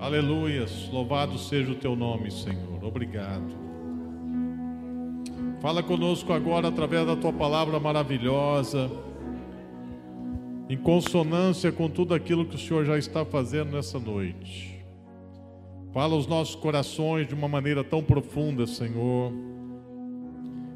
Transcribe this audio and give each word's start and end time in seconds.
Aleluias. 0.00 0.88
Louvado 0.90 1.36
seja 1.36 1.72
o 1.72 1.74
teu 1.74 1.94
nome, 1.94 2.30
Senhor. 2.30 2.82
Obrigado. 2.82 3.54
Fala 5.60 5.82
conosco 5.82 6.32
agora 6.32 6.68
através 6.68 7.06
da 7.06 7.14
tua 7.14 7.34
palavra 7.34 7.78
maravilhosa, 7.78 8.90
em 10.70 10.78
consonância 10.78 11.70
com 11.70 11.86
tudo 11.86 12.14
aquilo 12.14 12.46
que 12.46 12.54
o 12.54 12.58
Senhor 12.58 12.86
já 12.86 12.96
está 12.96 13.26
fazendo 13.26 13.72
nessa 13.72 13.98
noite. 13.98 14.82
Fala 15.92 16.16
os 16.16 16.26
nossos 16.26 16.54
corações 16.54 17.28
de 17.28 17.34
uma 17.34 17.46
maneira 17.46 17.84
tão 17.84 18.02
profunda, 18.02 18.66
Senhor, 18.66 19.30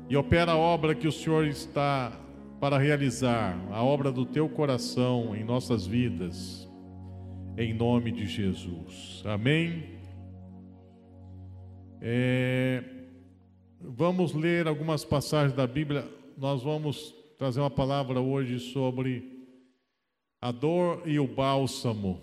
e 0.07 0.15
opera 0.19 0.53
a 0.53 0.59
obra 0.59 0.95
que 0.95 1.09
o 1.09 1.13
Senhor 1.13 1.47
está 1.47 2.13
para 2.61 2.77
realizar, 2.77 3.59
a 3.71 3.83
obra 3.83 4.13
do 4.13 4.27
teu 4.27 4.51
coração 4.51 5.35
em 5.35 5.43
nossas 5.43 5.87
vidas 5.87 6.69
em 7.57 7.73
nome 7.73 8.11
de 8.11 8.27
Jesus. 8.27 9.23
Amém? 9.25 9.85
É, 12.01 12.83
vamos 13.81 14.35
ler 14.35 14.67
algumas 14.67 15.05
passagens 15.05 15.55
da 15.55 15.67
Bíblia. 15.67 16.09
Nós 16.37 16.63
vamos 16.63 17.15
trazer 17.39 17.61
uma 17.61 17.71
palavra 17.71 18.21
hoje 18.21 18.59
sobre 18.59 19.47
a 20.41 20.51
dor 20.51 21.03
e 21.07 21.19
o 21.19 21.27
bálsamo. 21.27 22.21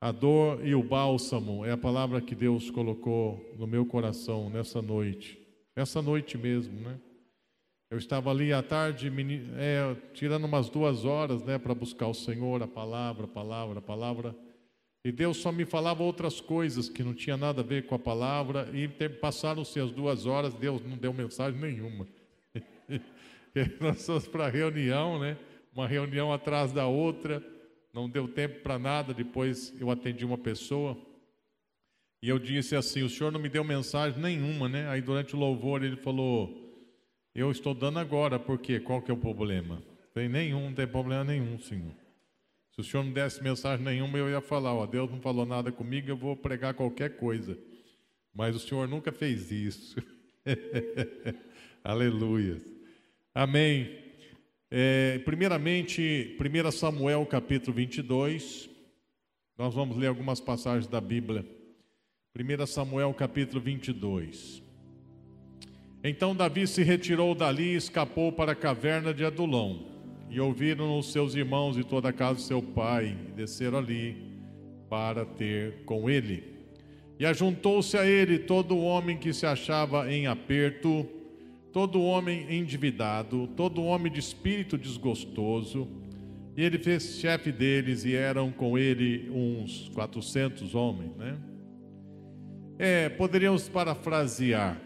A 0.00 0.10
dor 0.10 0.66
e 0.66 0.74
o 0.74 0.82
bálsamo 0.82 1.64
é 1.64 1.72
a 1.72 1.78
palavra 1.78 2.20
que 2.20 2.34
Deus 2.34 2.70
colocou 2.70 3.54
no 3.58 3.66
meu 3.66 3.86
coração 3.86 4.50
nessa 4.50 4.80
noite. 4.82 5.38
Essa 5.76 6.00
noite 6.00 6.38
mesmo, 6.38 6.80
né? 6.80 6.98
Eu 7.90 7.98
estava 7.98 8.30
ali 8.30 8.52
à 8.52 8.62
tarde, 8.62 9.12
é, 9.56 9.94
tirando 10.12 10.44
umas 10.44 10.68
duas 10.68 11.04
horas, 11.04 11.44
né, 11.44 11.58
para 11.58 11.74
buscar 11.74 12.08
o 12.08 12.14
Senhor, 12.14 12.60
a 12.62 12.66
palavra, 12.66 13.26
a 13.26 13.28
palavra, 13.28 13.78
a 13.78 13.82
palavra. 13.82 14.34
E 15.04 15.12
Deus 15.12 15.36
só 15.36 15.52
me 15.52 15.66
falava 15.66 16.02
outras 16.02 16.40
coisas 16.40 16.88
que 16.88 17.02
não 17.02 17.12
tinha 17.12 17.36
nada 17.36 17.60
a 17.60 17.64
ver 17.64 17.86
com 17.86 17.94
a 17.94 17.98
palavra, 17.98 18.70
e 18.72 18.88
passaram-se 18.88 19.78
as 19.78 19.92
duas 19.92 20.24
horas, 20.24 20.54
Deus 20.54 20.82
não 20.82 20.96
deu 20.96 21.12
mensagem 21.12 21.60
nenhuma. 21.60 22.08
Nós 23.80 24.04
fomos 24.06 24.26
para 24.26 24.46
a 24.46 24.50
reunião, 24.50 25.18
né? 25.18 25.36
Uma 25.74 25.86
reunião 25.86 26.32
atrás 26.32 26.72
da 26.72 26.86
outra, 26.86 27.44
não 27.92 28.08
deu 28.08 28.26
tempo 28.26 28.60
para 28.62 28.78
nada. 28.78 29.12
Depois 29.12 29.74
eu 29.78 29.90
atendi 29.90 30.24
uma 30.24 30.38
pessoa 30.38 30.96
e 32.22 32.28
eu 32.28 32.38
disse 32.38 32.74
assim: 32.74 33.02
O 33.02 33.10
senhor 33.10 33.30
não 33.30 33.38
me 33.38 33.50
deu 33.50 33.62
mensagem 33.62 34.18
nenhuma, 34.20 34.68
né? 34.68 34.88
Aí 34.88 35.02
durante 35.02 35.36
o 35.36 35.38
louvor 35.38 35.84
ele 35.84 35.96
falou: 35.96 36.50
Eu 37.34 37.50
estou 37.50 37.74
dando 37.74 37.98
agora, 37.98 38.38
por 38.38 38.58
quê? 38.58 38.80
Qual 38.80 39.02
que 39.02 39.10
é 39.10 39.14
o 39.14 39.18
problema? 39.18 39.82
Tem 40.14 40.28
nenhum, 40.28 40.66
não 40.66 40.74
tem 40.74 40.86
problema 40.86 41.24
nenhum, 41.24 41.58
senhor. 41.58 42.03
Se 42.74 42.80
o 42.80 42.84
senhor 42.84 43.04
não 43.04 43.12
desse 43.12 43.40
mensagem 43.40 43.84
nenhuma, 43.84 44.18
eu 44.18 44.28
ia 44.28 44.40
falar: 44.40 44.74
ó, 44.74 44.84
Deus 44.84 45.08
não 45.08 45.20
falou 45.20 45.46
nada 45.46 45.70
comigo, 45.70 46.10
eu 46.10 46.16
vou 46.16 46.36
pregar 46.36 46.74
qualquer 46.74 47.16
coisa. 47.16 47.56
Mas 48.34 48.56
o 48.56 48.58
senhor 48.58 48.88
nunca 48.88 49.12
fez 49.12 49.52
isso. 49.52 49.96
Aleluia. 51.84 52.60
Amém. 53.32 53.96
É, 54.68 55.20
primeiramente, 55.20 56.36
1 56.40 56.70
Samuel 56.72 57.24
capítulo 57.26 57.76
22. 57.76 58.68
Nós 59.56 59.72
vamos 59.72 59.96
ler 59.96 60.08
algumas 60.08 60.40
passagens 60.40 60.88
da 60.88 61.00
Bíblia. 61.00 61.46
1 62.36 62.66
Samuel 62.66 63.14
capítulo 63.14 63.60
22. 63.60 64.64
Então 66.02 66.34
Davi 66.34 66.66
se 66.66 66.82
retirou 66.82 67.36
dali 67.36 67.74
e 67.74 67.76
escapou 67.76 68.32
para 68.32 68.50
a 68.50 68.56
caverna 68.56 69.14
de 69.14 69.24
Adulão. 69.24 69.93
E 70.34 70.40
ouviram 70.40 70.98
os 70.98 71.12
seus 71.12 71.36
irmãos 71.36 71.78
e 71.78 71.84
toda 71.84 72.08
a 72.08 72.12
casa 72.12 72.34
do 72.34 72.40
seu 72.40 72.60
pai, 72.60 73.16
desceram 73.36 73.78
ali 73.78 74.16
para 74.90 75.24
ter 75.24 75.84
com 75.84 76.10
ele. 76.10 76.42
E 77.20 77.24
ajuntou-se 77.24 77.96
a 77.96 78.04
ele 78.04 78.40
todo 78.40 78.76
homem 78.76 79.16
que 79.16 79.32
se 79.32 79.46
achava 79.46 80.12
em 80.12 80.26
aperto, 80.26 81.06
todo 81.72 82.02
homem 82.02 82.52
endividado, 82.52 83.46
todo 83.56 83.84
homem 83.84 84.10
de 84.10 84.18
espírito 84.18 84.76
desgostoso, 84.76 85.86
e 86.56 86.64
ele 86.64 86.78
fez 86.78 87.20
chefe 87.20 87.52
deles, 87.52 88.04
e 88.04 88.16
eram 88.16 88.50
com 88.50 88.76
ele 88.76 89.30
uns 89.30 89.88
400 89.94 90.74
homens, 90.74 91.16
né? 91.16 91.38
É, 92.76 93.08
poderíamos 93.08 93.68
parafrasear. 93.68 94.80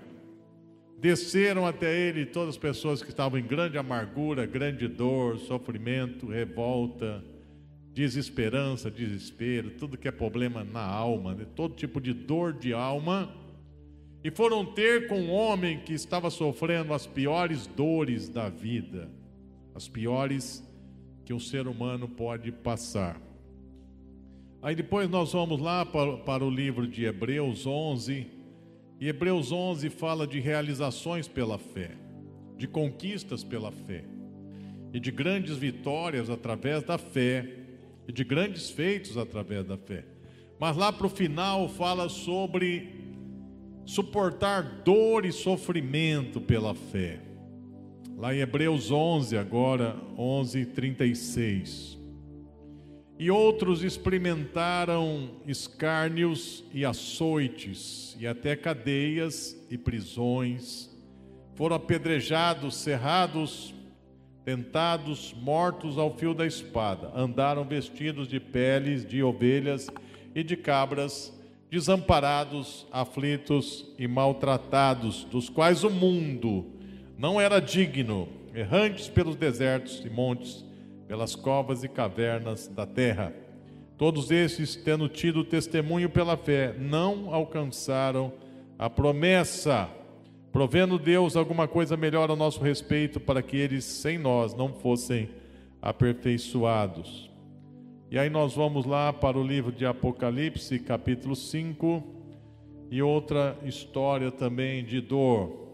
Desceram 1.00 1.64
até 1.64 1.96
ele 1.96 2.26
todas 2.26 2.50
as 2.50 2.58
pessoas 2.58 3.02
que 3.02 3.10
estavam 3.10 3.38
em 3.38 3.46
grande 3.46 3.78
amargura, 3.78 4.44
grande 4.44 4.88
dor, 4.88 5.38
sofrimento, 5.38 6.26
revolta, 6.26 7.24
desesperança, 7.94 8.90
desespero, 8.90 9.70
tudo 9.70 9.96
que 9.96 10.08
é 10.08 10.10
problema 10.10 10.64
na 10.64 10.82
alma, 10.82 11.34
né? 11.34 11.46
todo 11.54 11.74
tipo 11.74 12.00
de 12.00 12.12
dor 12.12 12.52
de 12.52 12.72
alma. 12.72 13.32
E 14.24 14.30
foram 14.32 14.64
ter 14.64 15.06
com 15.06 15.20
um 15.20 15.30
homem 15.30 15.78
que 15.80 15.92
estava 15.92 16.30
sofrendo 16.30 16.92
as 16.92 17.06
piores 17.06 17.68
dores 17.68 18.28
da 18.28 18.48
vida, 18.48 19.08
as 19.76 19.86
piores 19.86 20.64
que 21.24 21.32
um 21.32 21.38
ser 21.38 21.68
humano 21.68 22.08
pode 22.08 22.50
passar. 22.50 23.20
Aí 24.60 24.74
depois 24.74 25.08
nós 25.08 25.32
vamos 25.32 25.60
lá 25.60 25.86
para, 25.86 26.16
para 26.16 26.44
o 26.44 26.50
livro 26.50 26.88
de 26.88 27.04
Hebreus 27.04 27.64
11, 27.64 28.37
e 29.00 29.08
Hebreus 29.08 29.52
11 29.52 29.90
fala 29.90 30.26
de 30.26 30.40
realizações 30.40 31.28
pela 31.28 31.58
fé, 31.58 31.92
de 32.56 32.66
conquistas 32.66 33.44
pela 33.44 33.70
fé, 33.70 34.04
e 34.92 34.98
de 34.98 35.10
grandes 35.10 35.56
vitórias 35.56 36.28
através 36.28 36.82
da 36.82 36.98
fé, 36.98 37.46
e 38.08 38.12
de 38.12 38.24
grandes 38.24 38.70
feitos 38.70 39.16
através 39.16 39.64
da 39.64 39.76
fé. 39.76 40.04
Mas 40.58 40.76
lá 40.76 40.92
para 40.92 41.06
o 41.06 41.10
final 41.10 41.68
fala 41.68 42.08
sobre 42.08 42.88
suportar 43.84 44.82
dor 44.82 45.24
e 45.24 45.32
sofrimento 45.32 46.40
pela 46.40 46.74
fé. 46.74 47.20
Lá 48.16 48.34
em 48.34 48.38
Hebreus 48.38 48.90
11, 48.90 49.36
agora 49.36 49.96
11, 50.16 50.66
36. 50.66 51.97
E 53.18 53.32
outros 53.32 53.82
experimentaram 53.82 55.30
escárnios 55.44 56.62
e 56.72 56.84
açoites, 56.84 58.16
e 58.20 58.28
até 58.28 58.54
cadeias 58.54 59.56
e 59.68 59.76
prisões. 59.76 60.88
Foram 61.56 61.74
apedrejados, 61.74 62.76
cerrados, 62.76 63.74
tentados, 64.44 65.34
mortos 65.42 65.98
ao 65.98 66.16
fio 66.16 66.32
da 66.32 66.46
espada. 66.46 67.10
Andaram 67.12 67.64
vestidos 67.64 68.28
de 68.28 68.38
peles 68.38 69.04
de 69.04 69.20
ovelhas 69.20 69.88
e 70.32 70.44
de 70.44 70.56
cabras, 70.56 71.36
desamparados, 71.68 72.86
aflitos 72.92 73.84
e 73.98 74.06
maltratados, 74.06 75.24
dos 75.24 75.48
quais 75.48 75.82
o 75.82 75.90
mundo 75.90 76.66
não 77.18 77.40
era 77.40 77.58
digno, 77.58 78.28
errantes 78.54 79.08
pelos 79.08 79.34
desertos 79.34 80.04
e 80.04 80.08
montes 80.08 80.67
pelas 81.08 81.34
covas 81.34 81.82
e 81.82 81.88
cavernas 81.88 82.68
da 82.68 82.86
terra. 82.86 83.32
Todos 83.96 84.30
esses, 84.30 84.76
tendo 84.76 85.08
tido 85.08 85.42
testemunho 85.42 86.10
pela 86.10 86.36
fé, 86.36 86.74
não 86.78 87.34
alcançaram 87.34 88.32
a 88.78 88.88
promessa, 88.88 89.88
provendo 90.52 90.98
Deus 90.98 91.34
alguma 91.34 91.66
coisa 91.66 91.96
melhor 91.96 92.30
a 92.30 92.36
nosso 92.36 92.62
respeito, 92.62 93.18
para 93.18 93.42
que 93.42 93.56
eles, 93.56 93.84
sem 93.84 94.18
nós, 94.18 94.54
não 94.54 94.72
fossem 94.72 95.30
aperfeiçoados. 95.80 97.28
E 98.10 98.18
aí 98.18 98.30
nós 98.30 98.54
vamos 98.54 98.86
lá 98.86 99.12
para 99.12 99.36
o 99.38 99.42
livro 99.42 99.72
de 99.72 99.84
Apocalipse, 99.84 100.78
capítulo 100.78 101.34
5, 101.34 102.02
e 102.90 103.02
outra 103.02 103.58
história 103.64 104.30
também 104.30 104.84
de 104.84 105.00
dor. 105.00 105.67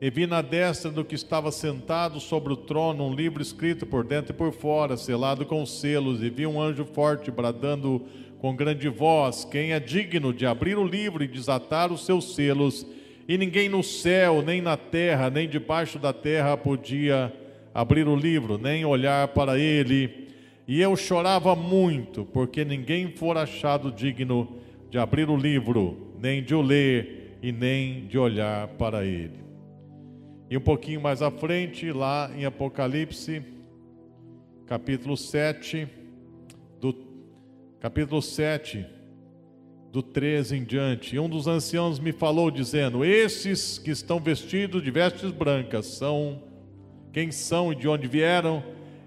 E 0.00 0.10
vi 0.10 0.26
na 0.26 0.42
destra 0.42 0.90
do 0.90 1.04
que 1.04 1.14
estava 1.14 1.52
sentado 1.52 2.18
sobre 2.18 2.52
o 2.52 2.56
trono 2.56 3.06
um 3.06 3.14
livro 3.14 3.40
escrito 3.40 3.86
por 3.86 4.04
dentro 4.04 4.32
e 4.32 4.36
por 4.36 4.52
fora, 4.52 4.96
selado 4.96 5.46
com 5.46 5.64
selos, 5.64 6.22
e 6.22 6.28
vi 6.28 6.46
um 6.46 6.60
anjo 6.60 6.84
forte 6.84 7.30
bradando 7.30 8.02
com 8.38 8.54
grande 8.54 8.88
voz: 8.88 9.44
Quem 9.44 9.72
é 9.72 9.78
digno 9.78 10.32
de 10.32 10.46
abrir 10.46 10.76
o 10.76 10.86
livro 10.86 11.22
e 11.22 11.28
desatar 11.28 11.92
os 11.92 12.04
seus 12.04 12.34
selos? 12.34 12.84
E 13.26 13.38
ninguém 13.38 13.68
no 13.68 13.82
céu, 13.82 14.42
nem 14.42 14.60
na 14.60 14.76
terra, 14.76 15.30
nem 15.30 15.48
debaixo 15.48 15.98
da 15.98 16.12
terra 16.12 16.56
podia 16.56 17.32
abrir 17.72 18.06
o 18.06 18.16
livro, 18.16 18.58
nem 18.58 18.84
olhar 18.84 19.28
para 19.28 19.58
ele. 19.58 20.28
E 20.66 20.80
eu 20.80 20.96
chorava 20.96 21.54
muito, 21.54 22.24
porque 22.26 22.64
ninguém 22.64 23.12
for 23.12 23.38
achado 23.38 23.92
digno 23.92 24.56
de 24.90 24.98
abrir 24.98 25.30
o 25.30 25.36
livro, 25.36 26.12
nem 26.20 26.42
de 26.42 26.54
o 26.54 26.60
ler 26.60 27.38
e 27.42 27.52
nem 27.52 28.06
de 28.06 28.18
olhar 28.18 28.68
para 28.68 29.04
ele. 29.04 29.43
E 30.50 30.56
um 30.56 30.60
pouquinho 30.60 31.00
mais 31.00 31.22
à 31.22 31.30
frente, 31.30 31.90
lá 31.90 32.30
em 32.36 32.44
Apocalipse, 32.44 33.42
capítulo 34.66 35.16
7, 35.16 35.88
do 36.80 36.94
capítulo 37.80 38.20
7, 38.20 38.84
do 39.90 40.02
13 40.02 40.56
em 40.56 40.64
diante. 40.64 41.16
E 41.16 41.18
um 41.18 41.28
dos 41.28 41.46
anciãos 41.46 41.98
me 41.98 42.12
falou 42.12 42.50
dizendo: 42.50 43.04
Esses 43.04 43.78
que 43.78 43.90
estão 43.90 44.20
vestidos 44.20 44.82
de 44.82 44.90
vestes 44.90 45.30
brancas 45.30 45.86
são 45.86 46.42
quem 47.12 47.30
são 47.30 47.72
e 47.72 47.76
de 47.76 47.88
onde 47.88 48.08
vieram? 48.08 48.62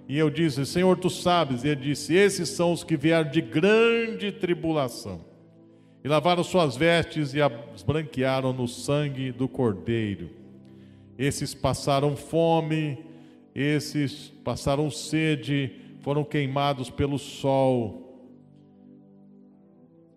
E 0.08 0.18
eu 0.18 0.30
disse: 0.30 0.66
Senhor, 0.66 0.98
tu 0.98 1.10
sabes. 1.10 1.64
E 1.64 1.68
ele 1.68 1.82
disse: 1.82 2.16
Esses 2.16 2.50
são 2.50 2.72
os 2.72 2.84
que 2.84 2.96
vieram 2.96 3.30
de 3.30 3.42
grande 3.42 4.32
tribulação. 4.32 5.26
E 6.04 6.08
lavaram 6.08 6.44
suas 6.44 6.78
vestes 6.78 7.34
e 7.34 7.42
as 7.42 7.84
branquearam 7.84 8.54
no 8.54 8.68
sangue 8.68 9.32
do 9.32 9.48
Cordeiro. 9.48 10.37
Esses 11.18 11.54
passaram 11.54 12.16
fome, 12.16 13.04
esses 13.56 14.30
passaram 14.44 14.92
sede, 14.92 15.72
foram 16.02 16.24
queimados 16.24 16.90
pelo 16.90 17.18
sol, 17.18 18.08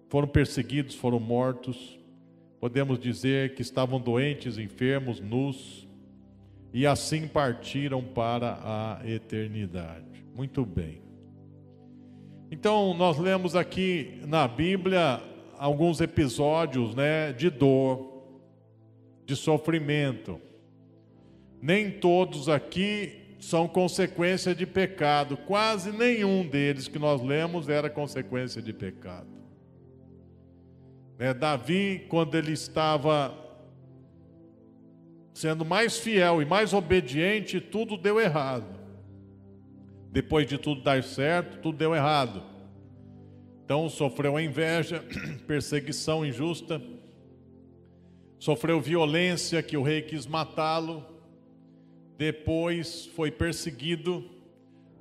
foram 0.09 0.29
perseguidos, 0.29 0.95
foram 0.95 1.19
mortos. 1.19 1.99
Podemos 2.61 2.99
dizer 2.99 3.55
que 3.55 3.63
estavam 3.63 3.99
doentes, 3.99 4.59
enfermos, 4.59 5.21
nus, 5.21 5.89
e 6.73 6.87
assim 6.87 7.27
partiram 7.27 8.03
para 8.03 8.59
a 8.63 9.01
eternidade. 9.09 10.25
Muito 10.37 10.67
bem. 10.67 11.01
Então, 12.51 12.93
nós 12.95 13.19
lemos 13.19 13.57
aqui 13.57 14.21
na 14.27 14.47
Bíblia 14.47 15.23
alguns 15.57 16.01
episódios 16.01 16.95
né, 16.95 17.33
de 17.33 17.49
dor, 17.49 18.25
de 19.25 19.37
sofrimento. 19.37 20.41
Nem 21.61 21.91
todos 21.91 22.49
aqui 22.49 23.21
são 23.39 23.67
consequência 23.67 24.55
de 24.55 24.67
pecado, 24.67 25.37
quase 25.37 25.91
nenhum 25.91 26.47
deles 26.47 26.89
que 26.89 26.99
nós 26.99 27.23
lemos 27.23 27.69
era 27.69 27.89
consequência 27.89 28.61
de 28.61 28.73
pecado. 28.73 29.29
Né, 31.19 31.33
Davi, 31.35 32.07
quando 32.09 32.35
ele 32.35 32.53
estava 32.53 33.35
sendo 35.33 35.65
mais 35.65 35.99
fiel 35.99 36.43
e 36.43 36.45
mais 36.45 36.75
obediente, 36.75 37.61
tudo 37.61 37.97
deu 37.97 38.21
errado. 38.21 38.79
Depois 40.13 40.47
de 40.47 40.59
tudo 40.59 40.83
dar 40.83 41.03
certo, 41.03 41.61
tudo 41.61 41.79
deu 41.79 41.95
errado. 41.95 42.43
Então 43.65 43.89
sofreu 43.89 44.39
inveja, 44.39 45.05
perseguição 45.47 46.27
injusta, 46.27 46.83
sofreu 48.39 48.81
violência 48.81 49.63
que 49.63 49.77
o 49.77 49.83
rei 49.83 50.03
quis 50.03 50.27
matá-lo, 50.27 51.07
depois 52.21 53.07
foi 53.17 53.31
perseguido, 53.31 54.23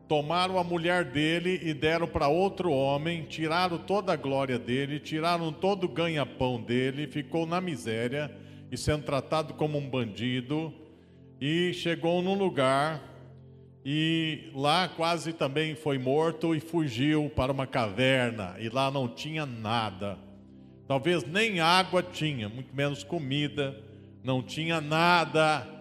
tomaram 0.07 0.57
a 0.57 0.63
mulher 0.63 1.03
dele 1.03 1.59
e 1.61 1.73
deram 1.73 2.07
para 2.07 2.29
outro 2.29 2.71
homem, 2.71 3.25
tiraram 3.25 3.77
toda 3.77 4.13
a 4.13 4.15
glória 4.15 4.57
dele, 4.57 5.01
tiraram 5.01 5.51
todo 5.51 5.83
o 5.83 5.89
ganha-pão 5.89 6.61
dele, 6.61 7.07
ficou 7.07 7.45
na 7.45 7.59
miséria 7.59 8.33
e 8.71 8.77
sendo 8.77 9.03
tratado 9.03 9.53
como 9.55 9.77
um 9.77 9.89
bandido, 9.89 10.73
e 11.41 11.73
chegou 11.73 12.21
num 12.21 12.35
lugar 12.35 13.03
e 13.83 14.49
lá 14.55 14.87
quase 14.87 15.33
também 15.33 15.75
foi 15.75 15.97
morto 15.97 16.55
e 16.55 16.61
fugiu 16.61 17.29
para 17.35 17.51
uma 17.51 17.67
caverna, 17.67 18.55
e 18.59 18.69
lá 18.69 18.89
não 18.89 19.09
tinha 19.09 19.45
nada. 19.45 20.17
Talvez 20.87 21.25
nem 21.25 21.59
água 21.59 22.01
tinha, 22.01 22.47
muito 22.47 22.73
menos 22.73 23.03
comida, 23.03 23.77
não 24.23 24.41
tinha 24.41 24.79
nada, 24.79 25.78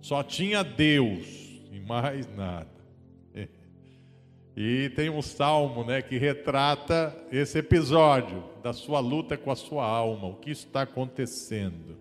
só 0.00 0.22
tinha 0.22 0.62
Deus 0.62 1.26
e 1.70 1.80
mais 1.80 2.26
nada. 2.34 2.80
E 4.56 4.90
tem 4.90 5.08
um 5.08 5.22
salmo, 5.22 5.84
né, 5.84 6.02
que 6.02 6.18
retrata 6.18 7.16
esse 7.30 7.58
episódio 7.58 8.44
da 8.62 8.72
sua 8.72 9.00
luta 9.00 9.36
com 9.36 9.50
a 9.50 9.56
sua 9.56 9.86
alma, 9.86 10.26
o 10.26 10.36
que 10.36 10.50
está 10.50 10.82
acontecendo. 10.82 11.96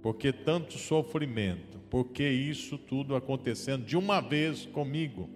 Porque 0.00 0.32
tanto 0.32 0.78
sofrimento 0.78 1.74
porque 1.94 2.28
isso 2.28 2.76
tudo 2.76 3.14
acontecendo 3.14 3.84
de 3.84 3.96
uma 3.96 4.20
vez 4.20 4.66
comigo. 4.66 5.30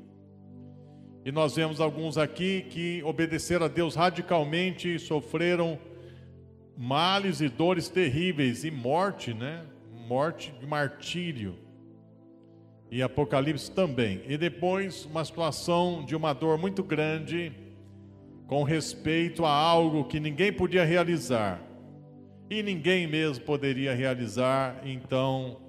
E 1.25 1.31
nós 1.31 1.55
vemos 1.55 1.81
alguns 1.81 2.19
aqui 2.19 2.63
que 2.69 3.01
obedeceram 3.05 3.67
a 3.67 3.69
Deus 3.69 3.95
radicalmente 3.95 4.93
e 4.93 4.99
sofreram 4.99 5.79
males 6.77 7.41
e 7.41 7.49
dores 7.49 7.89
terríveis 7.89 8.65
e 8.65 8.73
morte, 8.73 9.33
né? 9.33 9.65
Morte 10.09 10.53
de 10.59 10.67
martírio. 10.67 11.57
E 12.91 13.03
Apocalipse 13.03 13.71
também. 13.71 14.23
E 14.27 14.37
depois 14.39 15.05
uma 15.05 15.25
situação 15.25 16.05
de 16.05 16.17
uma 16.17 16.33
dor 16.33 16.57
muito 16.59 16.83
grande 16.83 17.53
com 18.47 18.63
respeito 18.63 19.45
a 19.45 19.53
algo 19.53 20.05
que 20.05 20.19
ninguém 20.19 20.53
podia 20.53 20.85
realizar. 20.85 21.63
E 22.51 22.63
ninguém 22.63 23.07
mesmo 23.07 23.45
poderia 23.45 23.95
realizar, 23.95 24.81
então 24.83 25.61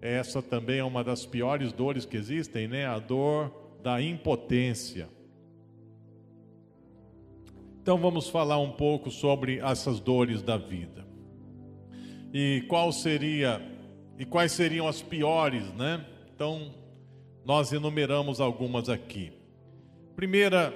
essa 0.00 0.40
também 0.40 0.78
é 0.78 0.84
uma 0.84 1.04
das 1.04 1.26
piores 1.26 1.72
dores 1.72 2.06
que 2.06 2.16
existem, 2.16 2.66
né? 2.66 2.86
A 2.86 2.98
dor 2.98 3.52
da 3.82 4.00
impotência. 4.00 5.08
Então 7.82 7.98
vamos 7.98 8.28
falar 8.28 8.58
um 8.58 8.72
pouco 8.72 9.10
sobre 9.10 9.58
essas 9.58 10.00
dores 10.00 10.42
da 10.42 10.56
vida. 10.56 11.06
E 12.32 12.64
qual 12.66 12.92
seria 12.92 13.60
e 14.18 14.24
quais 14.24 14.52
seriam 14.52 14.86
as 14.86 15.02
piores, 15.02 15.72
né? 15.74 16.04
Então 16.40 16.72
nós 17.44 17.70
enumeramos 17.70 18.40
algumas 18.40 18.88
aqui. 18.88 19.30
Primeira, 20.16 20.72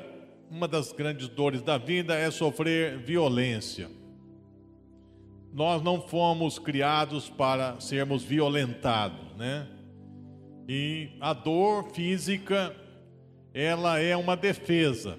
uma 0.51 0.69
das 0.69 0.93
grandes 0.93 1.27
dores 1.27 1.63
da 1.63 1.79
vida 1.79 2.15
é 2.15 2.31
sofrer 2.31 2.99
violência 2.99 3.89
nós 5.55 5.81
não 5.81 6.01
fomos 6.01 6.59
criados 6.59 7.31
para 7.31 7.79
sermos 7.79 8.25
violentados, 8.25 9.37
né? 9.37 9.69
E 10.69 11.11
a 11.21 11.33
dor 11.33 11.91
física, 11.93 12.75
ela 13.55 14.01
é 14.01 14.17
uma 14.17 14.37
defesa. 14.37 15.17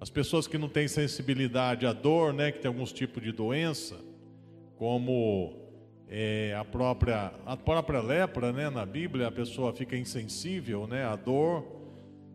As 0.00 0.08
pessoas 0.08 0.46
que 0.46 0.56
não 0.56 0.68
têm 0.68 0.86
sensibilidade 0.86 1.84
à 1.84 1.92
dor, 1.92 2.32
né, 2.32 2.52
que 2.52 2.60
tem 2.60 2.68
alguns 2.68 2.92
tipos 2.92 3.20
de 3.20 3.32
doença, 3.32 3.96
como 4.76 5.65
é, 6.08 6.54
a 6.56 6.64
própria 6.64 7.32
a 7.44 7.56
própria 7.56 8.00
lepra, 8.00 8.52
né, 8.52 8.70
na 8.70 8.86
Bíblia 8.86 9.26
a 9.26 9.32
pessoa 9.32 9.72
fica 9.72 9.96
insensível, 9.96 10.86
né, 10.86 11.04
à 11.04 11.16
dor. 11.16 11.64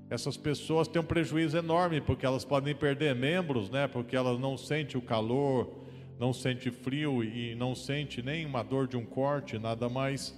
Essas 0.10 0.36
pessoas 0.36 0.90
têm 0.90 1.02
um 1.02 1.06
prejuízo 1.06 1.58
enorme 1.58 2.02
porque 2.02 2.26
elas 2.26 2.44
podem 2.44 2.76
perder 2.76 3.16
membros, 3.16 3.70
né, 3.70 3.88
porque 3.88 4.16
elas 4.16 4.38
não 4.40 4.58
sentem 4.58 5.00
o 5.00 5.02
calor, 5.02 5.74
não 6.20 6.34
sente 6.34 6.70
frio 6.70 7.24
e 7.24 7.56
não 7.56 7.74
sente 7.74 8.22
nem 8.22 8.46
uma 8.46 8.62
dor 8.62 8.88
de 8.88 8.98
um 8.98 9.06
corte, 9.06 9.58
nada 9.58 9.88
mais. 9.88 10.38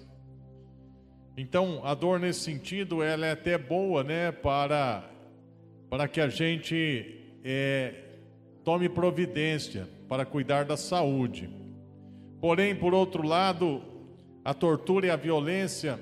Então, 1.35 1.81
a 1.83 1.95
dor 1.95 2.19
nesse 2.19 2.41
sentido, 2.41 3.01
ela 3.01 3.25
é 3.25 3.31
até 3.31 3.57
boa, 3.57 4.03
né, 4.03 4.31
para, 4.31 5.09
para 5.89 6.07
que 6.07 6.21
a 6.21 6.27
gente 6.27 7.19
é, 7.43 7.95
tome 8.63 8.87
providência 8.87 9.89
para 10.07 10.23
cuidar 10.23 10.65
da 10.65 10.77
saúde. 10.77 11.62
Porém, 12.43 12.75
por 12.75 12.93
outro 12.93 13.25
lado, 13.25 13.81
a 14.43 14.53
tortura 14.53 15.07
e 15.07 15.09
a 15.09 15.15
violência, 15.15 15.97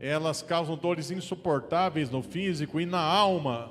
elas 0.00 0.42
causam 0.42 0.76
dores 0.76 1.12
insuportáveis 1.12 2.10
no 2.10 2.22
físico 2.22 2.80
e 2.80 2.84
na 2.84 2.98
alma, 2.98 3.70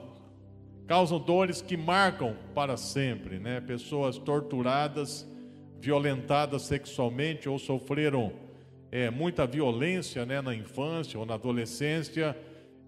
causam 0.87 1.19
dores 1.19 1.61
que 1.61 1.75
marcam 1.75 2.37
para 2.55 2.77
sempre, 2.77 3.37
né? 3.37 3.59
Pessoas 3.59 4.17
torturadas, 4.17 5.27
violentadas 5.77 6.61
sexualmente 6.61 7.49
ou 7.49 7.59
sofreram 7.59 8.31
é, 8.89 9.09
muita 9.09 9.45
violência, 9.45 10.25
né, 10.25 10.41
na 10.41 10.55
infância 10.55 11.19
ou 11.19 11.25
na 11.25 11.33
adolescência, 11.33 12.33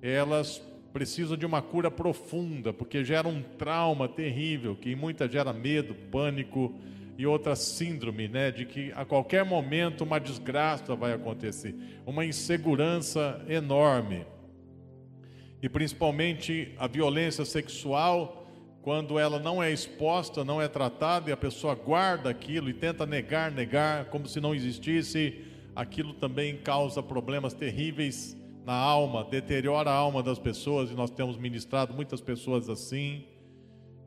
elas 0.01 0.63
precisam 0.93 1.35
de 1.35 1.45
uma 1.45 1.61
cura 1.61 1.91
profunda, 1.91 2.71
porque 2.71 3.03
gera 3.03 3.27
um 3.27 3.41
trauma 3.41 4.07
terrível, 4.07 4.73
que 4.73 4.91
em 4.93 4.95
muitas 4.95 5.29
gera 5.29 5.51
medo, 5.51 5.93
pânico 6.09 6.73
e 7.17 7.25
outra 7.25 7.55
síndrome, 7.55 8.27
né, 8.27 8.51
de 8.51 8.65
que 8.65 8.91
a 8.93 9.05
qualquer 9.05 9.45
momento 9.45 10.03
uma 10.03 10.19
desgraça 10.19 10.95
vai 10.95 11.13
acontecer, 11.13 11.75
uma 12.05 12.25
insegurança 12.25 13.43
enorme. 13.47 14.25
E 15.61 15.69
principalmente 15.69 16.73
a 16.77 16.87
violência 16.87 17.45
sexual, 17.45 18.45
quando 18.81 19.17
ela 19.17 19.39
não 19.39 19.63
é 19.63 19.71
exposta, 19.71 20.43
não 20.43 20.61
é 20.61 20.67
tratada 20.67 21.29
e 21.29 21.33
a 21.33 21.37
pessoa 21.37 21.73
guarda 21.73 22.29
aquilo 22.29 22.69
e 22.69 22.73
tenta 22.73 23.05
negar, 23.05 23.51
negar, 23.51 24.05
como 24.05 24.27
se 24.27 24.39
não 24.39 24.53
existisse, 24.53 25.41
aquilo 25.75 26.13
também 26.13 26.57
causa 26.57 27.01
problemas 27.01 27.53
terríveis 27.53 28.37
na 28.65 28.73
alma, 28.73 29.23
deteriora 29.23 29.89
a 29.89 29.93
alma 29.93 30.21
das 30.21 30.39
pessoas 30.39 30.91
e 30.91 30.93
nós 30.93 31.11
temos 31.11 31.37
ministrado 31.37 31.93
muitas 31.93 32.19
pessoas 32.19 32.69
assim 32.69 33.25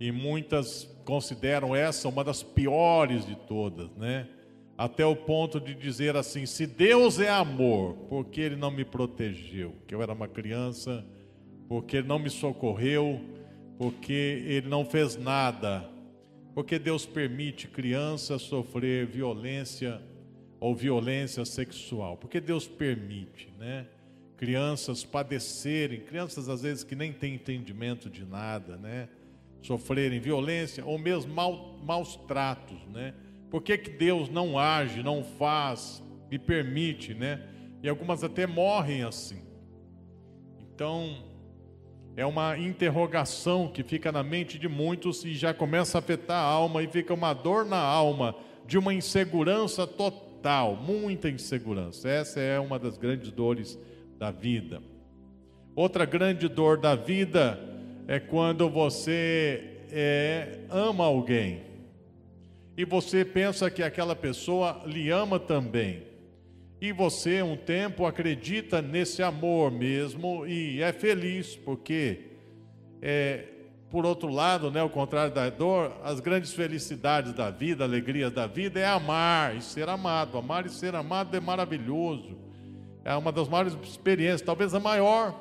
e 0.01 0.13
muitas 0.13 0.85
consideram 1.09 1.75
essa 1.75 2.07
uma 2.07 2.23
das 2.23 2.43
piores 2.43 3.25
de 3.25 3.35
todas, 3.35 3.89
né? 3.97 4.29
Até 4.77 5.07
o 5.07 5.17
ponto 5.17 5.59
de 5.59 5.75
dizer 5.75 6.15
assim: 6.15 6.45
se 6.45 6.67
Deus 6.67 7.19
é 7.19 7.31
amor, 7.31 7.95
por 8.11 8.27
que 8.27 8.43
Ele 8.43 8.57
não 8.57 8.71
me 8.71 8.85
protegeu? 8.85 9.75
Que 9.87 9.95
eu 9.95 10.03
era 10.03 10.13
uma 10.13 10.29
criança 10.29 11.03
porque 11.67 11.97
Ele 11.97 12.07
não 12.07 12.19
me 12.19 12.29
socorreu, 12.29 13.23
porque 13.79 14.13
Ele 14.47 14.69
não 14.69 14.85
fez 14.85 15.17
nada, 15.17 15.89
porque 16.55 16.79
Deus 16.79 17.07
permite 17.07 17.69
crianças 17.69 18.43
sofrer 18.43 19.07
violência 19.07 20.03
ou 20.61 20.75
violência 20.75 21.43
sexual, 21.47 22.19
porque 22.19 22.39
Deus 22.39 22.69
permite, 22.69 23.51
né? 23.59 23.87
crianças 24.37 25.05
padecerem, 25.05 26.01
crianças 26.01 26.51
às 26.51 26.61
vezes 26.61 26.85
que 26.85 26.95
nem 26.95 27.15
têm 27.15 27.35
entendimento 27.35 28.11
de 28.11 28.27
nada, 28.27 28.77
né? 28.77 29.09
Sofrerem 29.63 30.21
violência 30.21 30.85
ou 30.85 30.99
mesmo 30.99 31.35
mal, 31.35 31.79
maus 31.85 32.17
tratos, 32.29 32.79
né? 32.89 33.15
Por 33.51 33.63
que, 33.63 33.79
que 33.79 33.91
Deus 33.91 34.29
não 34.29 34.59
age, 34.59 35.03
não 35.03 35.25
faz 35.25 36.03
e 36.31 36.39
permite, 36.39 37.15
né? 37.15 37.43
E 37.83 37.89
algumas 37.89 38.23
até 38.23 38.47
morrem 38.47 39.03
assim. 39.03 39.43
Então, 40.61 41.25
é 42.17 42.27
uma 42.27 42.59
interrogação 42.59 43.69
que 43.69 43.83
fica 43.83 44.11
na 44.11 44.23
mente 44.23 44.59
de 44.59 44.69
muitos 44.69 45.25
e 45.25 45.35
já 45.35 45.55
começa 45.55 45.99
a 45.99 46.01
afetar 46.01 46.37
a 46.37 46.49
alma 46.49 46.83
e 46.83 46.89
fica 46.89 47.15
uma 47.15 47.33
dor 47.33 47.65
na 47.65 47.79
alma 47.79 48.35
de 48.67 48.77
uma 48.77 48.93
insegurança 48.93 49.87
total, 49.87 50.77
muita 50.77 51.31
insegurança. 51.31 52.09
Essa 52.09 52.41
é 52.41 52.59
uma 52.59 52.79
das 52.79 52.99
grandes 52.99 53.31
dores 53.31 53.79
da 54.19 54.31
vida. 54.31 54.83
Outra 55.77 56.05
grande 56.05 56.49
dor 56.49 56.77
da 56.77 56.97
vida 56.97 57.59
é 58.09 58.19
quando 58.19 58.69
você 58.69 59.63
é, 59.93 60.61
ama 60.69 61.05
alguém 61.05 61.63
e 62.77 62.85
você 62.85 63.25
pensa 63.25 63.71
que 63.71 63.83
aquela 63.83 64.17
pessoa 64.17 64.83
lhe 64.87 65.11
ama 65.11 65.39
também. 65.39 66.03
E 66.81 66.93
você, 66.93 67.43
um 67.43 67.57
tempo, 67.57 68.07
acredita 68.07 68.83
nesse 68.83 69.23
amor 69.23 69.71
mesmo 69.71 70.47
e 70.47 70.81
é 70.81 70.93
feliz, 70.93 71.55
porque, 71.57 72.21
é, 73.03 73.45
por 73.91 74.07
outro 74.07 74.29
lado, 74.29 74.71
né, 74.71 74.83
o 74.83 74.89
contrário 74.89 75.35
da 75.35 75.51
dor, 75.51 75.93
as 76.03 76.19
grandes 76.19 76.53
felicidades 76.53 77.33
da 77.33 77.51
vida, 77.51 77.85
alegrias 77.85 78.33
da 78.33 78.47
vida 78.47 78.81
é 78.81 78.87
amar 78.87 79.57
e 79.57 79.61
ser 79.61 79.89
amado. 79.89 80.39
Amar 80.39 80.67
e 80.67 80.71
ser 80.71 80.95
amado 80.95 81.37
é 81.37 81.41
maravilhoso 81.41 82.49
é 83.09 83.17
uma 83.17 83.33
das 83.33 83.49
maiores 83.49 83.75
experiências, 83.83 84.43
talvez 84.43 84.75
a 84.75 84.81
maior, 84.81 85.35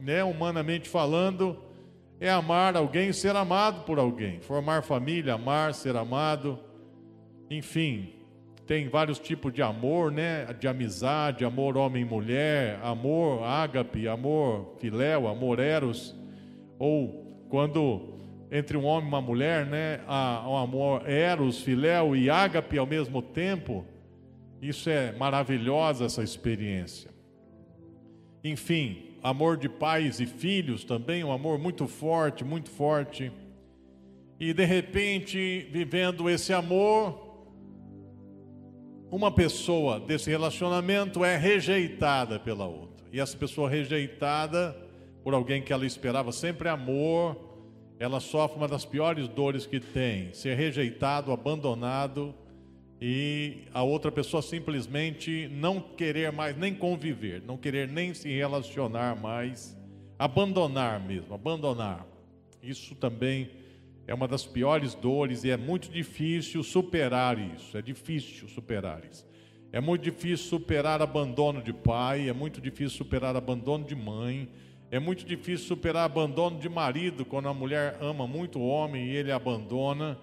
né, 0.00 0.24
humanamente 0.24 0.88
falando, 0.88 1.56
é 2.22 2.30
amar 2.30 2.76
alguém 2.76 3.08
e 3.08 3.12
ser 3.14 3.34
amado 3.34 3.84
por 3.84 3.98
alguém. 3.98 4.38
Formar 4.40 4.82
família, 4.82 5.34
amar, 5.34 5.74
ser 5.74 5.96
amado, 5.96 6.56
enfim, 7.50 8.14
tem 8.64 8.88
vários 8.88 9.18
tipos 9.18 9.52
de 9.52 9.60
amor, 9.60 10.12
né? 10.12 10.46
De 10.58 10.68
amizade, 10.68 11.44
amor 11.44 11.76
homem 11.76 12.02
e 12.02 12.04
mulher, 12.04 12.78
amor 12.80 13.42
ágape, 13.42 14.06
amor 14.06 14.76
filéu, 14.78 15.26
amor 15.26 15.58
eros, 15.58 16.14
ou 16.78 17.44
quando 17.50 18.14
entre 18.52 18.76
um 18.76 18.84
homem 18.84 19.06
e 19.06 19.08
uma 19.08 19.20
mulher, 19.20 19.66
né? 19.66 19.98
Um 20.46 20.56
amor 20.56 21.10
eros, 21.10 21.60
filéu 21.60 22.14
e 22.14 22.30
ágape 22.30 22.78
ao 22.78 22.86
mesmo 22.86 23.20
tempo. 23.20 23.84
Isso 24.60 24.88
é 24.88 25.10
maravilhosa 25.10 26.04
essa 26.04 26.22
experiência. 26.22 27.10
Enfim, 28.44 29.11
amor 29.22 29.56
de 29.56 29.68
pais 29.68 30.18
e 30.18 30.26
filhos 30.26 30.84
também, 30.84 31.22
um 31.22 31.30
amor 31.30 31.58
muito 31.58 31.86
forte, 31.86 32.44
muito 32.44 32.70
forte. 32.70 33.30
E 34.40 34.52
de 34.52 34.64
repente, 34.64 35.68
vivendo 35.70 36.28
esse 36.28 36.52
amor, 36.52 37.30
uma 39.10 39.30
pessoa 39.30 40.00
desse 40.00 40.28
relacionamento 40.28 41.24
é 41.24 41.36
rejeitada 41.36 42.40
pela 42.40 42.66
outra. 42.66 43.06
E 43.12 43.20
essa 43.20 43.36
pessoa 43.36 43.70
rejeitada 43.70 44.76
por 45.22 45.34
alguém 45.34 45.62
que 45.62 45.72
ela 45.72 45.86
esperava 45.86 46.32
sempre 46.32 46.68
amor, 46.68 47.36
ela 48.00 48.18
sofre 48.18 48.56
uma 48.56 48.66
das 48.66 48.84
piores 48.84 49.28
dores 49.28 49.64
que 49.64 49.78
tem, 49.78 50.34
ser 50.34 50.56
rejeitado, 50.56 51.30
abandonado 51.30 52.34
e 53.04 53.64
a 53.74 53.82
outra 53.82 54.12
pessoa 54.12 54.40
simplesmente 54.40 55.48
não 55.48 55.80
querer 55.80 56.30
mais 56.30 56.56
nem 56.56 56.72
conviver, 56.72 57.42
não 57.42 57.56
querer 57.56 57.88
nem 57.88 58.14
se 58.14 58.28
relacionar 58.28 59.20
mais, 59.20 59.76
abandonar 60.16 61.00
mesmo, 61.00 61.34
abandonar. 61.34 62.06
Isso 62.62 62.94
também 62.94 63.50
é 64.06 64.14
uma 64.14 64.28
das 64.28 64.46
piores 64.46 64.94
dores 64.94 65.42
e 65.42 65.50
é 65.50 65.56
muito 65.56 65.90
difícil 65.90 66.62
superar 66.62 67.36
isso, 67.40 67.76
é 67.76 67.82
difícil 67.82 68.48
superar 68.48 69.02
isso. 69.04 69.26
É 69.72 69.80
muito 69.80 70.02
difícil 70.02 70.46
superar 70.46 71.02
abandono 71.02 71.60
de 71.60 71.72
pai, 71.72 72.28
é 72.28 72.32
muito 72.32 72.60
difícil 72.60 72.98
superar 72.98 73.34
abandono 73.34 73.84
de 73.84 73.96
mãe, 73.96 74.48
é 74.92 75.00
muito 75.00 75.26
difícil 75.26 75.66
superar 75.66 76.04
abandono 76.04 76.56
de 76.60 76.68
marido, 76.68 77.24
quando 77.24 77.48
a 77.48 77.54
mulher 77.54 77.98
ama 78.00 78.28
muito 78.28 78.60
o 78.60 78.68
homem 78.68 79.06
e 79.06 79.16
ele 79.16 79.32
abandona. 79.32 80.16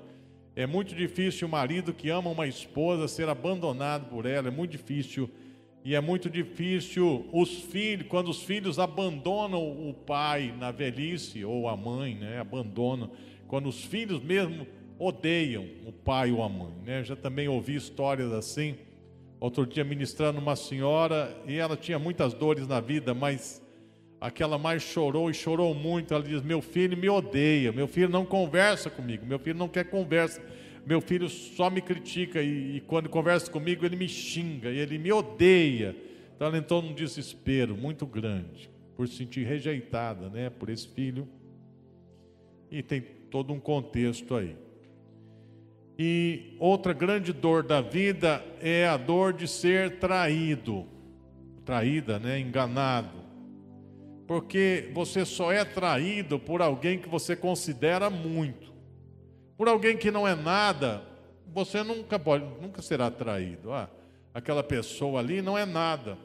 É 0.59 0.67
muito 0.67 0.93
difícil 0.93 1.47
o 1.47 1.51
marido 1.51 1.93
que 1.93 2.09
ama 2.09 2.29
uma 2.29 2.45
esposa 2.45 3.07
ser 3.07 3.29
abandonado 3.29 4.09
por 4.09 4.25
ela, 4.25 4.49
é 4.49 4.51
muito 4.51 4.71
difícil. 4.71 5.29
E 5.85 5.95
é 5.95 6.01
muito 6.01 6.29
difícil 6.29 7.25
os 7.31 7.61
filhos, 7.61 8.05
quando 8.09 8.27
os 8.27 8.43
filhos 8.43 8.77
abandonam 8.77 9.61
o 9.61 9.93
pai 9.93 10.53
na 10.59 10.69
velhice, 10.69 11.45
ou 11.45 11.69
a 11.69 11.77
mãe, 11.77 12.13
né? 12.13 12.39
Abandonam. 12.41 13.09
Quando 13.47 13.69
os 13.69 13.85
filhos 13.85 14.21
mesmo 14.21 14.67
odeiam 14.99 15.65
o 15.85 15.93
pai 15.93 16.29
ou 16.29 16.43
a 16.43 16.49
mãe, 16.49 16.75
né? 16.85 17.05
Já 17.05 17.15
também 17.15 17.47
ouvi 17.47 17.75
histórias 17.75 18.33
assim. 18.33 18.75
Outro 19.39 19.65
dia 19.65 19.85
ministrando 19.85 20.39
uma 20.41 20.57
senhora 20.57 21.41
e 21.47 21.55
ela 21.55 21.77
tinha 21.77 21.97
muitas 21.97 22.33
dores 22.33 22.67
na 22.67 22.81
vida, 22.81 23.13
mas 23.13 23.65
aquela 24.19 24.57
mais 24.57 24.83
chorou 24.83 25.29
e 25.29 25.33
chorou 25.33 25.73
muito. 25.73 26.13
Ela 26.13 26.23
diz: 26.23 26.41
Meu 26.41 26.61
filho 26.61 26.97
me 26.97 27.09
odeia, 27.09 27.71
meu 27.71 27.88
filho 27.88 28.09
não 28.09 28.25
conversa 28.25 28.89
comigo, 28.89 29.25
meu 29.25 29.39
filho 29.39 29.57
não 29.57 29.67
quer 29.67 29.85
conversa, 29.85 30.41
meu 30.85 31.01
filho 31.01 31.29
só 31.29 31.69
me 31.69 31.81
critica 31.81 32.41
e, 32.41 32.77
e 32.77 32.81
quando 32.81 33.09
conversa 33.09 33.49
comigo 33.49 33.85
ele 33.85 33.95
me 33.95 34.07
xinga 34.07 34.69
e 34.69 34.77
ele 34.77 34.97
me 34.97 35.11
odeia. 35.11 35.95
Então 36.35 36.47
ela 36.47 36.57
entrou 36.57 36.81
num 36.81 36.93
desespero 36.93 37.75
muito 37.75 38.05
grande 38.05 38.69
por 38.95 39.07
se 39.07 39.15
sentir 39.15 39.45
rejeitada, 39.45 40.29
né, 40.29 40.49
por 40.49 40.69
esse 40.69 40.88
filho. 40.88 41.27
E 42.71 42.83
tem 42.83 43.01
todo 43.01 43.53
um 43.53 43.59
contexto 43.59 44.35
aí. 44.35 44.55
E 45.97 46.55
outra 46.59 46.93
grande 46.93 47.33
dor 47.33 47.63
da 47.63 47.81
vida 47.81 48.43
é 48.61 48.88
a 48.88 48.95
dor 48.95 49.33
de 49.33 49.47
ser 49.49 49.99
traído, 49.99 50.85
traída, 51.65 52.19
né, 52.19 52.39
enganado 52.39 53.18
porque 54.29 54.91
você 54.93 55.25
só 55.25 55.51
é 55.51 55.65
traído 55.65 56.38
por 56.38 56.62
alguém 56.62 57.00
que 57.00 57.09
você 57.09 57.36
considera 57.36 58.12
muito. 58.12 58.71
Por 59.57 59.67
alguém 59.67 59.98
que 59.98 60.12
não 60.12 60.27
é 60.27 60.36
nada, 60.36 61.01
você 61.51 61.81
nunca 61.81 62.19
pode, 62.19 62.45
nunca 62.62 62.79
será 62.79 63.09
traído. 63.09 63.74
Ah, 63.74 63.89
aquela 64.31 64.62
pessoa 64.62 65.19
ali 65.19 65.41
não 65.41 65.57
é 65.57 65.65
nada. 65.65 66.15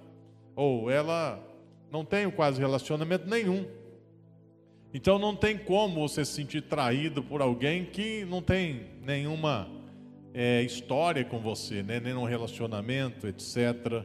Ou 0.55 0.91
ela 0.91 1.43
não 1.91 2.05
tem 2.05 2.31
quase 2.31 2.61
relacionamento 2.61 3.27
nenhum. 3.27 3.65
Então 4.93 5.19
não 5.19 5.35
tem 5.35 5.57
como 5.57 6.07
você 6.07 6.27
se 6.27 6.33
sentir 6.33 6.61
traído 6.61 7.23
por 7.23 7.41
alguém 7.41 7.87
que 7.87 8.27
não 8.27 8.43
tem 8.43 8.85
nenhuma 9.03 9.67
é, 10.35 10.61
história 10.61 11.25
com 11.25 11.39
você, 11.39 11.83
né? 11.83 12.01
nenhum 12.01 12.25
relacionamento, 12.25 13.27
etc. 13.27 14.05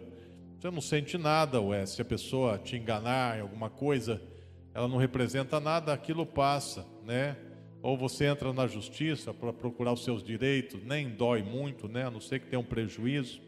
Você 0.59 0.69
não 0.69 0.81
sente 0.81 1.17
nada, 1.17 1.61
ué. 1.61 1.85
Se 1.85 2.01
a 2.01 2.05
pessoa 2.05 2.57
te 2.57 2.75
enganar 2.75 3.37
em 3.37 3.41
alguma 3.41 3.69
coisa, 3.69 4.21
ela 4.73 4.89
não 4.89 4.97
representa 4.97 5.57
nada, 5.57 5.93
aquilo 5.93 6.25
passa, 6.25 6.85
né? 7.05 7.37
Ou 7.81 7.97
você 7.97 8.25
entra 8.25 8.51
na 8.51 8.67
justiça 8.67 9.33
para 9.33 9.53
procurar 9.53 9.93
os 9.93 10.03
seus 10.03 10.21
direitos, 10.21 10.83
nem 10.83 11.07
dói 11.07 11.41
muito, 11.41 11.87
né? 11.87 12.07
A 12.07 12.11
não 12.11 12.19
ser 12.19 12.41
que 12.41 12.47
tenha 12.47 12.59
um 12.59 12.65
prejuízo. 12.65 13.41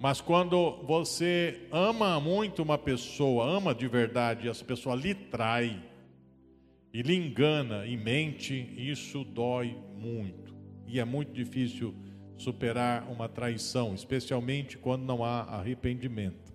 Mas 0.00 0.20
quando 0.20 0.82
você 0.82 1.68
ama 1.70 2.18
muito 2.18 2.60
uma 2.60 2.76
pessoa, 2.76 3.48
ama 3.48 3.72
de 3.72 3.86
verdade, 3.86 4.48
e 4.48 4.50
essa 4.50 4.64
pessoa 4.64 4.96
lhe 4.96 5.14
trai 5.14 5.80
e 6.92 7.02
lhe 7.02 7.14
engana 7.14 7.86
e 7.86 7.96
mente, 7.96 8.74
isso 8.76 9.22
dói 9.22 9.78
muito. 9.94 10.52
E 10.88 10.98
é 10.98 11.04
muito 11.04 11.32
difícil 11.32 11.94
superar 12.36 13.08
uma 13.10 13.28
traição, 13.28 13.94
especialmente 13.94 14.76
quando 14.76 15.02
não 15.04 15.24
há 15.24 15.42
arrependimento. 15.42 16.54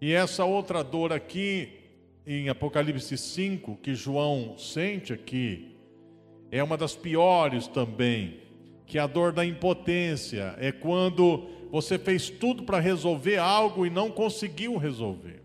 E 0.00 0.12
essa 0.12 0.44
outra 0.44 0.84
dor 0.84 1.12
aqui, 1.12 1.70
em 2.26 2.48
Apocalipse 2.48 3.16
5, 3.16 3.76
que 3.82 3.94
João 3.94 4.56
sente 4.58 5.12
aqui, 5.12 5.74
é 6.50 6.62
uma 6.62 6.76
das 6.76 6.94
piores 6.94 7.66
também, 7.66 8.40
que 8.86 8.98
é 8.98 9.00
a 9.00 9.06
dor 9.06 9.32
da 9.32 9.44
impotência, 9.44 10.54
é 10.58 10.70
quando 10.70 11.48
você 11.70 11.98
fez 11.98 12.30
tudo 12.30 12.62
para 12.62 12.78
resolver 12.78 13.38
algo 13.38 13.86
e 13.86 13.90
não 13.90 14.10
conseguiu 14.10 14.76
resolver. 14.76 15.42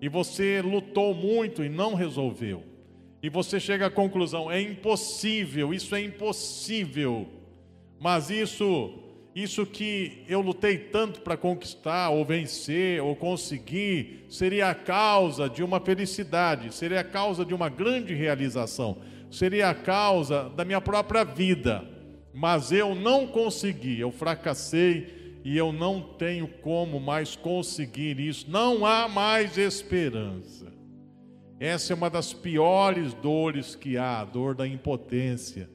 E 0.00 0.08
você 0.08 0.60
lutou 0.60 1.14
muito 1.14 1.64
e 1.64 1.68
não 1.68 1.94
resolveu. 1.94 2.62
E 3.22 3.30
você 3.30 3.58
chega 3.58 3.86
à 3.86 3.90
conclusão: 3.90 4.50
é 4.50 4.60
impossível, 4.60 5.72
isso 5.72 5.94
é 5.94 6.02
impossível 6.02 7.26
mas 8.04 8.28
isso, 8.28 8.92
isso 9.34 9.64
que 9.64 10.24
eu 10.28 10.42
lutei 10.42 10.76
tanto 10.76 11.22
para 11.22 11.38
conquistar, 11.38 12.10
ou 12.10 12.22
vencer, 12.22 13.02
ou 13.02 13.16
conseguir, 13.16 14.26
seria 14.28 14.68
a 14.68 14.74
causa 14.74 15.48
de 15.48 15.62
uma 15.62 15.80
felicidade, 15.80 16.74
seria 16.74 17.00
a 17.00 17.04
causa 17.04 17.46
de 17.46 17.54
uma 17.54 17.70
grande 17.70 18.12
realização, 18.12 18.98
seria 19.30 19.70
a 19.70 19.74
causa 19.74 20.50
da 20.50 20.66
minha 20.66 20.82
própria 20.82 21.24
vida. 21.24 21.82
Mas 22.34 22.70
eu 22.72 22.94
não 22.94 23.26
consegui, 23.26 23.98
eu 23.98 24.12
fracassei 24.12 25.40
e 25.42 25.56
eu 25.56 25.72
não 25.72 26.02
tenho 26.02 26.46
como 26.46 27.00
mais 27.00 27.34
conseguir 27.34 28.20
isso, 28.20 28.50
não 28.50 28.84
há 28.84 29.08
mais 29.08 29.56
esperança. 29.56 30.70
Essa 31.58 31.94
é 31.94 31.96
uma 31.96 32.10
das 32.10 32.34
piores 32.34 33.14
dores 33.14 33.74
que 33.74 33.96
há, 33.96 34.20
a 34.20 34.24
dor 34.26 34.54
da 34.54 34.68
impotência. 34.68 35.70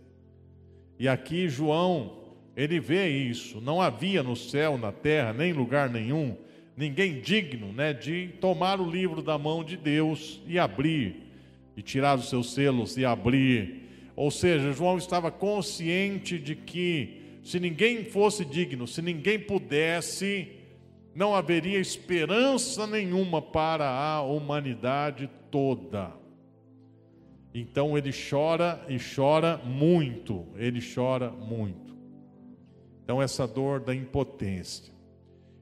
E 1.00 1.07
aqui 1.07 1.48
João, 1.48 2.18
ele 2.59 2.77
vê 2.77 3.07
isso, 3.07 3.61
não 3.61 3.81
havia 3.81 4.21
no 4.21 4.35
céu, 4.35 4.77
na 4.77 4.91
terra, 4.91 5.31
nem 5.31 5.53
lugar 5.53 5.89
nenhum, 5.89 6.35
ninguém 6.75 7.21
digno 7.21 7.71
né, 7.71 7.93
de 7.93 8.31
tomar 8.41 8.81
o 8.81 8.91
livro 8.91 9.21
da 9.21 9.37
mão 9.37 9.63
de 9.63 9.77
Deus 9.77 10.41
e 10.45 10.59
abrir, 10.59 11.23
e 11.77 11.81
tirar 11.81 12.17
os 12.17 12.27
seus 12.27 12.53
selos 12.53 12.97
e 12.97 13.05
abrir. 13.05 14.11
Ou 14.13 14.29
seja, 14.29 14.73
João 14.73 14.97
estava 14.97 15.31
consciente 15.31 16.37
de 16.37 16.53
que 16.53 17.21
se 17.45 17.61
ninguém 17.61 18.03
fosse 18.03 18.43
digno, 18.43 18.85
se 18.85 19.01
ninguém 19.01 19.39
pudesse, 19.39 20.49
não 21.15 21.33
haveria 21.33 21.79
esperança 21.79 22.85
nenhuma 22.85 23.41
para 23.41 23.89
a 23.89 24.21
humanidade 24.21 25.29
toda. 25.49 26.11
Então 27.53 27.97
ele 27.97 28.11
chora 28.11 28.85
e 28.89 28.97
chora 28.99 29.61
muito, 29.63 30.45
ele 30.57 30.81
chora 30.81 31.31
muito. 31.31 31.88
Então, 33.09 33.19
essa 33.19 33.47
dor 33.47 33.79
da 33.79 33.95
impotência, 33.95 34.93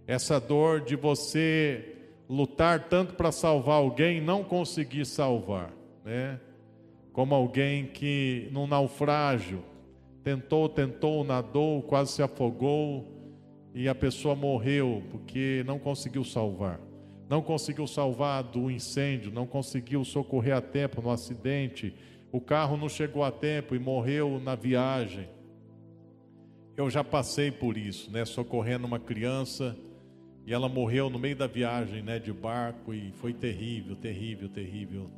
essa 0.06 0.38
dor 0.38 0.82
de 0.82 0.98
você 0.98 1.96
lutar 2.28 2.90
tanto 2.90 3.14
para 3.14 3.32
salvar 3.32 3.76
alguém 3.76 4.18
e 4.18 4.22
não 4.22 4.44
conseguir 4.44 5.06
salvar, 5.06 5.72
né? 6.04 6.42
Como 7.14 7.34
alguém 7.34 7.86
que 7.86 8.50
num 8.52 8.68
naufrágio 8.68 9.64
tentou, 10.26 10.68
tentou, 10.68 11.24
nadou, 11.24 11.82
quase 11.84 12.12
se 12.12 12.22
afogou 12.22 13.08
e 13.74 13.88
a 13.88 13.96
pessoa 13.96 14.36
morreu 14.36 15.02
porque 15.10 15.64
não 15.66 15.80
conseguiu 15.80 16.26
salvar. 16.26 16.82
Não 17.30 17.42
conseguiu 17.42 17.88
salvar 17.88 18.44
do 18.44 18.70
incêndio, 18.70 19.32
não 19.32 19.48
conseguiu 19.48 20.04
socorrer 20.04 20.54
a 20.54 20.60
tempo 20.60 21.02
no 21.02 21.10
acidente, 21.10 21.96
o 22.30 22.42
carro 22.42 22.76
não 22.76 22.90
chegou 22.90 23.24
a 23.24 23.32
tempo 23.32 23.74
e 23.74 23.80
morreu 23.80 24.38
na 24.38 24.54
viagem. 24.54 25.37
Eu 26.78 26.92
já 26.92 27.04
passei 27.04 27.50
por 27.50 27.76
isso, 27.76 28.12
né, 28.12 28.24
socorrendo 28.24 28.86
uma 28.86 29.00
criança 29.00 29.76
e 30.46 30.54
ela 30.54 30.70
morreu 30.70 31.10
no 31.10 31.18
meio 31.18 31.36
da 31.36 31.48
viagem, 31.48 32.04
né, 32.04 32.20
de 32.20 32.32
barco 32.32 32.94
e 32.94 33.12
foi 33.14 33.34
terrível, 33.34 33.96
terrível, 33.96 34.48
terrível. 34.48 35.10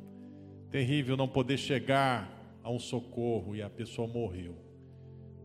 Terrível 0.70 1.18
não 1.18 1.28
poder 1.28 1.58
chegar 1.58 2.58
a 2.64 2.70
um 2.70 2.78
socorro 2.78 3.54
e 3.54 3.60
a 3.60 3.68
pessoa 3.68 4.08
morreu. 4.08 4.56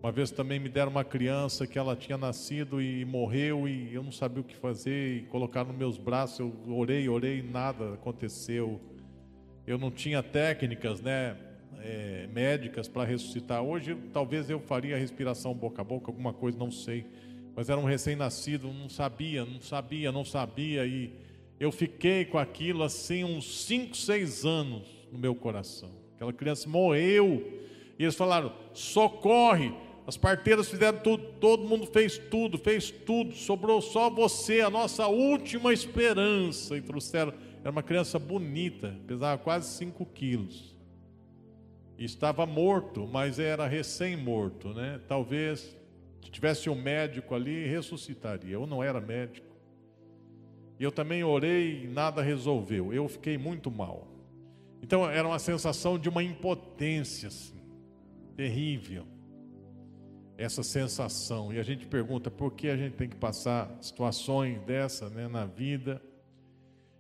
Uma 0.02 0.10
vez 0.10 0.32
também 0.32 0.58
me 0.58 0.70
deram 0.70 0.90
uma 0.90 1.04
criança 1.04 1.68
que 1.68 1.78
ela 1.78 1.98
tinha 1.98 2.18
nascido 2.18 2.82
e 2.82 3.04
morreu 3.04 3.68
e 3.68 3.94
eu 3.94 4.02
não 4.02 4.12
sabia 4.12 4.40
o 4.40 4.46
que 4.46 4.56
fazer 4.56 5.18
e 5.18 5.22
colocar 5.24 5.66
nos 5.66 5.76
meus 5.76 5.98
braços. 5.98 6.40
Eu 6.40 6.78
orei, 6.78 7.10
orei, 7.10 7.44
nada 7.44 7.96
aconteceu. 7.96 8.80
Eu 9.68 9.78
não 9.78 9.92
tinha 9.92 10.24
técnicas, 10.24 11.02
né, 11.02 11.36
é, 11.86 12.28
médicas 12.34 12.88
para 12.88 13.04
ressuscitar. 13.04 13.62
Hoje 13.62 13.96
talvez 14.12 14.50
eu 14.50 14.60
faria 14.60 14.98
respiração 14.98 15.54
boca 15.54 15.82
a 15.82 15.86
boca, 15.86 16.10
alguma 16.10 16.34
coisa, 16.34 16.58
não 16.58 16.72
sei. 16.72 17.06
Mas 17.56 17.70
era 17.70 17.80
um 17.80 17.86
recém-nascido, 17.86 18.68
não 18.74 18.90
sabia, 18.90 19.46
não 19.46 19.62
sabia, 19.62 20.12
não 20.12 20.26
sabia 20.26 20.86
e 20.86 21.14
eu 21.60 21.72
fiquei 21.72 22.26
com 22.26 22.38
aquilo 22.38 22.84
assim 22.84 23.24
uns 23.24 23.66
5, 23.66 23.96
6 23.96 24.46
anos 24.46 24.88
no 25.12 25.20
meu 25.20 25.36
coração. 25.36 25.92
Aquela 26.16 26.34
criança 26.34 26.68
morreu 26.68 27.62
e 28.00 28.04
eles 28.04 28.16
falaram: 28.16 28.52
socorre, 28.74 29.72
as 30.08 30.18
parteiras 30.18 30.68
fizeram 30.68 30.98
tudo, 30.98 31.24
todo 31.40 31.68
mundo 31.68 31.86
fez 31.86 32.18
tudo, 32.18 32.58
fez 32.58 32.90
tudo, 32.90 33.34
sobrou 33.36 33.80
só 33.80 34.10
você, 34.10 34.62
a 34.62 34.70
nossa 34.70 35.08
última 35.08 35.72
esperança. 35.72 36.76
E 36.76 36.82
trouxeram, 36.82 37.32
era 37.62 37.72
uma 37.72 37.84
criança 37.84 38.18
bonita, 38.18 38.98
pesava 39.08 39.38
quase 39.38 39.70
5 39.78 40.04
quilos. 40.08 40.75
Estava 41.98 42.46
morto, 42.46 43.08
mas 43.08 43.40
era 43.40 43.68
recém-morto, 43.68 44.74
né? 44.74 45.00
Talvez 45.08 45.76
se 46.22 46.30
tivesse 46.30 46.70
um 46.70 46.76
médico 46.76 47.34
ali, 47.34 47.68
ressuscitaria. 47.68 48.54
Eu 48.54 48.68
não 48.68 48.84
era 48.84 49.00
médico. 49.00 49.48
Eu 50.80 50.92
também 50.92 51.24
orei 51.24 51.84
e 51.84 51.88
nada 51.88 52.22
resolveu. 52.22 52.94
Eu 52.94 53.08
fiquei 53.08 53.38
muito 53.38 53.72
mal. 53.72 54.08
Então 54.82 55.10
era 55.10 55.28
uma 55.28 55.40
sensação 55.40 55.98
de 55.98 56.10
uma 56.10 56.22
impotência 56.22 57.30
assim, 57.30 57.62
terrível 58.36 59.06
essa 60.38 60.64
sensação. 60.64 61.54
E 61.54 61.60
a 61.60 61.64
gente 61.64 61.86
pergunta 61.86 62.30
por 62.30 62.54
que 62.54 62.68
a 62.68 62.78
gente 62.78 62.94
tem 62.94 63.10
que 63.10 63.16
passar 63.16 63.72
situações 63.82 64.60
dessa 64.62 65.10
né, 65.10 65.28
na 65.28 65.46
vida. 65.46 66.02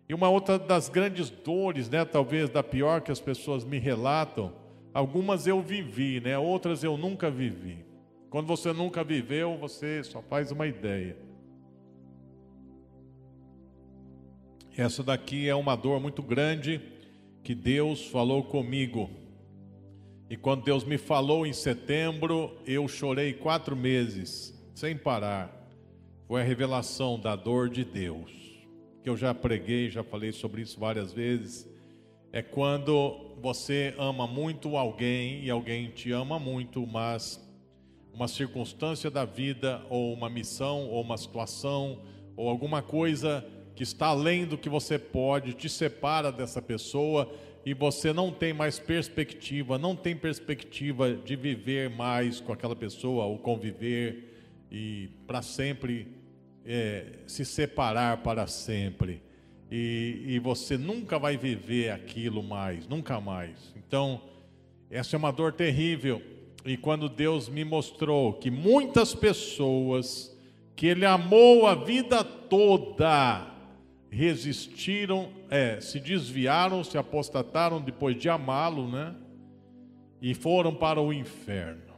E 0.08 0.13
uma 0.13 0.29
outra 0.29 0.58
das 0.58 0.88
grandes 0.88 1.29
dores, 1.29 1.89
né, 1.89 2.05
talvez 2.05 2.49
da 2.49 2.63
pior 2.63 3.01
que 3.01 3.12
as 3.12 3.19
pessoas 3.19 3.65
me 3.65 3.77
relatam, 3.77 4.53
algumas 4.95 5.45
eu 5.45 5.62
vivi, 5.62 6.19
né, 6.19 6.38
outras 6.38 6.84
eu 6.84 6.97
nunca 6.97 7.29
vivi. 7.29 7.86
Quando 8.29 8.47
você 8.47 8.73
nunca 8.73 9.03
viveu, 9.03 9.58
você 9.58 10.03
só 10.03 10.21
faz 10.21 10.51
uma 10.51 10.65
ideia. 10.65 11.15
Essa 14.75 15.03
daqui 15.03 15.47
é 15.47 15.55
uma 15.55 15.75
dor 15.75 15.99
muito 15.99 16.23
grande 16.23 16.81
que 17.43 17.53
Deus 17.53 18.08
falou 18.08 18.43
comigo 18.43 19.10
e 20.29 20.36
quando 20.36 20.63
Deus 20.63 20.84
me 20.84 20.97
falou 20.97 21.45
em 21.45 21.53
setembro, 21.53 22.58
eu 22.65 22.88
chorei 22.88 23.34
quatro 23.34 23.75
meses, 23.75 24.53
sem 24.73 24.97
parar. 24.97 25.53
Foi 26.27 26.41
a 26.41 26.43
revelação 26.43 27.19
da 27.19 27.36
dor 27.36 27.69
de 27.69 27.86
Deus, 27.86 28.31
que 29.03 29.10
eu 29.10 29.15
já 29.15 29.36
preguei, 29.36 29.89
já 29.89 30.03
falei 30.03 30.31
sobre 30.31 30.63
isso 30.63 30.79
várias 30.79 31.13
vezes. 31.13 31.69
É 32.36 32.41
quando 32.41 33.34
você 33.41 33.95
ama 33.98 34.28
muito 34.28 34.76
alguém 34.76 35.41
e 35.45 35.50
alguém 35.50 35.89
te 35.89 36.12
ama 36.12 36.38
muito, 36.38 36.86
mas 36.86 37.39
uma 38.13 38.28
circunstância 38.28 39.10
da 39.10 39.24
vida, 39.24 39.82
ou 39.89 40.13
uma 40.13 40.30
missão, 40.30 40.89
ou 40.89 41.02
uma 41.02 41.15
situação, 41.15 42.02
ou 42.36 42.50
alguma 42.50 42.82
coisa 42.82 43.48
que 43.74 43.84
está 43.84 44.08
além 44.08 44.45
do 44.45 44.58
que 44.58 44.67
você 44.67 45.00
pode, 45.00 45.54
te 45.54 45.69
separa 45.69 46.30
dessa 46.30 46.62
pessoa 46.62 47.34
e 47.65 47.74
você 47.74 48.12
não 48.12 48.34
tem 48.34 48.52
mais 48.52 48.78
perspectiva, 48.80 49.78
não 49.78 49.95
tem 49.95 50.13
perspectiva 50.13 51.13
de 51.13 51.38
viver 51.38 51.89
mais 51.89 52.41
com 52.41 52.52
aquela 52.52 52.76
pessoa, 52.76 53.24
ou 53.24 53.39
conviver 53.39 54.65
e 54.69 55.08
para 55.26 55.41
sempre 55.41 56.06
é, 56.65 57.19
se 57.28 57.45
separar 57.45 58.17
para 58.24 58.45
sempre. 58.45 59.24
E, 59.77 60.35
e 60.35 60.39
você 60.39 60.77
nunca 60.77 61.19
vai 61.19 61.35
viver 61.35 61.91
aquilo 61.91 62.41
mais, 62.41 62.88
nunca 62.88 63.19
mais. 63.19 63.73
Então, 63.75 64.21
essa 64.89 65.17
é 65.17 65.19
uma 65.19 65.31
dor 65.31 65.51
terrível. 65.51 66.21
E 66.63 66.77
quando 66.77 67.09
Deus 67.09 67.49
me 67.49 67.65
mostrou 67.65 68.31
que 68.35 68.49
muitas 68.49 69.13
pessoas 69.13 70.33
que 70.77 70.88
Ele 70.88 71.05
amou 71.05 71.67
a 71.67 71.75
vida 71.75 72.23
toda, 72.23 73.53
resistiram, 74.09 75.27
é, 75.49 75.81
se 75.81 75.99
desviaram, 75.99 76.81
se 76.81 76.97
apostataram 76.97 77.81
depois 77.81 78.17
de 78.17 78.29
amá-lo, 78.29 78.89
né? 78.89 79.13
E 80.21 80.33
foram 80.33 80.73
para 80.73 81.01
o 81.01 81.11
inferno. 81.11 81.95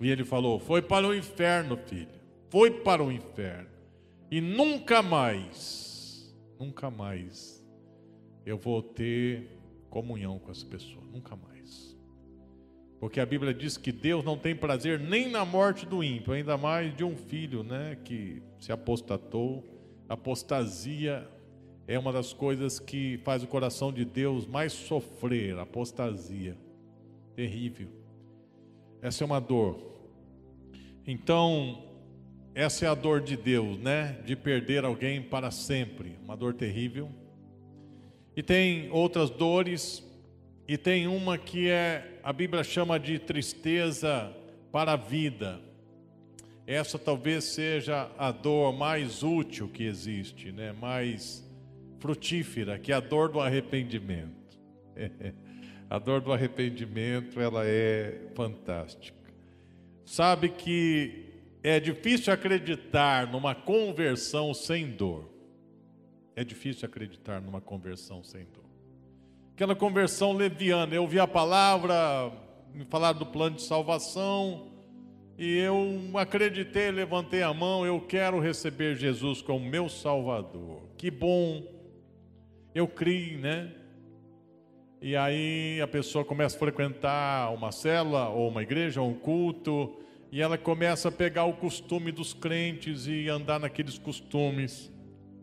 E 0.00 0.10
ele 0.10 0.24
falou: 0.24 0.58
Foi 0.58 0.82
para 0.82 1.06
o 1.06 1.14
inferno, 1.14 1.76
filho. 1.76 2.08
Foi 2.50 2.72
para 2.72 3.04
o 3.04 3.12
inferno. 3.12 3.68
E 4.28 4.40
nunca 4.40 5.00
mais, 5.00 5.85
nunca 6.58 6.90
mais 6.90 7.64
eu 8.44 8.56
vou 8.56 8.82
ter 8.82 9.58
comunhão 9.90 10.38
com 10.38 10.50
essa 10.50 10.64
pessoa. 10.66 11.04
Nunca 11.12 11.34
mais. 11.36 11.96
Porque 13.00 13.20
a 13.20 13.26
Bíblia 13.26 13.52
diz 13.52 13.76
que 13.76 13.92
Deus 13.92 14.24
não 14.24 14.38
tem 14.38 14.54
prazer 14.54 14.98
nem 14.98 15.28
na 15.30 15.44
morte 15.44 15.84
do 15.84 16.02
ímpio, 16.02 16.32
ainda 16.32 16.56
mais 16.56 16.94
de 16.96 17.04
um 17.04 17.16
filho, 17.16 17.62
né, 17.62 17.96
que 18.04 18.42
se 18.58 18.72
apostatou 18.72 19.64
Apostasia 20.08 21.28
é 21.88 21.98
uma 21.98 22.12
das 22.12 22.32
coisas 22.32 22.78
que 22.78 23.18
faz 23.18 23.42
o 23.42 23.46
coração 23.46 23.92
de 23.92 24.04
Deus 24.04 24.46
mais 24.46 24.72
sofrer. 24.72 25.58
Apostasia. 25.58 26.56
Terrível. 27.34 27.88
Essa 29.02 29.24
é 29.24 29.26
uma 29.26 29.40
dor. 29.40 29.78
Então, 31.06 31.85
essa 32.56 32.86
é 32.86 32.88
a 32.88 32.94
dor 32.94 33.20
de 33.20 33.36
Deus, 33.36 33.78
né? 33.78 34.16
De 34.24 34.34
perder 34.34 34.82
alguém 34.82 35.20
para 35.20 35.50
sempre. 35.50 36.16
Uma 36.24 36.34
dor 36.34 36.54
terrível. 36.54 37.10
E 38.34 38.42
tem 38.42 38.90
outras 38.90 39.28
dores. 39.28 40.02
E 40.66 40.78
tem 40.78 41.06
uma 41.06 41.36
que 41.36 41.68
é, 41.68 42.18
a 42.22 42.32
Bíblia 42.32 42.64
chama 42.64 42.98
de 42.98 43.18
tristeza 43.18 44.34
para 44.72 44.94
a 44.94 44.96
vida. 44.96 45.60
Essa 46.66 46.98
talvez 46.98 47.44
seja 47.44 48.10
a 48.16 48.32
dor 48.32 48.72
mais 48.72 49.22
útil 49.22 49.68
que 49.68 49.84
existe, 49.84 50.50
né? 50.50 50.72
mais 50.72 51.46
frutífera, 52.00 52.78
que 52.78 52.90
é 52.90 52.94
a 52.94 53.00
dor 53.00 53.28
do 53.28 53.38
arrependimento. 53.38 54.58
a 55.90 55.98
dor 55.98 56.22
do 56.22 56.32
arrependimento, 56.32 57.38
ela 57.38 57.66
é 57.66 58.18
fantástica. 58.34 59.14
Sabe 60.06 60.48
que 60.48 61.25
é 61.68 61.80
difícil 61.80 62.32
acreditar 62.32 63.26
numa 63.26 63.52
conversão 63.52 64.54
sem 64.54 64.88
dor. 64.88 65.28
É 66.36 66.44
difícil 66.44 66.86
acreditar 66.86 67.40
numa 67.40 67.60
conversão 67.60 68.22
sem 68.22 68.44
dor. 68.44 68.62
Aquela 69.52 69.74
conversão 69.74 70.32
leviana, 70.32 70.94
eu 70.94 71.02
ouvi 71.02 71.18
a 71.18 71.26
palavra, 71.26 72.30
me 72.72 72.84
falaram 72.84 73.18
do 73.18 73.26
plano 73.26 73.56
de 73.56 73.62
salvação, 73.62 74.68
e 75.36 75.58
eu 75.58 76.12
acreditei, 76.14 76.92
levantei 76.92 77.42
a 77.42 77.52
mão, 77.52 77.84
eu 77.84 78.00
quero 78.00 78.38
receber 78.38 78.94
Jesus 78.94 79.42
como 79.42 79.68
meu 79.68 79.88
Salvador. 79.88 80.82
Que 80.96 81.10
bom, 81.10 81.64
eu 82.76 82.86
criei, 82.86 83.38
né? 83.38 83.72
E 85.02 85.16
aí 85.16 85.80
a 85.82 85.88
pessoa 85.88 86.24
começa 86.24 86.54
a 86.54 86.60
frequentar 86.60 87.52
uma 87.52 87.72
célula, 87.72 88.28
ou 88.28 88.50
uma 88.50 88.62
igreja, 88.62 89.00
ou 89.02 89.08
um 89.08 89.14
culto, 89.14 90.05
e 90.36 90.42
ela 90.42 90.58
começa 90.58 91.08
a 91.08 91.10
pegar 91.10 91.46
o 91.46 91.54
costume 91.54 92.12
dos 92.12 92.34
crentes 92.34 93.06
e 93.06 93.26
andar 93.26 93.58
naqueles 93.58 93.96
costumes. 93.96 94.92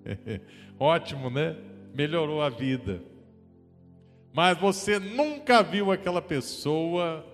Ótimo, 0.80 1.32
né? 1.32 1.58
Melhorou 1.96 2.44
a 2.44 2.50
vida. 2.52 3.02
Mas 4.32 4.56
você 4.56 5.00
nunca 5.00 5.64
viu 5.64 5.92
aquela 5.92 6.22
pessoa 6.22 7.26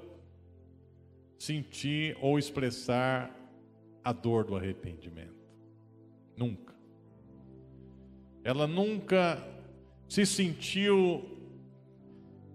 sentir 1.38 2.16
ou 2.22 2.40
expressar 2.40 3.30
a 4.06 4.14
dor 4.14 4.46
do 4.46 4.56
arrependimento. 4.56 5.36
Nunca. 6.38 6.74
Ela 8.42 8.68
nunca 8.68 9.38
se 10.08 10.26
sentiu 10.26 11.30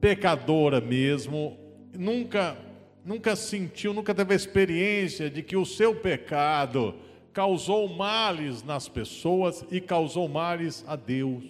pecadora 0.01 0.81
mesmo, 0.81 1.59
nunca 1.93 2.57
nunca 3.05 3.37
sentiu, 3.37 3.93
nunca 3.93 4.15
teve 4.15 4.33
a 4.33 4.37
experiência 4.37 5.29
de 5.29 5.43
que 5.43 5.57
o 5.57 5.67
seu 5.67 5.95
pecado 5.95 6.95
causou 7.33 7.89
males 7.89 8.63
nas 8.63 8.89
pessoas 8.89 9.65
e 9.71 9.81
causou 9.81 10.29
males 10.29 10.85
a 10.87 10.97
Deus. 10.97 11.45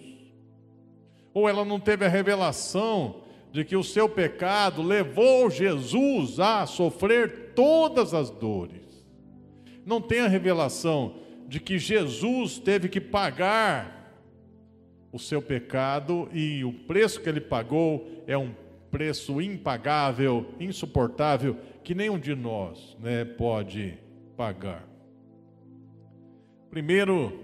Ou 1.33 1.47
ela 1.47 1.63
não 1.63 1.79
teve 1.79 2.05
a 2.05 2.09
revelação 2.09 3.21
de 3.51 3.63
que 3.63 3.75
o 3.75 3.83
seu 3.83 4.09
pecado 4.09 4.81
levou 4.81 5.49
Jesus 5.49 6.39
a 6.39 6.65
sofrer 6.65 7.53
todas 7.55 8.13
as 8.13 8.29
dores. 8.29 9.05
Não 9.85 10.01
tem 10.01 10.21
a 10.21 10.27
revelação 10.27 11.15
de 11.47 11.59
que 11.59 11.77
Jesus 11.77 12.57
teve 12.57 12.89
que 12.89 12.99
pagar 12.99 13.95
o 15.11 15.19
seu 15.19 15.41
pecado 15.41 16.27
e 16.33 16.65
o 16.65 16.73
preço 16.73 17.21
que 17.21 17.29
ele 17.29 17.39
pagou 17.39 18.23
é 18.27 18.37
um 18.37 18.51
preço 18.95 19.41
impagável, 19.41 20.53
insuportável, 20.57 21.57
que 21.83 21.93
nenhum 21.93 22.17
de 22.17 22.33
nós 22.33 22.95
né, 23.01 23.25
pode 23.25 23.97
pagar. 24.37 24.87
Primeiro, 26.69 27.37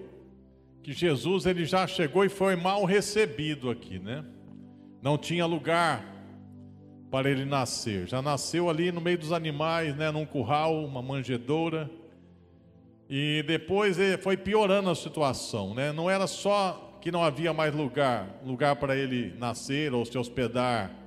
que 0.81 0.93
Jesus 0.93 1.45
ele 1.45 1.65
já 1.65 1.85
chegou 1.85 2.23
e 2.23 2.29
foi 2.29 2.55
mal 2.55 2.85
recebido 2.85 3.69
aqui, 3.69 3.99
né? 3.99 4.23
Não 5.01 5.17
tinha 5.17 5.45
lugar 5.45 6.05
para 7.11 7.29
ele 7.29 7.43
nascer. 7.43 8.07
Já 8.07 8.21
nasceu 8.21 8.69
ali 8.69 8.89
no 8.89 9.01
meio 9.01 9.17
dos 9.17 9.33
animais, 9.33 9.93
né, 9.97 10.09
num 10.09 10.25
curral, 10.25 10.85
uma 10.85 11.01
manjedoura. 11.01 11.91
E 13.09 13.43
depois 13.45 13.97
foi 14.21 14.37
piorando 14.37 14.89
a 14.89 14.95
situação, 14.95 15.73
né? 15.73 15.91
Não 15.91 16.09
era 16.09 16.27
só 16.27 16.97
que 17.01 17.11
não 17.11 17.21
havia 17.21 17.51
mais 17.51 17.75
lugar, 17.75 18.39
lugar 18.45 18.77
para 18.77 18.95
ele 18.95 19.35
nascer 19.37 19.93
ou 19.93 20.05
se 20.05 20.17
hospedar 20.17 21.00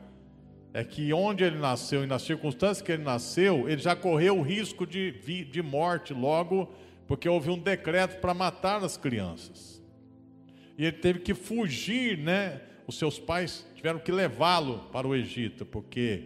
é 0.74 0.82
que 0.82 1.12
onde 1.12 1.44
ele 1.44 1.56
nasceu 1.56 2.02
e 2.02 2.06
nas 2.06 2.22
circunstâncias 2.22 2.82
que 2.82 2.90
ele 2.90 3.04
nasceu, 3.04 3.68
ele 3.68 3.80
já 3.80 3.94
correu 3.94 4.38
o 4.38 4.42
risco 4.42 4.84
de, 4.84 5.12
de 5.44 5.62
morte 5.62 6.12
logo, 6.12 6.74
porque 7.06 7.28
houve 7.28 7.48
um 7.48 7.58
decreto 7.58 8.20
para 8.20 8.34
matar 8.34 8.82
as 8.82 8.96
crianças. 8.96 9.80
E 10.76 10.84
ele 10.84 10.96
teve 10.96 11.20
que 11.20 11.32
fugir, 11.32 12.18
né? 12.18 12.60
Os 12.88 12.98
seus 12.98 13.20
pais 13.20 13.64
tiveram 13.76 14.00
que 14.00 14.10
levá-lo 14.10 14.80
para 14.90 15.06
o 15.06 15.14
Egito, 15.14 15.64
porque 15.64 16.24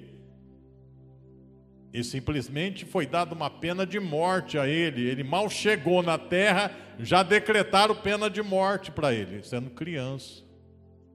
e 1.93 2.03
simplesmente 2.03 2.87
foi 2.87 3.07
dada 3.07 3.35
uma 3.35 3.51
pena 3.51 3.87
de 3.87 4.01
morte 4.01 4.59
a 4.59 4.67
ele. 4.67 5.07
Ele 5.07 5.23
mal 5.23 5.51
chegou 5.51 6.03
na 6.03 6.17
terra, 6.17 6.71
já 6.99 7.23
decretaram 7.23 7.95
pena 7.95 8.31
de 8.31 8.43
morte 8.43 8.91
para 8.91 9.13
ele, 9.13 9.43
sendo 9.43 9.69
criança. 9.71 10.43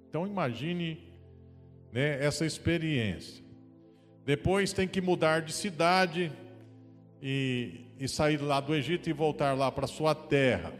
Então 0.08 0.28
imagine 0.28 1.12
né, 1.93 2.17
essa 2.25 2.43
experiência. 2.45 3.43
Depois 4.25 4.73
tem 4.73 4.88
que 4.88 4.99
mudar 4.99 5.43
de 5.43 5.53
cidade 5.53 6.32
e, 7.21 7.86
e 7.99 8.08
sair 8.08 8.38
lá 8.38 8.60
do 8.60 8.73
Egito 8.73 9.10
e 9.10 9.13
voltar 9.13 9.56
lá 9.56 9.71
para 9.71 9.86
sua 9.86 10.15
terra. 10.15 10.73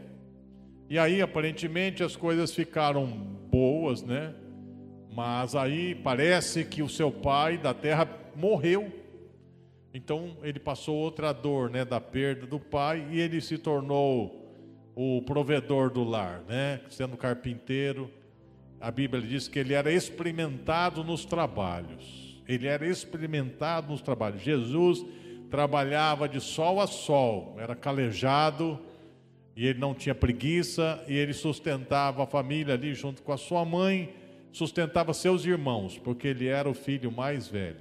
E 0.90 0.98
aí, 0.98 1.22
aparentemente, 1.22 2.02
as 2.02 2.16
coisas 2.16 2.52
ficaram 2.52 3.06
boas, 3.06 4.02
né? 4.02 4.34
Mas 5.14 5.54
aí 5.54 5.94
parece 5.94 6.64
que 6.64 6.82
o 6.82 6.88
seu 6.88 7.12
pai 7.12 7.56
da 7.56 7.72
terra 7.72 8.08
morreu. 8.34 8.92
Então 9.92 10.36
ele 10.42 10.58
passou 10.58 10.96
outra 10.96 11.32
dor, 11.32 11.70
né, 11.70 11.84
da 11.84 12.00
perda 12.00 12.46
do 12.46 12.58
pai 12.58 13.06
e 13.12 13.20
ele 13.20 13.40
se 13.40 13.56
tornou 13.56 14.42
o 14.96 15.22
provedor 15.22 15.88
do 15.88 16.02
lar, 16.02 16.42
né, 16.48 16.80
sendo 16.90 17.16
carpinteiro 17.16 18.10
a 18.84 18.90
Bíblia 18.90 19.22
diz 19.22 19.48
que 19.48 19.58
ele 19.58 19.72
era 19.72 19.90
experimentado 19.90 21.02
nos 21.02 21.24
trabalhos. 21.24 22.38
Ele 22.46 22.66
era 22.66 22.86
experimentado 22.86 23.90
nos 23.90 24.02
trabalhos. 24.02 24.42
Jesus 24.42 25.02
trabalhava 25.50 26.28
de 26.28 26.38
sol 26.38 26.78
a 26.78 26.86
sol, 26.86 27.56
era 27.58 27.74
calejado 27.74 28.78
e 29.56 29.66
ele 29.66 29.78
não 29.78 29.94
tinha 29.94 30.14
preguiça 30.14 31.02
e 31.08 31.16
ele 31.16 31.32
sustentava 31.32 32.24
a 32.24 32.26
família 32.26 32.74
ali 32.74 32.92
junto 32.92 33.22
com 33.22 33.32
a 33.32 33.38
sua 33.38 33.64
mãe, 33.64 34.14
sustentava 34.52 35.14
seus 35.14 35.46
irmãos, 35.46 35.96
porque 35.96 36.28
ele 36.28 36.46
era 36.46 36.68
o 36.68 36.74
filho 36.74 37.10
mais 37.10 37.48
velho. 37.48 37.80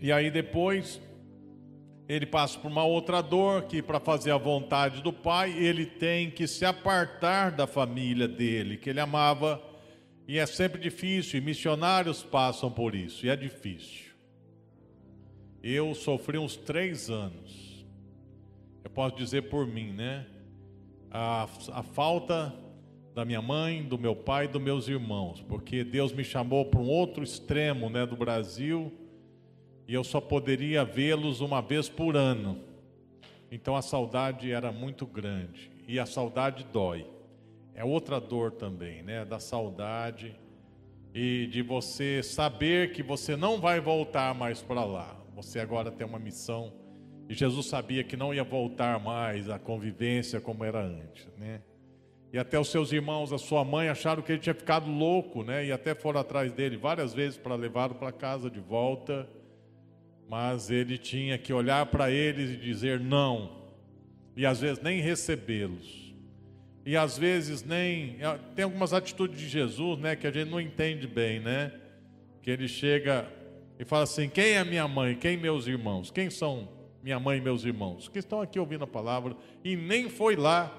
E 0.00 0.12
aí 0.12 0.30
depois 0.30 1.00
ele 2.12 2.26
passa 2.26 2.58
por 2.58 2.70
uma 2.70 2.84
outra 2.84 3.22
dor 3.22 3.62
que 3.62 3.80
para 3.80 3.98
fazer 3.98 4.32
a 4.32 4.36
vontade 4.36 5.00
do 5.00 5.10
pai, 5.10 5.56
ele 5.56 5.86
tem 5.86 6.30
que 6.30 6.46
se 6.46 6.62
apartar 6.62 7.50
da 7.50 7.66
família 7.66 8.28
dele, 8.28 8.76
que 8.76 8.90
ele 8.90 9.00
amava, 9.00 9.62
e 10.28 10.38
é 10.38 10.44
sempre 10.44 10.78
difícil, 10.78 11.38
e 11.38 11.42
missionários 11.42 12.22
passam 12.22 12.70
por 12.70 12.94
isso, 12.94 13.24
e 13.24 13.30
é 13.30 13.36
difícil. 13.36 14.12
Eu 15.62 15.94
sofri 15.94 16.36
uns 16.36 16.54
três 16.54 17.08
anos, 17.08 17.86
eu 18.84 18.90
posso 18.90 19.16
dizer 19.16 19.48
por 19.48 19.66
mim, 19.66 19.92
né? 19.92 20.26
A, 21.10 21.48
a 21.72 21.82
falta 21.82 22.54
da 23.14 23.24
minha 23.24 23.40
mãe, 23.40 23.82
do 23.82 23.98
meu 23.98 24.14
pai, 24.14 24.46
dos 24.46 24.60
meus 24.60 24.86
irmãos, 24.86 25.40
porque 25.40 25.82
Deus 25.82 26.12
me 26.12 26.24
chamou 26.24 26.66
para 26.66 26.80
um 26.80 26.88
outro 26.88 27.24
extremo, 27.24 27.88
né, 27.88 28.04
do 28.04 28.16
Brasil 28.16 28.92
e 29.86 29.94
eu 29.94 30.04
só 30.04 30.20
poderia 30.20 30.84
vê-los 30.84 31.40
uma 31.40 31.60
vez 31.60 31.88
por 31.88 32.16
ano. 32.16 32.58
Então 33.50 33.76
a 33.76 33.82
saudade 33.82 34.50
era 34.50 34.72
muito 34.72 35.06
grande 35.06 35.70
e 35.86 35.98
a 35.98 36.06
saudade 36.06 36.64
dói. 36.72 37.06
É 37.74 37.84
outra 37.84 38.20
dor 38.20 38.52
também, 38.52 39.02
né? 39.02 39.24
Da 39.24 39.38
saudade 39.38 40.34
e 41.14 41.46
de 41.46 41.62
você 41.62 42.22
saber 42.22 42.92
que 42.92 43.02
você 43.02 43.36
não 43.36 43.60
vai 43.60 43.80
voltar 43.80 44.34
mais 44.34 44.62
para 44.62 44.84
lá. 44.84 45.16
Você 45.34 45.58
agora 45.58 45.90
tem 45.90 46.06
uma 46.06 46.18
missão 46.18 46.72
e 47.28 47.34
Jesus 47.34 47.66
sabia 47.66 48.04
que 48.04 48.16
não 48.16 48.32
ia 48.32 48.44
voltar 48.44 48.98
mais 49.00 49.48
à 49.50 49.58
convivência 49.58 50.40
como 50.40 50.64
era 50.64 50.82
antes, 50.82 51.26
né? 51.38 51.60
E 52.32 52.38
até 52.38 52.58
os 52.58 52.70
seus 52.70 52.92
irmãos, 52.92 53.30
a 53.30 53.36
sua 53.36 53.62
mãe 53.62 53.90
acharam 53.90 54.22
que 54.22 54.32
ele 54.32 54.40
tinha 54.40 54.54
ficado 54.54 54.90
louco, 54.90 55.42
né? 55.42 55.66
E 55.66 55.72
até 55.72 55.94
foram 55.94 56.18
atrás 56.20 56.50
dele 56.50 56.78
várias 56.78 57.12
vezes 57.12 57.36
para 57.36 57.54
levá-lo 57.54 57.94
para 57.94 58.10
casa 58.10 58.50
de 58.50 58.60
volta 58.60 59.28
mas 60.28 60.70
ele 60.70 60.96
tinha 60.96 61.36
que 61.36 61.52
olhar 61.52 61.86
para 61.86 62.10
eles 62.10 62.50
e 62.50 62.56
dizer 62.56 62.98
não, 63.00 63.62
e 64.36 64.46
às 64.46 64.60
vezes 64.60 64.82
nem 64.82 65.00
recebê-los, 65.00 66.14
e 66.84 66.96
às 66.96 67.16
vezes 67.16 67.62
nem. 67.62 68.16
É, 68.20 68.38
tem 68.56 68.64
algumas 68.64 68.92
atitudes 68.92 69.38
de 69.38 69.48
Jesus, 69.48 69.98
né, 69.98 70.16
que 70.16 70.26
a 70.26 70.30
gente 70.30 70.50
não 70.50 70.60
entende 70.60 71.06
bem, 71.06 71.38
né? 71.38 71.72
Que 72.42 72.50
ele 72.50 72.66
chega 72.66 73.28
e 73.78 73.84
fala 73.84 74.02
assim: 74.02 74.28
quem 74.28 74.52
é 74.52 74.64
minha 74.64 74.88
mãe? 74.88 75.14
Quem 75.14 75.36
meus 75.36 75.66
irmãos? 75.66 76.10
Quem 76.10 76.28
são 76.28 76.68
minha 77.02 77.20
mãe 77.20 77.38
e 77.38 77.40
meus 77.40 77.64
irmãos? 77.64 78.08
Que 78.08 78.18
estão 78.18 78.40
aqui 78.40 78.58
ouvindo 78.58 78.84
a 78.84 78.86
palavra, 78.86 79.36
e 79.64 79.76
nem 79.76 80.08
foi 80.08 80.34
lá 80.34 80.72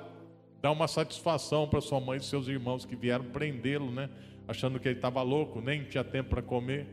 dar 0.62 0.72
uma 0.72 0.88
satisfação 0.88 1.68
para 1.68 1.82
sua 1.82 2.00
mãe 2.00 2.18
e 2.18 2.24
seus 2.24 2.48
irmãos 2.48 2.86
que 2.86 2.96
vieram 2.96 3.26
prendê-lo, 3.26 3.92
né? 3.92 4.10
Achando 4.48 4.80
que 4.80 4.88
ele 4.88 4.96
estava 4.96 5.22
louco, 5.22 5.62
nem 5.62 5.84
tinha 5.84 6.04
tempo 6.04 6.30
para 6.30 6.42
comer. 6.42 6.88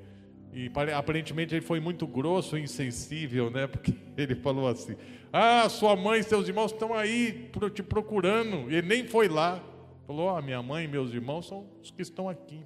E 0.52 0.70
aparentemente 0.96 1.54
ele 1.54 1.64
foi 1.64 1.78
muito 1.78 2.06
grosso 2.06 2.58
e 2.58 2.62
insensível, 2.62 3.50
né? 3.50 3.66
Porque 3.66 3.94
ele 4.16 4.34
falou 4.34 4.68
assim: 4.68 4.96
Ah, 5.32 5.68
sua 5.68 5.94
mãe 5.94 6.20
e 6.20 6.24
seus 6.24 6.48
irmãos 6.48 6.72
estão 6.72 6.92
aí 6.92 7.50
te 7.72 7.82
procurando. 7.82 8.70
E 8.70 8.76
ele 8.76 8.88
nem 8.88 9.06
foi 9.06 9.28
lá. 9.28 9.62
Falou: 10.06 10.30
Ah, 10.30 10.42
minha 10.42 10.62
mãe 10.62 10.84
e 10.84 10.88
meus 10.88 11.12
irmãos 11.12 11.46
são 11.46 11.66
os 11.80 11.90
que 11.90 12.02
estão 12.02 12.28
aqui, 12.28 12.60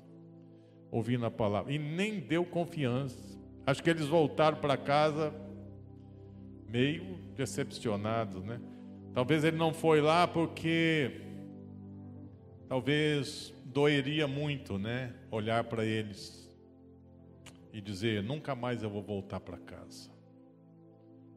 ouvindo 0.91 1.27
a 1.27 1.31
palavra. 1.31 1.73
E 1.73 1.79
nem 1.79 2.21
deu 2.21 2.45
confiança. 2.45 3.39
Acho 3.67 3.83
que 3.83 3.91
eles 3.91 4.07
voltaram 4.07 4.59
para 4.59 4.77
casa 4.77 5.35
meio 6.69 7.19
decepcionados, 7.37 8.43
né? 8.45 8.61
Talvez 9.13 9.45
ele 9.45 9.57
não 9.57 9.73
foi 9.73 10.01
lá 10.01 10.27
porque 10.27 11.21
talvez 12.69 13.55
doeria 13.65 14.27
muito, 14.27 14.79
né? 14.79 15.13
Olhar 15.31 15.65
para 15.65 15.85
eles 15.85 16.44
e 17.75 17.81
dizer: 17.81 18.23
nunca 18.23 18.55
mais 18.55 18.85
eu 18.85 18.89
vou 18.89 19.03
voltar 19.03 19.41
para 19.41 19.59
casa, 19.59 20.09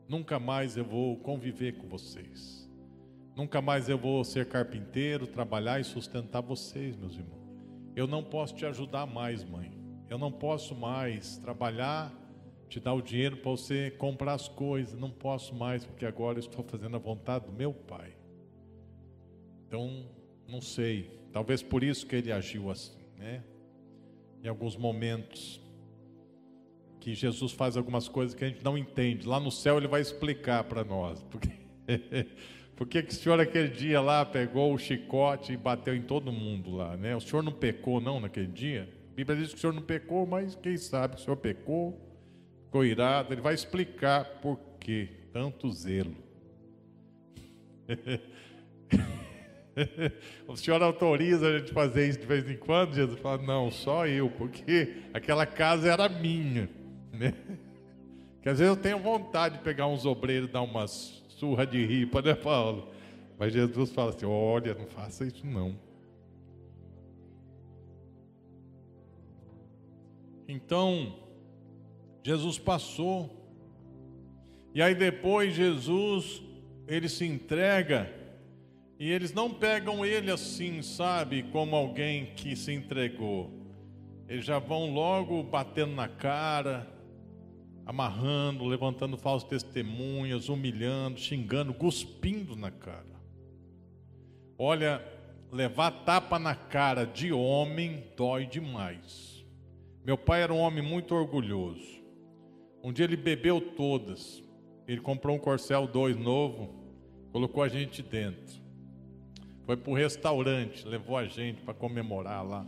nunca 0.08 0.40
mais 0.40 0.78
eu 0.78 0.86
vou 0.86 1.18
conviver 1.18 1.74
com 1.74 1.88
vocês, 1.88 2.72
nunca 3.36 3.60
mais 3.60 3.90
eu 3.90 3.98
vou 3.98 4.24
ser 4.24 4.48
carpinteiro, 4.48 5.26
trabalhar 5.26 5.82
e 5.82 5.84
sustentar 5.84 6.42
vocês, 6.42 6.96
meus 6.96 7.16
irmãos. 7.16 7.36
Eu 7.96 8.06
não 8.06 8.24
posso 8.24 8.54
te 8.54 8.64
ajudar 8.64 9.08
mais, 9.08 9.44
mãe. 9.44 9.76
Eu 10.08 10.20
não 10.20 10.32
posso 10.32 10.76
mais 10.76 11.38
trabalhar, 11.40 12.14
te 12.70 12.80
dar 12.80 12.94
o 12.94 13.02
dinheiro 13.02 13.38
para 13.38 13.50
você 13.50 13.90
comprar 13.90 14.34
as 14.34 14.48
coisas. 14.48 14.98
Não 14.98 15.10
posso 15.10 15.56
mais, 15.56 15.84
porque 15.84 16.06
agora 16.06 16.38
eu 16.38 16.42
estou 16.42 16.64
fazendo 16.64 16.96
a 16.96 17.00
vontade 17.00 17.48
do 17.48 17.52
meu 17.52 17.74
pai. 17.74 18.16
Então, 19.66 20.06
não 20.48 20.62
sei. 20.62 21.20
Talvez 21.34 21.64
por 21.64 21.84
isso 21.84 22.06
que 22.06 22.16
ele 22.16 22.32
agiu 22.32 22.70
assim, 22.70 23.04
né? 23.18 23.44
Em 24.44 24.48
alguns 24.48 24.78
momentos 24.78 25.60
que 27.08 27.16
Jesus 27.16 27.54
faz 27.54 27.78
algumas 27.78 28.10
coisas 28.10 28.36
que 28.36 28.44
a 28.44 28.50
gente 28.50 28.62
não 28.62 28.78
entende. 28.78 29.26
Lá 29.26 29.40
no 29.40 29.50
céu 29.50 29.78
ele 29.78 29.88
vai 29.88 30.02
explicar 30.02 30.66
para 30.66 30.84
nós. 30.84 31.24
Porque 31.24 31.52
Por 32.76 32.86
que, 32.86 33.02
que 33.02 33.14
o 33.14 33.16
senhor 33.16 33.40
aquele 33.40 33.70
dia 33.70 34.02
lá 34.02 34.26
pegou 34.26 34.74
o 34.74 34.78
chicote 34.78 35.54
e 35.54 35.58
bateu 35.58 35.96
em 35.96 36.02
todo 36.02 36.34
mundo 36.34 36.76
lá, 36.76 36.98
né? 36.98 37.16
O 37.16 37.22
senhor 37.22 37.42
não 37.42 37.54
pecou 37.54 38.02
não 38.02 38.20
naquele 38.20 38.48
dia? 38.48 38.90
A 39.14 39.16
Bíblia 39.16 39.40
diz 39.40 39.52
que 39.52 39.56
o 39.56 39.58
senhor 39.58 39.72
não 39.72 39.82
pecou, 39.82 40.28
mas 40.28 40.54
quem 40.56 40.76
sabe 40.76 41.16
o 41.16 41.18
senhor 41.18 41.38
pecou, 41.38 41.98
ficou 42.66 42.84
irado. 42.84 43.34
Ele 43.34 43.40
vai 43.40 43.54
explicar 43.54 44.26
por 44.42 44.60
que 44.78 45.08
tanto 45.32 45.72
zelo. 45.72 46.14
o 50.46 50.58
senhor 50.58 50.84
autoriza 50.84 51.48
a 51.48 51.58
gente 51.58 51.72
fazer 51.72 52.10
isso 52.10 52.20
de 52.20 52.26
vez 52.26 52.50
em 52.50 52.58
quando? 52.58 52.94
Jesus 52.94 53.18
fala, 53.22 53.42
não, 53.42 53.72
só 53.72 54.06
eu, 54.06 54.30
porque 54.30 55.04
aquela 55.14 55.46
casa 55.46 55.90
era 55.90 56.10
minha, 56.10 56.70
né? 57.12 57.34
Que 58.42 58.50
às 58.50 58.60
vezes 58.60 58.76
eu 58.76 58.82
tenho 58.82 59.00
vontade 59.00 59.58
de 59.58 59.64
pegar 59.64 59.88
uns 59.88 60.06
obreiros 60.06 60.50
e 60.50 60.52
dar 60.52 60.62
umas 60.62 61.24
surra 61.30 61.66
de 61.66 61.86
ripa, 61.86 62.22
né, 62.22 62.34
Paulo? 62.34 62.88
Mas 63.38 63.54
Jesus 63.54 63.92
fala 63.92 64.10
assim: 64.10 64.26
olha, 64.26 64.74
não 64.74 64.88
faça 64.88 65.26
isso 65.26 65.46
não. 65.46 65.76
Então, 70.48 71.14
Jesus 72.24 72.58
passou, 72.58 73.30
e 74.74 74.82
aí 74.82 74.96
depois 74.96 75.54
Jesus, 75.54 76.42
ele 76.88 77.10
se 77.10 77.26
entrega, 77.26 78.12
e 78.98 79.12
eles 79.12 79.34
não 79.34 79.54
pegam 79.54 80.06
ele 80.06 80.32
assim, 80.32 80.82
sabe, 80.82 81.44
como 81.52 81.76
alguém 81.76 82.28
que 82.36 82.56
se 82.56 82.74
entregou. 82.74 83.52
Eles 84.28 84.46
já 84.46 84.58
vão 84.58 84.94
logo 84.94 85.44
batendo 85.44 85.94
na 85.94 86.08
cara, 86.08 86.88
amarrando, 87.88 88.66
levantando 88.66 89.18
falsas 89.18 89.48
testemunhas, 89.48 90.50
humilhando, 90.50 91.18
xingando, 91.18 91.74
cuspindo 91.74 92.54
na 92.54 92.70
cara. 92.70 93.16
Olha, 94.60 95.02
levar 95.50 95.92
tapa 96.04 96.38
na 96.38 96.54
cara 96.54 97.06
de 97.06 97.32
homem 97.32 98.04
dói 98.18 98.46
demais. 98.46 99.42
Meu 100.06 100.18
pai 100.18 100.44
era 100.44 100.54
um 100.54 100.60
homem 100.60 100.84
muito 100.84 101.16
orgulhoso. 101.16 102.04
Um 102.84 102.92
dia 102.92 103.06
ele 103.06 103.16
bebeu 103.16 103.62
todas. 103.62 104.44
Ele 104.86 105.00
comprou 105.00 105.38
um 105.38 105.40
Corcel 105.40 105.88
2 105.88 106.18
novo, 106.18 106.76
colocou 107.32 107.64
a 107.64 107.70
gente 107.70 108.04
dentro. 108.04 108.62
Foi 109.66 109.78
para 109.78 109.92
o 109.92 109.96
restaurante, 109.96 110.86
levou 110.86 111.16
a 111.16 111.26
gente 111.26 111.62
para 111.62 111.74
comemorar 111.74 112.46
lá. 112.46 112.68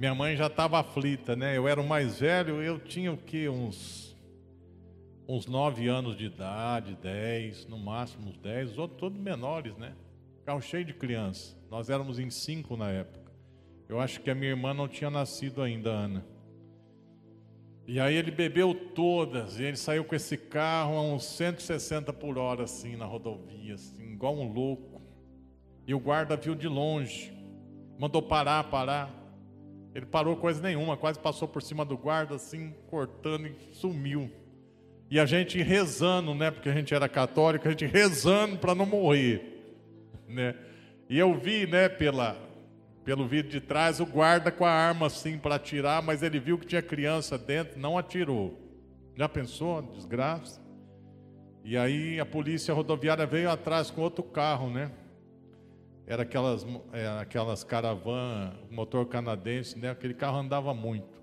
Minha 0.00 0.14
mãe 0.14 0.34
já 0.34 0.46
estava 0.46 0.80
aflita, 0.80 1.36
né? 1.36 1.54
Eu 1.54 1.68
era 1.68 1.78
o 1.78 1.86
mais 1.86 2.20
velho, 2.20 2.62
eu 2.62 2.78
tinha 2.78 3.12
o 3.12 3.18
que? 3.18 3.50
Uns, 3.50 4.16
uns 5.28 5.44
nove 5.44 5.88
anos 5.88 6.16
de 6.16 6.24
idade, 6.24 6.96
dez, 7.02 7.66
no 7.66 7.78
máximo 7.78 8.30
uns 8.30 8.38
dez, 8.38 8.70
os 8.70 8.78
outros 8.78 8.98
todos 8.98 9.20
menores, 9.20 9.76
né? 9.76 9.94
Carro 10.46 10.62
cheio 10.62 10.86
de 10.86 10.94
criança. 10.94 11.54
Nós 11.70 11.90
éramos 11.90 12.18
em 12.18 12.30
cinco 12.30 12.78
na 12.78 12.88
época. 12.90 13.30
Eu 13.90 14.00
acho 14.00 14.22
que 14.22 14.30
a 14.30 14.34
minha 14.34 14.48
irmã 14.48 14.72
não 14.72 14.88
tinha 14.88 15.10
nascido 15.10 15.60
ainda, 15.60 15.90
Ana. 15.90 16.24
E 17.86 18.00
aí 18.00 18.14
ele 18.14 18.30
bebeu 18.30 18.74
todas, 18.74 19.60
e 19.60 19.64
ele 19.64 19.76
saiu 19.76 20.02
com 20.02 20.14
esse 20.14 20.38
carro 20.38 20.96
a 20.96 21.02
uns 21.02 21.26
160 21.26 22.10
por 22.14 22.38
hora, 22.38 22.62
assim, 22.62 22.96
na 22.96 23.04
rodovia, 23.04 23.74
assim, 23.74 24.14
igual 24.14 24.34
um 24.34 24.50
louco. 24.50 25.02
E 25.86 25.92
o 25.92 26.00
guarda 26.00 26.38
viu 26.38 26.54
de 26.54 26.68
longe, 26.68 27.34
mandou 27.98 28.22
parar, 28.22 28.64
parar. 28.70 29.19
Ele 29.94 30.06
parou 30.06 30.36
coisa 30.36 30.62
nenhuma, 30.62 30.96
quase 30.96 31.18
passou 31.18 31.48
por 31.48 31.62
cima 31.62 31.84
do 31.84 31.96
guarda, 31.96 32.36
assim, 32.36 32.74
cortando 32.88 33.46
e 33.46 33.54
sumiu. 33.72 34.30
E 35.10 35.18
a 35.18 35.26
gente 35.26 35.60
rezando, 35.60 36.34
né? 36.34 36.50
Porque 36.50 36.68
a 36.68 36.74
gente 36.74 36.94
era 36.94 37.08
católico, 37.08 37.66
a 37.66 37.70
gente 37.72 37.86
rezando 37.86 38.58
para 38.58 38.74
não 38.74 38.86
morrer, 38.86 39.74
né? 40.28 40.54
E 41.08 41.18
eu 41.18 41.34
vi, 41.34 41.66
né, 41.66 41.88
pela, 41.88 42.36
pelo 43.04 43.26
vídeo 43.26 43.50
de 43.50 43.60
trás, 43.60 43.98
o 43.98 44.06
guarda 44.06 44.52
com 44.52 44.64
a 44.64 44.70
arma 44.70 45.06
assim 45.06 45.36
para 45.36 45.56
atirar, 45.56 46.00
mas 46.00 46.22
ele 46.22 46.38
viu 46.38 46.56
que 46.56 46.66
tinha 46.66 46.80
criança 46.80 47.36
dentro, 47.36 47.80
não 47.80 47.98
atirou. 47.98 48.56
Já 49.16 49.28
pensou? 49.28 49.82
Desgraça. 49.82 50.60
E 51.64 51.76
aí 51.76 52.20
a 52.20 52.24
polícia 52.24 52.72
rodoviária 52.72 53.26
veio 53.26 53.50
atrás 53.50 53.90
com 53.90 54.02
outro 54.02 54.22
carro, 54.22 54.70
né? 54.70 54.92
Era 56.10 56.24
aquelas, 56.24 56.66
é, 56.92 57.06
aquelas 57.20 57.62
caravan, 57.62 58.52
motor 58.68 59.06
canadense, 59.06 59.78
né? 59.78 59.90
Aquele 59.90 60.12
carro 60.12 60.38
andava 60.38 60.74
muito. 60.74 61.22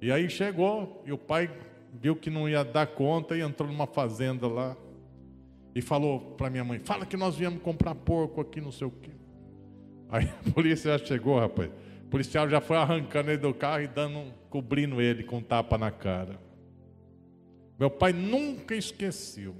E 0.00 0.12
aí 0.12 0.30
chegou, 0.30 1.02
e 1.04 1.10
o 1.10 1.18
pai 1.18 1.50
viu 1.92 2.14
que 2.14 2.30
não 2.30 2.48
ia 2.48 2.62
dar 2.62 2.86
conta 2.86 3.36
e 3.36 3.40
entrou 3.40 3.68
numa 3.68 3.88
fazenda 3.88 4.46
lá. 4.46 4.76
E 5.74 5.82
falou 5.82 6.20
para 6.36 6.48
minha 6.48 6.62
mãe: 6.62 6.78
Fala 6.78 7.04
que 7.04 7.16
nós 7.16 7.34
viemos 7.34 7.60
comprar 7.60 7.96
porco 7.96 8.40
aqui, 8.40 8.60
não 8.60 8.70
sei 8.70 8.86
o 8.86 8.92
quê. 8.92 9.10
Aí 10.08 10.30
a 10.46 10.52
polícia 10.52 10.96
já 10.96 11.04
chegou, 11.04 11.40
rapaz. 11.40 11.68
O 12.04 12.08
policial 12.08 12.48
já 12.48 12.60
foi 12.60 12.76
arrancando 12.76 13.32
ele 13.32 13.38
do 13.38 13.52
carro 13.52 13.82
e 13.82 13.88
dando, 13.88 14.32
cobrindo 14.48 15.02
ele 15.02 15.24
com 15.24 15.38
um 15.38 15.42
tapa 15.42 15.76
na 15.76 15.90
cara. 15.90 16.38
Meu 17.76 17.90
pai 17.90 18.12
nunca 18.12 18.76
esqueceu 18.76 19.56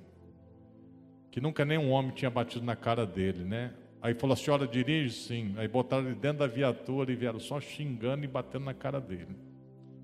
que 1.32 1.40
nunca 1.40 1.64
nenhum 1.64 1.90
homem 1.90 2.12
tinha 2.12 2.30
batido 2.30 2.64
na 2.64 2.76
cara 2.76 3.04
dele, 3.04 3.42
né? 3.42 3.74
Aí 4.07 4.14
falou: 4.14 4.35
a 4.35 4.37
senhora 4.37 4.69
dirige? 4.69 5.16
Sim. 5.16 5.53
Aí 5.57 5.66
botaram 5.66 6.07
ele 6.07 6.14
dentro 6.14 6.38
da 6.38 6.47
viatura 6.47 7.11
e 7.11 7.16
vieram 7.16 7.40
só 7.40 7.61
xingando 7.61 8.25
e 8.25 8.29
batendo 8.29 8.66
na 8.66 8.73
cara 8.73 9.01
dele. 9.01 9.37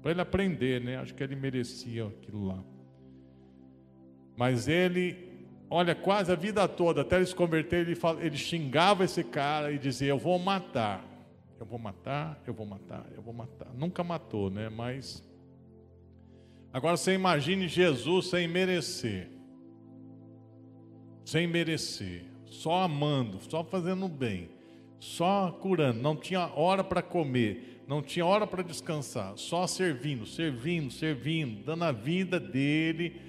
Para 0.03 0.11
ele 0.11 0.21
aprender, 0.21 0.81
né? 0.81 0.97
Acho 0.97 1.15
que 1.15 1.23
ele 1.23 1.37
merecia 1.37 2.09
aquilo 2.09 2.49
lá. 2.49 2.59
Mas 4.37 4.67
ele, 4.67 5.47
olha, 5.71 5.95
quase 5.95 6.33
a 6.33 6.35
vida 6.35 6.67
toda, 6.67 7.03
até 7.03 7.15
ele 7.15 7.27
se 7.27 7.35
converter, 7.35 7.87
ele, 7.87 7.95
fala, 7.95 8.21
ele 8.25 8.37
xingava 8.37 9.05
esse 9.05 9.23
cara 9.23 9.71
e 9.71 9.79
dizia: 9.79 10.09
Eu 10.09 10.19
vou 10.19 10.37
matar. 10.37 11.09
Eu 11.61 11.65
vou 11.65 11.79
matar, 11.79 12.43
eu 12.45 12.53
vou 12.53 12.67
matar, 12.67 13.07
eu 13.15 13.23
vou 13.23 13.33
matar. 13.33 13.73
Nunca 13.73 14.03
matou, 14.03 14.51
né? 14.51 14.69
Mas. 14.69 15.23
Agora 16.73 16.97
você 16.97 17.13
imagine 17.13 17.69
Jesus 17.69 18.31
sem 18.31 18.49
merecer. 18.49 19.31
Sem 21.25 21.47
merecer 21.47 22.32
só 22.53 22.83
amando, 22.83 23.39
só 23.49 23.65
fazendo 23.65 24.07
bem, 24.09 24.51
só 25.01 25.51
curando, 25.51 26.01
não 26.01 26.15
tinha 26.15 26.53
hora 26.55 26.85
para 26.85 27.01
comer, 27.01 27.83
não 27.89 28.03
tinha 28.03 28.27
hora 28.27 28.47
para 28.47 28.63
descansar, 28.63 29.33
só 29.37 29.67
servindo, 29.67 30.27
servindo, 30.27 30.93
servindo, 30.93 31.65
dando 31.65 31.85
a 31.85 31.93
vida 31.93 32.39
dele. 32.39 33.21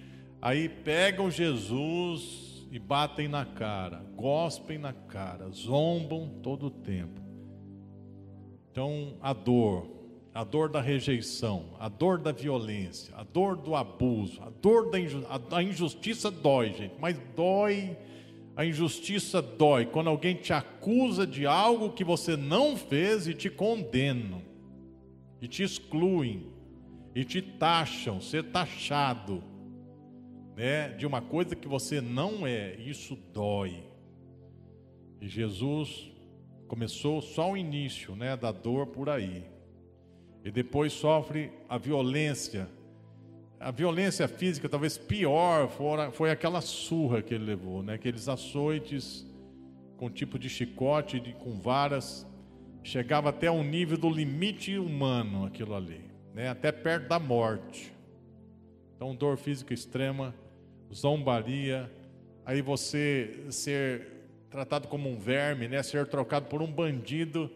Aí 0.41 0.67
pegam 0.67 1.31
Jesus 1.31 2.67
e 2.69 2.77
batem 2.77 3.29
na 3.29 3.45
cara, 3.45 4.03
gospem 4.15 4.77
na 4.77 4.91
cara, 4.91 5.49
zombam 5.49 6.29
todo 6.43 6.67
o 6.67 6.71
tempo. 6.71 7.21
Então, 8.71 9.15
a 9.21 9.31
dor, 9.31 9.87
a 10.33 10.43
dor 10.43 10.67
da 10.67 10.81
rejeição, 10.81 11.75
a 11.79 11.87
dor 11.87 12.19
da 12.19 12.33
violência, 12.33 13.15
a 13.15 13.23
dor 13.23 13.55
do 13.55 13.73
abuso, 13.73 14.41
a 14.43 14.49
dor 14.49 14.89
da 14.89 14.99
injustiça, 14.99 15.39
a 15.51 15.63
injustiça 15.63 16.31
dói, 16.31 16.73
gente, 16.73 16.95
mas 16.99 17.17
dói 17.35 17.95
a 18.55 18.65
injustiça 18.65 19.41
dói 19.41 19.85
quando 19.85 20.09
alguém 20.09 20.35
te 20.35 20.53
acusa 20.53 21.25
de 21.25 21.45
algo 21.45 21.91
que 21.91 22.03
você 22.03 22.37
não 22.37 22.77
fez 22.77 23.27
e 23.27 23.33
te 23.33 23.49
condenam, 23.49 24.41
e 25.41 25.47
te 25.47 25.63
excluem, 25.63 26.53
e 27.15 27.23
te 27.25 27.41
taxam, 27.41 28.21
ser 28.21 28.43
taxado, 28.51 29.43
né, 30.55 30.89
de 30.89 31.05
uma 31.05 31.21
coisa 31.21 31.55
que 31.55 31.67
você 31.67 31.99
não 31.99 32.45
é. 32.45 32.75
Isso 32.75 33.15
dói. 33.33 33.83
E 35.19 35.27
Jesus 35.27 36.11
começou 36.67 37.21
só 37.21 37.51
o 37.51 37.57
início, 37.57 38.15
né, 38.15 38.37
da 38.37 38.51
dor 38.51 38.87
por 38.87 39.09
aí. 39.09 39.45
E 40.43 40.51
depois 40.51 40.93
sofre 40.93 41.51
a 41.69 41.77
violência 41.77 42.67
a 43.63 43.71
violência 43.71 44.27
física 44.27 44.67
talvez 44.67 44.97
pior 44.97 45.69
fora, 45.69 46.11
foi 46.11 46.29
aquela 46.29 46.59
surra 46.59 47.21
que 47.21 47.33
ele 47.33 47.45
levou, 47.45 47.81
né? 47.81 47.93
Aqueles 47.93 48.27
açoites 48.27 49.25
com 49.95 50.09
tipo 50.09 50.37
de 50.37 50.49
chicote, 50.49 51.19
de, 51.19 51.31
com 51.33 51.61
varas, 51.61 52.27
chegava 52.83 53.29
até 53.29 53.49
o 53.49 53.63
nível 53.63 53.97
do 53.97 54.09
limite 54.09 54.77
humano 54.77 55.45
aquilo 55.45 55.73
ali, 55.75 56.01
né? 56.33 56.49
Até 56.49 56.73
perto 56.73 57.07
da 57.07 57.17
morte. 57.17 57.93
Então, 58.95 59.15
dor 59.15 59.37
física 59.37 59.73
extrema, 59.73 60.35
zombaria, 60.93 61.89
aí 62.45 62.61
você 62.61 63.45
ser 63.49 64.07
tratado 64.49 64.89
como 64.89 65.09
um 65.09 65.17
verme, 65.17 65.69
né? 65.69 65.81
Ser 65.81 66.05
trocado 66.07 66.47
por 66.47 66.61
um 66.61 66.71
bandido, 66.71 67.49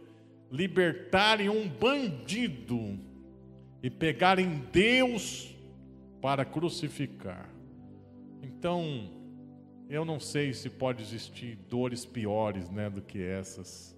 libertarem 0.49 1.49
um 1.49 1.67
bandido 1.67 2.97
e 3.83 3.89
pegarem 3.89 4.63
Deus 4.71 5.56
para 6.21 6.43
crucificar. 6.45 7.49
Então, 8.41 9.11
eu 9.89 10.03
não 10.03 10.19
sei 10.19 10.53
se 10.53 10.69
pode 10.69 11.01
existir 11.01 11.55
dores 11.69 12.05
piores, 12.05 12.69
né, 12.69 12.89
do 12.89 13.01
que 13.01 13.21
essas. 13.21 13.95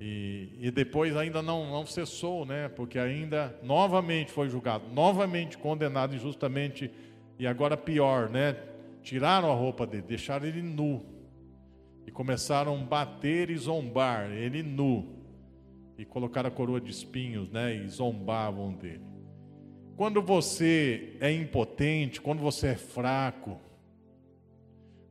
E, 0.00 0.50
e 0.60 0.70
depois 0.70 1.16
ainda 1.16 1.42
não, 1.42 1.70
não 1.70 1.86
cessou, 1.86 2.44
né? 2.44 2.68
Porque 2.68 2.98
ainda 2.98 3.58
novamente 3.62 4.30
foi 4.30 4.48
julgado, 4.48 4.84
novamente 4.92 5.56
condenado 5.56 6.14
injustamente 6.14 6.90
e 7.38 7.46
agora 7.46 7.76
pior, 7.76 8.28
né? 8.28 8.56
Tiraram 9.02 9.50
a 9.50 9.54
roupa 9.54 9.86
dele, 9.86 10.02
deixaram 10.02 10.46
ele 10.46 10.60
nu 10.60 11.02
e 12.06 12.10
começaram 12.10 12.74
a 12.74 12.84
bater 12.84 13.48
e 13.50 13.56
zombar 13.56 14.30
ele 14.30 14.62
nu 14.62 15.16
e 15.96 16.04
colocaram 16.04 16.48
a 16.48 16.52
coroa 16.52 16.80
de 16.80 16.90
espinhos, 16.90 17.50
né? 17.50 17.74
E 17.74 17.88
zombavam 17.88 18.72
dele. 18.72 19.15
Quando 19.96 20.20
você 20.20 21.14
é 21.20 21.32
impotente, 21.32 22.20
quando 22.20 22.40
você 22.40 22.68
é 22.68 22.74
fraco, 22.74 23.58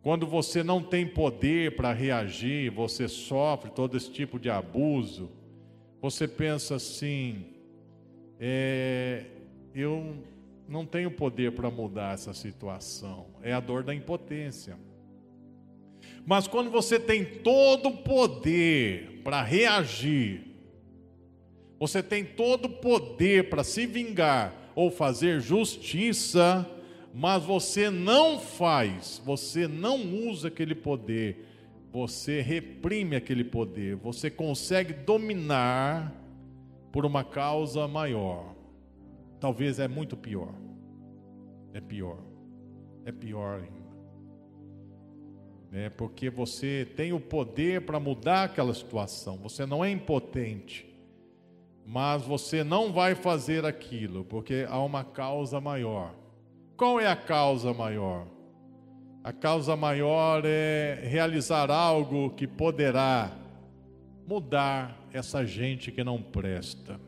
quando 0.03 0.27
você 0.27 0.63
não 0.63 0.83
tem 0.83 1.07
poder 1.07 1.75
para 1.75 1.91
reagir, 1.91 2.69
você 2.69 3.07
sofre 3.07 3.71
todo 3.71 3.97
esse 3.97 4.11
tipo 4.11 4.37
de 4.39 4.47
abuso, 4.47 5.31
você 5.99 6.27
pensa 6.27 6.75
assim: 6.75 7.47
é, 8.39 9.25
eu 9.73 10.17
não 10.69 10.85
tenho 10.85 11.09
poder 11.09 11.53
para 11.53 11.71
mudar 11.71 12.13
essa 12.13 12.31
situação, 12.31 13.25
é 13.41 13.53
a 13.53 13.59
dor 13.59 13.83
da 13.83 13.95
impotência. 13.95 14.77
Mas 16.27 16.47
quando 16.47 16.69
você 16.69 16.99
tem 16.99 17.25
todo 17.25 17.89
o 17.89 17.97
poder 17.97 19.21
para 19.23 19.41
reagir, 19.41 20.43
você 21.79 22.03
tem 22.03 22.23
todo 22.23 22.65
o 22.65 22.77
poder 22.77 23.49
para 23.49 23.63
se 23.63 23.87
vingar 23.87 24.64
ou 24.75 24.91
fazer 24.91 25.39
justiça, 25.39 26.69
mas 27.13 27.43
você 27.43 27.89
não 27.89 28.37
faz, 28.37 29.21
você 29.25 29.67
não 29.67 30.27
usa 30.27 30.49
aquele 30.49 30.75
poder, 30.75 31.47
você 31.91 32.41
reprime 32.41 33.15
aquele 33.15 33.45
poder, 33.45 33.95
você 33.95 34.29
consegue 34.29 34.93
dominar 34.93 36.13
por 36.91 37.05
uma 37.05 37.23
causa 37.23 37.87
maior. 37.87 38.53
Talvez 39.39 39.79
é 39.79 39.87
muito 39.87 40.17
pior. 40.17 40.53
É 41.73 41.79
pior. 41.79 42.19
É 43.05 43.11
pior 43.11 43.61
ainda. 43.61 43.85
É 45.71 45.89
porque 45.89 46.29
você 46.29 46.87
tem 46.95 47.11
o 47.11 47.19
poder 47.19 47.81
para 47.81 47.99
mudar 47.99 48.45
aquela 48.45 48.73
situação. 48.73 49.37
Você 49.39 49.65
não 49.65 49.83
é 49.83 49.91
impotente. 49.91 50.84
Mas 51.85 52.23
você 52.23 52.63
não 52.63 52.91
vai 52.91 53.13
fazer 53.13 53.63
aquilo, 53.63 54.25
porque 54.25 54.65
há 54.67 54.79
uma 54.79 55.03
causa 55.03 55.61
maior. 55.61 56.15
Qual 56.75 56.99
é 56.99 57.07
a 57.07 57.15
causa 57.15 57.73
maior? 57.73 58.25
A 59.23 59.31
causa 59.31 59.75
maior 59.75 60.41
é 60.45 60.99
realizar 61.03 61.69
algo 61.69 62.31
que 62.31 62.47
poderá 62.47 63.31
mudar 64.27 64.99
essa 65.13 65.45
gente 65.45 65.91
que 65.91 66.03
não 66.03 66.19
presta. 66.21 66.99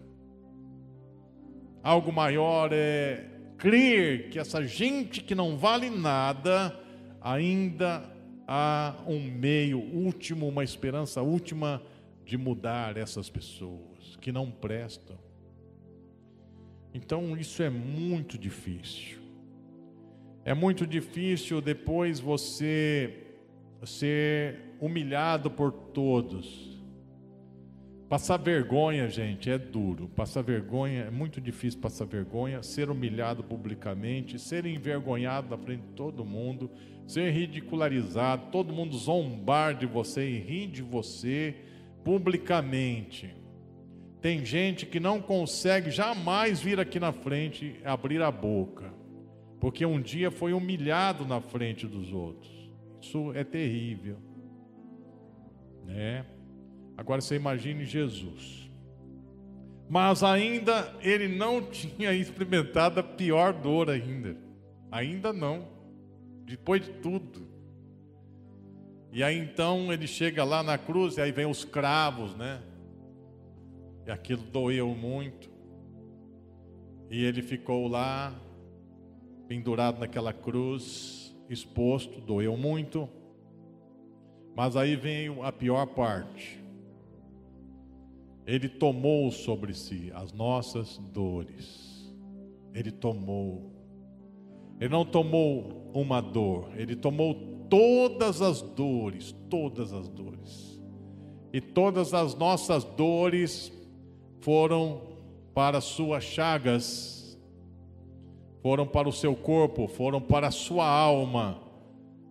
Algo 1.84 2.14
maior 2.14 2.70
é 2.72 3.26
crer 3.58 4.30
que 4.30 4.38
essa 4.38 4.64
gente 4.64 5.22
que 5.22 5.34
não 5.34 5.58
vale 5.58 5.90
nada 5.90 6.80
ainda 7.20 8.04
há 8.48 8.94
um 9.08 9.20
meio 9.20 9.80
último, 9.80 10.48
uma 10.48 10.64
esperança 10.64 11.22
última 11.22 11.82
de 12.24 12.38
mudar 12.38 12.96
essas 12.96 13.30
pessoas 13.30 13.97
que 14.20 14.32
não 14.32 14.52
prestam. 14.52 15.18
Então 16.94 17.38
isso 17.38 17.62
é 17.62 17.70
muito 17.70 18.38
difícil. 18.38 19.20
É 20.44 20.54
muito 20.54 20.88
difícil 20.88 21.62
depois 21.62 22.20
você 22.20 23.28
ser 23.86 24.76
humilhado 24.80 25.52
por 25.52 25.72
todos. 25.72 26.78
Passar 28.10 28.38
vergonha, 28.38 29.10
gente, 29.10 29.50
é 29.50 29.58
duro. 29.58 30.08
Passar 30.08 30.42
vergonha 30.42 31.04
é 31.04 31.12
muito 31.12 31.42
difícil 31.42 31.82
passar 31.82 32.06
vergonha, 32.06 32.64
ser 32.64 32.90
humilhado 32.90 33.44
publicamente, 33.44 34.40
ser 34.40 34.66
envergonhado 34.66 35.50
na 35.50 35.58
frente 35.58 35.82
de 35.82 35.94
todo 35.94 36.24
mundo, 36.24 36.72
ser 37.06 37.30
ridicularizado, 37.32 38.50
todo 38.50 38.72
mundo 38.72 38.98
zombar 38.98 39.76
de 39.76 39.86
você 39.86 40.30
e 40.30 40.40
rir 40.40 40.68
de 40.68 40.82
você 40.82 41.56
publicamente. 42.06 43.36
Tem 44.22 44.46
gente 44.46 44.86
que 44.86 45.00
não 45.00 45.22
consegue 45.22 45.92
jamais 45.92 46.60
vir 46.62 46.80
aqui 46.80 47.00
na 47.00 47.12
frente 47.12 47.80
abrir 47.84 48.22
a 48.22 48.32
boca 48.32 48.98
porque 49.60 49.86
um 49.86 50.00
dia 50.00 50.30
foi 50.30 50.54
humilhado 50.54 51.26
na 51.26 51.42
frente 51.42 51.88
dos 51.88 52.14
outros. 52.14 52.52
Isso 53.02 53.34
é 53.34 53.44
terrível, 53.44 54.18
né? 55.84 56.26
Agora 56.96 57.22
você 57.22 57.36
imagine 57.36 57.86
Jesus. 57.86 58.70
Mas 59.90 60.24
ainda 60.24 60.94
ele 61.02 61.28
não 61.28 61.62
tinha 61.72 62.14
experimentado 62.14 63.00
a 63.00 63.04
pior 63.04 63.54
dor 63.54 63.90
ainda. 63.90 64.38
Ainda 64.92 65.34
não. 65.34 65.68
Depois 66.46 66.84
de 66.84 66.92
tudo. 66.92 67.48
E 69.12 69.24
aí 69.24 69.38
então 69.38 69.92
ele 69.92 70.06
chega 70.06 70.44
lá 70.44 70.62
na 70.62 70.78
cruz 70.78 71.18
e 71.18 71.22
aí 71.22 71.32
vem 71.32 71.46
os 71.46 71.66
cravos, 71.66 72.36
né? 72.36 72.62
E 74.08 74.12
aquilo 74.12 74.42
doeu 74.42 74.96
muito. 74.96 75.52
E 77.12 77.26
ele 77.26 77.42
ficou 77.42 77.90
lá 77.90 78.34
pendurado 79.50 80.00
naquela 80.00 80.32
cruz, 80.32 81.38
exposto, 81.50 82.22
doeu 82.22 82.56
muito. 82.56 83.10
Mas 84.56 84.78
aí 84.78 84.96
vem 84.96 85.38
a 85.44 85.52
pior 85.52 85.86
parte. 85.88 86.64
Ele 88.46 88.70
tomou 88.70 89.30
sobre 89.30 89.74
si 89.74 90.10
as 90.16 90.32
nossas 90.32 90.98
dores. 91.14 92.10
Ele 92.74 92.92
tomou. 92.92 93.74
Ele 94.80 94.90
não 94.90 95.04
tomou 95.04 95.92
uma 95.94 96.22
dor, 96.22 96.70
ele 96.78 96.96
tomou 96.96 97.34
todas 97.70 98.42
as 98.42 98.62
dores, 98.62 99.36
todas 99.50 99.92
as 99.92 100.08
dores. 100.08 100.82
E 101.52 101.60
todas 101.60 102.14
as 102.14 102.36
nossas 102.36 102.84
dores 102.86 103.77
foram 104.40 105.02
para 105.54 105.82
suas 105.82 106.24
chagas 106.24 107.18
foram 108.68 108.86
para 108.86 109.08
o 109.08 109.14
seu 109.14 109.34
corpo, 109.34 109.88
foram 109.88 110.20
para 110.20 110.48
a 110.48 110.52
sua 110.52 110.86
alma. 110.86 111.62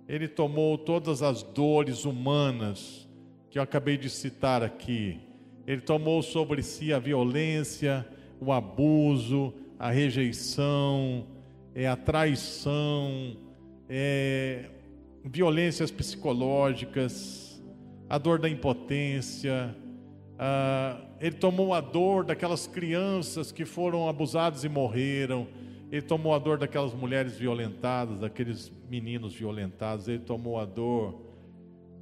Ele 0.07 0.29
tomou 0.29 0.77
todas 0.77 1.23
as 1.23 1.43
dores 1.43 2.05
humanas 2.05 3.09
que 3.49 3.59
eu 3.59 3.63
acabei 3.63 3.97
de 3.97 4.11
citar 4.11 4.63
aqui. 4.63 5.19
Ele 5.67 5.81
tomou 5.81 6.23
sobre 6.23 6.63
si 6.63 6.93
a 6.93 6.99
violência, 6.99 8.07
o 8.39 8.53
abuso, 8.53 9.55
a 9.79 9.91
rejeição, 9.91 11.27
é 11.75 11.89
a 11.89 11.97
traição, 11.97 13.35
é 13.89 14.67
violências 15.25 15.91
psicológicas, 15.91 17.63
a 18.11 18.19
dor 18.19 18.39
da 18.39 18.49
impotência. 18.51 19.75
Ah, 20.39 21.01
ele 21.19 21.37
tomou 21.37 21.73
a 21.73 21.81
dor 21.81 22.25
daquelas 22.25 22.67
crianças 22.67 23.51
que 23.51 23.65
foram 23.65 24.09
abusadas 24.09 24.65
e 24.65 24.69
morreram. 24.69 25.47
Ele 25.91 26.03
tomou 26.03 26.35
a 26.35 26.39
dor 26.39 26.59
daquelas 26.59 26.93
mulheres 26.93 27.39
violentadas, 27.39 28.21
daqueles 28.21 28.71
meninos 28.91 29.35
violentados, 29.35 30.09
ele 30.09 30.19
tomou 30.19 30.59
a 30.59 30.65
dor 30.65 31.23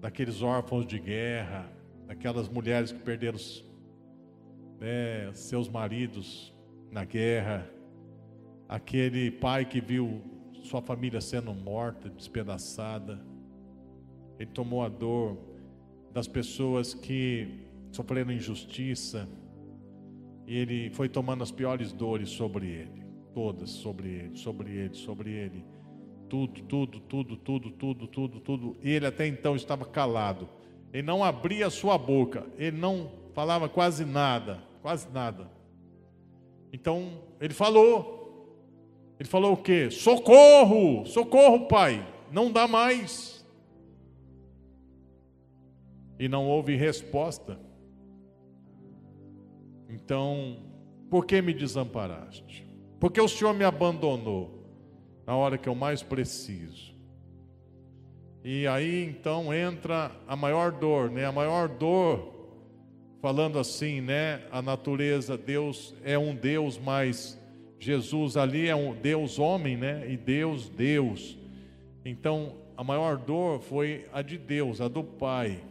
daqueles 0.00 0.42
órfãos 0.42 0.86
de 0.86 0.98
guerra, 0.98 1.70
daquelas 2.06 2.48
mulheres 2.48 2.92
que 2.92 2.98
perderam 2.98 3.38
né, 4.80 5.32
seus 5.32 5.68
maridos 5.68 6.52
na 6.90 7.04
guerra, 7.04 7.70
aquele 8.68 9.30
pai 9.30 9.64
que 9.64 9.80
viu 9.80 10.22
sua 10.62 10.80
família 10.80 11.20
sendo 11.20 11.52
morta, 11.54 12.08
despedaçada. 12.08 13.20
Ele 14.38 14.50
tomou 14.50 14.82
a 14.82 14.88
dor 14.88 15.38
das 16.12 16.26
pessoas 16.26 16.94
que 16.94 17.64
sofreram 17.94 18.32
injustiça, 18.32 19.28
e 20.46 20.56
ele 20.56 20.90
foi 20.90 21.08
tomando 21.08 21.42
as 21.42 21.50
piores 21.50 21.92
dores 21.92 22.30
sobre 22.30 22.66
ele. 22.66 23.04
todas 23.32 23.70
sobre 23.70 24.08
ele, 24.08 24.36
sobre 24.36 24.70
ele, 24.70 24.94
sobre 24.94 25.30
ele. 25.30 25.64
Tudo, 26.28 26.62
tudo, 26.62 27.00
tudo, 27.00 27.36
tudo, 27.36 27.70
tudo, 27.72 28.06
tudo, 28.06 28.40
tudo. 28.40 28.76
Ele 28.80 29.06
até 29.06 29.26
então 29.26 29.56
estava 29.56 29.84
calado. 29.84 30.48
Ele 30.92 31.02
não 31.02 31.24
abria 31.24 31.68
sua 31.68 31.98
boca, 31.98 32.46
ele 32.56 32.76
não 32.76 33.10
falava 33.32 33.68
quase 33.68 34.04
nada, 34.04 34.62
quase 34.80 35.08
nada. 35.10 35.50
Então, 36.72 37.22
ele 37.40 37.52
falou. 37.54 38.12
Ele 39.18 39.28
falou 39.28 39.54
o 39.54 39.56
quê? 39.56 39.90
Socorro! 39.90 41.04
Socorro, 41.06 41.66
pai! 41.66 42.06
Não 42.30 42.52
dá 42.52 42.68
mais. 42.68 43.44
E 46.18 46.28
não 46.28 46.46
houve 46.48 46.76
resposta. 46.76 47.58
Então, 49.88 50.58
por 51.10 51.26
que 51.26 51.40
me 51.40 51.52
desamparaste? 51.52 52.66
Porque 52.98 53.20
o 53.20 53.28
Senhor 53.28 53.54
me 53.54 53.64
abandonou 53.64 54.64
na 55.26 55.36
hora 55.36 55.58
que 55.58 55.68
eu 55.68 55.74
mais 55.74 56.02
preciso. 56.02 56.94
E 58.42 58.66
aí 58.66 59.04
então 59.04 59.54
entra 59.54 60.10
a 60.28 60.36
maior 60.36 60.70
dor, 60.70 61.10
né? 61.10 61.24
A 61.24 61.32
maior 61.32 61.68
dor, 61.68 62.50
falando 63.22 63.58
assim, 63.58 64.00
né? 64.00 64.42
A 64.50 64.60
natureza, 64.60 65.36
Deus 65.36 65.94
é 66.04 66.18
um 66.18 66.34
Deus, 66.34 66.78
mas 66.78 67.40
Jesus 67.78 68.36
ali 68.36 68.68
é 68.68 68.76
um 68.76 68.94
Deus 68.94 69.38
homem, 69.38 69.76
né? 69.76 70.10
E 70.10 70.16
Deus, 70.16 70.68
Deus. 70.68 71.38
Então, 72.04 72.56
a 72.76 72.84
maior 72.84 73.16
dor 73.16 73.60
foi 73.60 74.06
a 74.12 74.20
de 74.20 74.36
Deus, 74.36 74.80
a 74.80 74.88
do 74.88 75.02
Pai. 75.02 75.62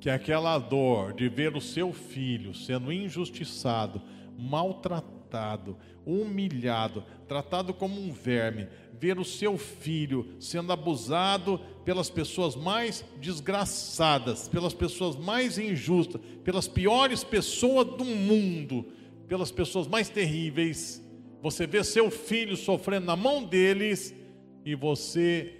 Que 0.00 0.10
aquela 0.10 0.58
dor 0.58 1.12
de 1.12 1.28
ver 1.28 1.56
o 1.56 1.60
seu 1.60 1.92
filho 1.92 2.54
sendo 2.54 2.92
injustiçado, 2.92 4.00
maltratado, 4.38 5.76
humilhado, 6.06 7.04
tratado 7.26 7.74
como 7.74 8.00
um 8.00 8.12
verme, 8.12 8.68
ver 8.98 9.18
o 9.18 9.24
seu 9.24 9.58
filho 9.58 10.26
sendo 10.40 10.72
abusado 10.72 11.60
pelas 11.84 12.08
pessoas 12.08 12.56
mais 12.56 13.04
desgraçadas, 13.20 14.48
pelas 14.48 14.74
pessoas 14.74 15.16
mais 15.16 15.58
injustas, 15.58 16.20
pelas 16.44 16.66
piores 16.66 17.22
pessoas 17.22 17.86
do 17.96 18.04
mundo, 18.04 18.86
pelas 19.26 19.50
pessoas 19.50 19.86
mais 19.86 20.08
terríveis. 20.08 21.02
Você 21.42 21.66
vê 21.66 21.84
seu 21.84 22.10
filho 22.10 22.56
sofrendo 22.56 23.06
na 23.06 23.16
mão 23.16 23.44
deles 23.44 24.14
e 24.64 24.74
você 24.74 25.54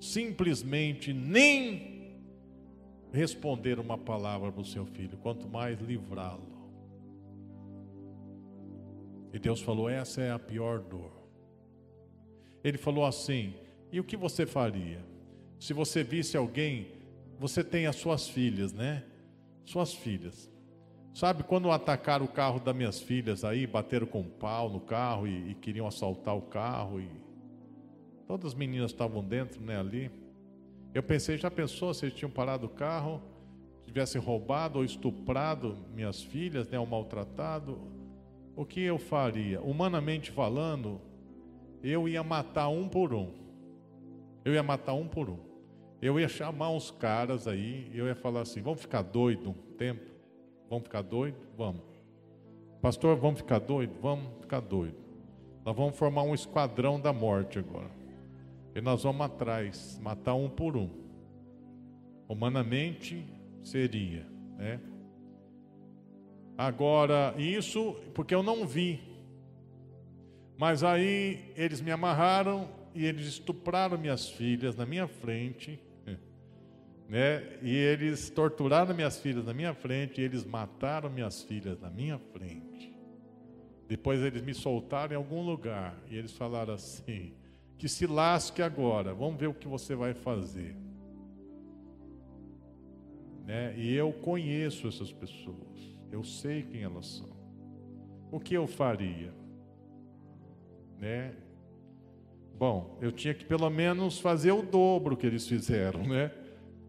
simplesmente 0.00 1.12
nem 1.12 1.99
responder 3.12 3.78
uma 3.78 3.98
palavra 3.98 4.52
para 4.52 4.60
o 4.62 4.64
seu 4.64 4.86
filho, 4.86 5.18
quanto 5.18 5.48
mais 5.48 5.78
livrá-lo. 5.80 6.50
E 9.32 9.38
Deus 9.38 9.60
falou: 9.60 9.88
essa 9.88 10.20
é 10.20 10.30
a 10.30 10.38
pior 10.38 10.80
dor. 10.80 11.12
Ele 12.62 12.78
falou 12.78 13.04
assim: 13.04 13.54
E 13.92 14.00
o 14.00 14.04
que 14.04 14.16
você 14.16 14.46
faria? 14.46 15.04
Se 15.58 15.72
você 15.72 16.02
visse 16.02 16.36
alguém, 16.36 16.88
você 17.38 17.62
tem 17.62 17.86
as 17.86 17.96
suas 17.96 18.28
filhas, 18.28 18.72
né? 18.72 19.04
Suas 19.64 19.94
filhas. 19.94 20.50
Sabe 21.12 21.42
quando 21.42 21.70
atacaram 21.70 22.24
o 22.24 22.28
carro 22.28 22.60
das 22.60 22.74
minhas 22.74 23.00
filhas 23.00 23.44
aí, 23.44 23.66
bateram 23.66 24.06
com 24.06 24.20
um 24.20 24.28
pau 24.28 24.70
no 24.70 24.80
carro 24.80 25.26
e, 25.26 25.50
e 25.50 25.54
queriam 25.54 25.86
assaltar 25.86 26.36
o 26.36 26.42
carro 26.42 27.00
e 27.00 27.08
todas 28.26 28.52
as 28.52 28.54
meninas 28.54 28.92
estavam 28.92 29.24
dentro, 29.24 29.60
né, 29.60 29.78
ali. 29.78 30.10
Eu 30.92 31.02
pensei, 31.02 31.38
já 31.38 31.50
pensou 31.50 31.94
se 31.94 32.04
eles 32.04 32.14
tinham 32.14 32.30
parado 32.30 32.66
o 32.66 32.70
carro, 32.70 33.22
tivessem 33.82 34.20
roubado 34.20 34.78
ou 34.78 34.84
estuprado 34.84 35.76
minhas 35.94 36.22
filhas, 36.22 36.68
né, 36.68 36.78
ou 36.78 36.86
maltratado? 36.86 37.78
O 38.56 38.64
que 38.64 38.80
eu 38.80 38.98
faria? 38.98 39.60
Humanamente 39.60 40.30
falando, 40.30 41.00
eu 41.82 42.08
ia 42.08 42.22
matar 42.22 42.68
um 42.68 42.88
por 42.88 43.14
um. 43.14 43.32
Eu 44.44 44.52
ia 44.52 44.62
matar 44.62 44.94
um 44.94 45.06
por 45.06 45.30
um. 45.30 45.38
Eu 46.02 46.18
ia 46.18 46.28
chamar 46.28 46.70
uns 46.70 46.90
caras 46.90 47.46
aí, 47.46 47.90
eu 47.94 48.06
ia 48.06 48.14
falar 48.14 48.40
assim: 48.40 48.60
vamos 48.60 48.80
ficar 48.80 49.02
doido 49.02 49.50
um 49.50 49.76
tempo? 49.76 50.10
Vamos 50.68 50.84
ficar 50.84 51.02
doido? 51.02 51.36
Vamos. 51.56 51.82
Pastor, 52.80 53.16
vamos 53.16 53.40
ficar 53.40 53.58
doido? 53.58 53.92
Vamos 54.00 54.26
ficar 54.40 54.60
doido. 54.60 54.96
Nós 55.64 55.76
vamos 55.76 55.96
formar 55.96 56.22
um 56.22 56.34
esquadrão 56.34 56.98
da 56.98 57.12
morte 57.12 57.58
agora. 57.58 57.99
E 58.74 58.80
nós 58.80 59.02
vamos 59.02 59.26
atrás, 59.26 59.98
matar 60.02 60.34
um 60.34 60.48
por 60.48 60.76
um. 60.76 60.88
Humanamente 62.28 63.24
seria, 63.62 64.26
né? 64.56 64.80
Agora, 66.56 67.34
isso 67.38 67.94
porque 68.14 68.34
eu 68.34 68.42
não 68.42 68.66
vi, 68.66 69.00
mas 70.58 70.84
aí 70.84 71.52
eles 71.56 71.80
me 71.80 71.90
amarraram 71.90 72.68
e 72.94 73.04
eles 73.04 73.26
estupraram 73.26 73.96
minhas 73.96 74.28
filhas 74.28 74.76
na 74.76 74.84
minha 74.84 75.08
frente, 75.08 75.80
né? 77.08 77.58
E 77.62 77.74
eles 77.74 78.28
torturaram 78.28 78.94
minhas 78.94 79.18
filhas 79.18 79.44
na 79.44 79.54
minha 79.54 79.72
frente, 79.72 80.20
e 80.20 80.24
eles 80.24 80.44
mataram 80.44 81.08
minhas 81.08 81.42
filhas 81.42 81.80
na 81.80 81.88
minha 81.88 82.18
frente. 82.18 82.94
Depois 83.88 84.20
eles 84.20 84.42
me 84.42 84.54
soltaram 84.54 85.14
em 85.14 85.16
algum 85.16 85.42
lugar 85.42 85.98
e 86.08 86.16
eles 86.16 86.36
falaram 86.36 86.74
assim: 86.74 87.32
que 87.80 87.88
se 87.88 88.06
lasque 88.06 88.62
agora, 88.62 89.12
vamos 89.12 89.40
ver 89.40 89.48
o 89.48 89.54
que 89.54 89.66
você 89.66 89.96
vai 89.96 90.14
fazer. 90.14 90.76
Né? 93.44 93.76
E 93.76 93.92
eu 93.94 94.12
conheço 94.12 94.86
essas 94.86 95.10
pessoas, 95.10 95.96
eu 96.12 96.22
sei 96.22 96.62
quem 96.62 96.82
elas 96.82 97.06
são. 97.06 97.30
O 98.30 98.38
que 98.38 98.54
eu 98.54 98.68
faria? 98.68 99.40
né? 101.00 101.32
Bom, 102.58 102.98
eu 103.00 103.10
tinha 103.10 103.32
que 103.32 103.44
pelo 103.44 103.70
menos 103.70 104.20
fazer 104.20 104.52
o 104.52 104.60
dobro 104.60 105.16
que 105.16 105.26
eles 105.26 105.48
fizeram, 105.48 106.06
né? 106.06 106.30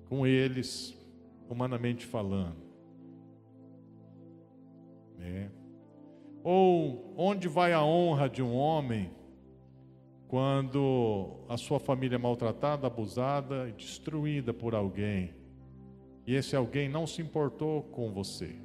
Com 0.09 0.27
eles, 0.27 0.93
humanamente 1.49 2.05
falando. 2.05 2.57
Né? 5.17 5.49
Ou 6.43 7.13
onde 7.15 7.47
vai 7.47 7.71
a 7.71 7.81
honra 7.81 8.27
de 8.27 8.43
um 8.43 8.53
homem 8.53 9.09
quando 10.31 11.43
a 11.49 11.57
sua 11.57 11.77
família 11.77 12.15
é 12.15 12.17
maltratada, 12.17 12.87
abusada 12.87 13.67
e 13.67 13.73
destruída 13.73 14.53
por 14.53 14.73
alguém? 14.73 15.33
E 16.25 16.33
esse 16.33 16.55
alguém 16.55 16.87
não 16.87 17.05
se 17.05 17.21
importou 17.21 17.83
com 17.83 18.13
você. 18.13 18.55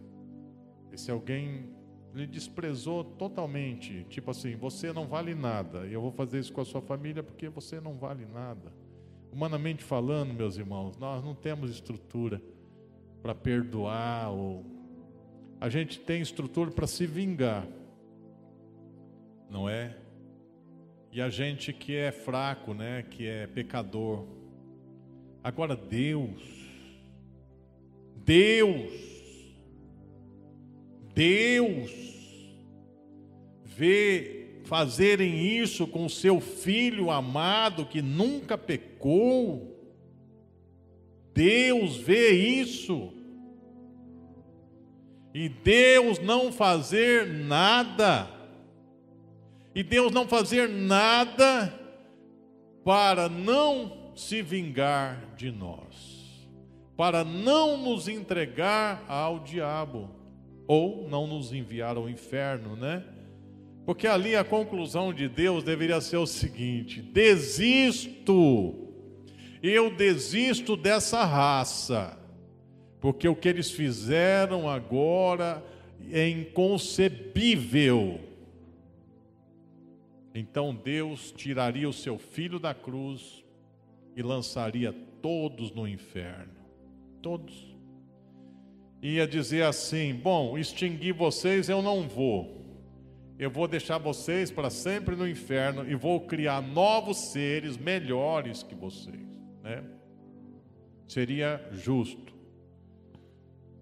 Esse 0.93 1.11
alguém 1.11 1.69
ele 2.15 2.29
desprezou 2.29 3.03
totalmente. 3.03 4.05
Tipo 4.05 4.31
assim, 4.31 4.55
você 4.55 4.93
não 4.93 5.09
vale 5.09 5.35
nada. 5.35 5.81
Eu 5.87 6.01
vou 6.01 6.13
fazer 6.13 6.39
isso 6.39 6.53
com 6.53 6.61
a 6.61 6.65
sua 6.65 6.81
família 6.81 7.21
porque 7.21 7.49
você 7.49 7.81
não 7.81 7.97
vale 7.97 8.25
nada. 8.27 8.73
Humanamente 9.33 9.83
falando, 9.83 10.33
meus 10.33 10.57
irmãos, 10.57 10.97
nós 10.97 11.25
não 11.25 11.35
temos 11.35 11.73
estrutura 11.73 12.41
para 13.21 13.35
perdoar 13.35 14.31
ou 14.31 14.65
a 15.61 15.69
gente 15.69 15.99
tem 15.99 16.23
estrutura 16.23 16.71
para 16.71 16.87
se 16.87 17.09
vingar. 17.09 17.67
Não 19.51 19.69
é? 19.69 20.06
E 21.17 21.21
a 21.23 21.31
gente 21.31 21.73
que 21.73 21.97
é 21.97 22.13
fraco, 22.13 22.75
né, 22.75 23.03
que 23.11 23.27
é 23.27 23.47
pecador. 23.47 24.27
Agora 25.43 25.75
Deus 25.75 26.43
Deus 28.23 28.93
Deus 31.15 31.91
vê 33.65 34.61
fazerem 34.67 35.59
isso 35.59 35.87
com 35.87 36.07
seu 36.07 36.39
filho 36.39 37.11
amado 37.11 37.87
que 37.87 38.03
nunca 38.03 38.59
pecou. 38.59 39.75
Deus 41.33 41.97
vê 41.97 42.33
isso. 42.33 43.11
E 45.33 45.49
Deus 45.49 46.19
não 46.19 46.53
fazer 46.53 47.27
nada. 47.27 48.36
E 49.77 49.83
Deus 49.83 50.11
não 50.11 50.27
fazer 50.27 50.71
nada 50.71 51.71
para 52.83 53.29
não 53.29 54.15
se 54.17 54.41
vingar 54.41 55.35
de 55.37 55.51
nós, 55.51 56.49
para 56.97 57.23
não 57.23 57.77
nos 57.77 58.09
entregar 58.09 59.05
ao 59.07 59.41
diabo 59.41 60.09
ou 60.67 61.07
não 61.11 61.27
nos 61.27 61.53
enviar 61.53 61.99
ao 61.99 62.09
inferno, 62.09 62.75
né? 62.75 63.05
Porque 63.85 64.07
ali 64.07 64.35
a 64.35 64.43
conclusão 64.43 65.13
de 65.13 65.29
Deus 65.29 65.63
deveria 65.63 66.01
ser 66.01 66.17
o 66.17 66.27
seguinte: 66.27 67.03
desisto, 67.03 68.75
eu 69.63 69.95
desisto 69.95 70.75
dessa 70.75 71.23
raça, 71.23 72.19
porque 72.99 73.29
o 73.29 73.37
que 73.37 73.47
eles 73.47 73.71
fizeram 73.71 74.71
agora 74.71 75.63
é 76.11 76.27
inconcebível. 76.27 78.26
Então 80.39 80.75
Deus 80.75 81.33
tiraria 81.33 81.89
o 81.89 81.95
seu 81.95 82.19
filho 82.19 82.59
da 82.59 82.75
cruz 82.75 83.43
e 84.15 84.21
lançaria 84.21 84.93
todos 85.23 85.73
no 85.73 85.89
inferno. 85.89 86.53
Todos 87.23 87.75
ia 89.01 89.27
dizer 89.27 89.65
assim: 89.65 90.15
Bom, 90.15 90.59
extinguir 90.59 91.15
vocês 91.15 91.71
eu 91.71 91.81
não 91.81 92.07
vou, 92.07 92.63
eu 93.39 93.51
vou 93.51 93.67
deixar 93.67 93.97
vocês 93.97 94.51
para 94.51 94.69
sempre 94.69 95.17
no 95.17 95.27
inferno 95.27 95.91
e 95.91 95.95
vou 95.95 96.21
criar 96.21 96.61
novos 96.61 97.17
seres 97.17 97.79
melhores 97.79 98.63
que 98.63 98.75
vocês, 98.75 99.27
né? 99.63 99.83
Seria 101.09 101.67
justo. 101.73 102.37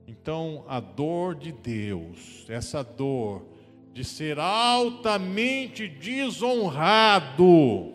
Então, 0.06 0.64
a 0.68 0.78
dor 0.78 1.34
de 1.34 1.50
Deus, 1.50 2.46
essa 2.48 2.84
dor 2.84 3.53
de 3.94 4.04
ser 4.04 4.40
altamente 4.40 5.86
desonrado 5.86 7.92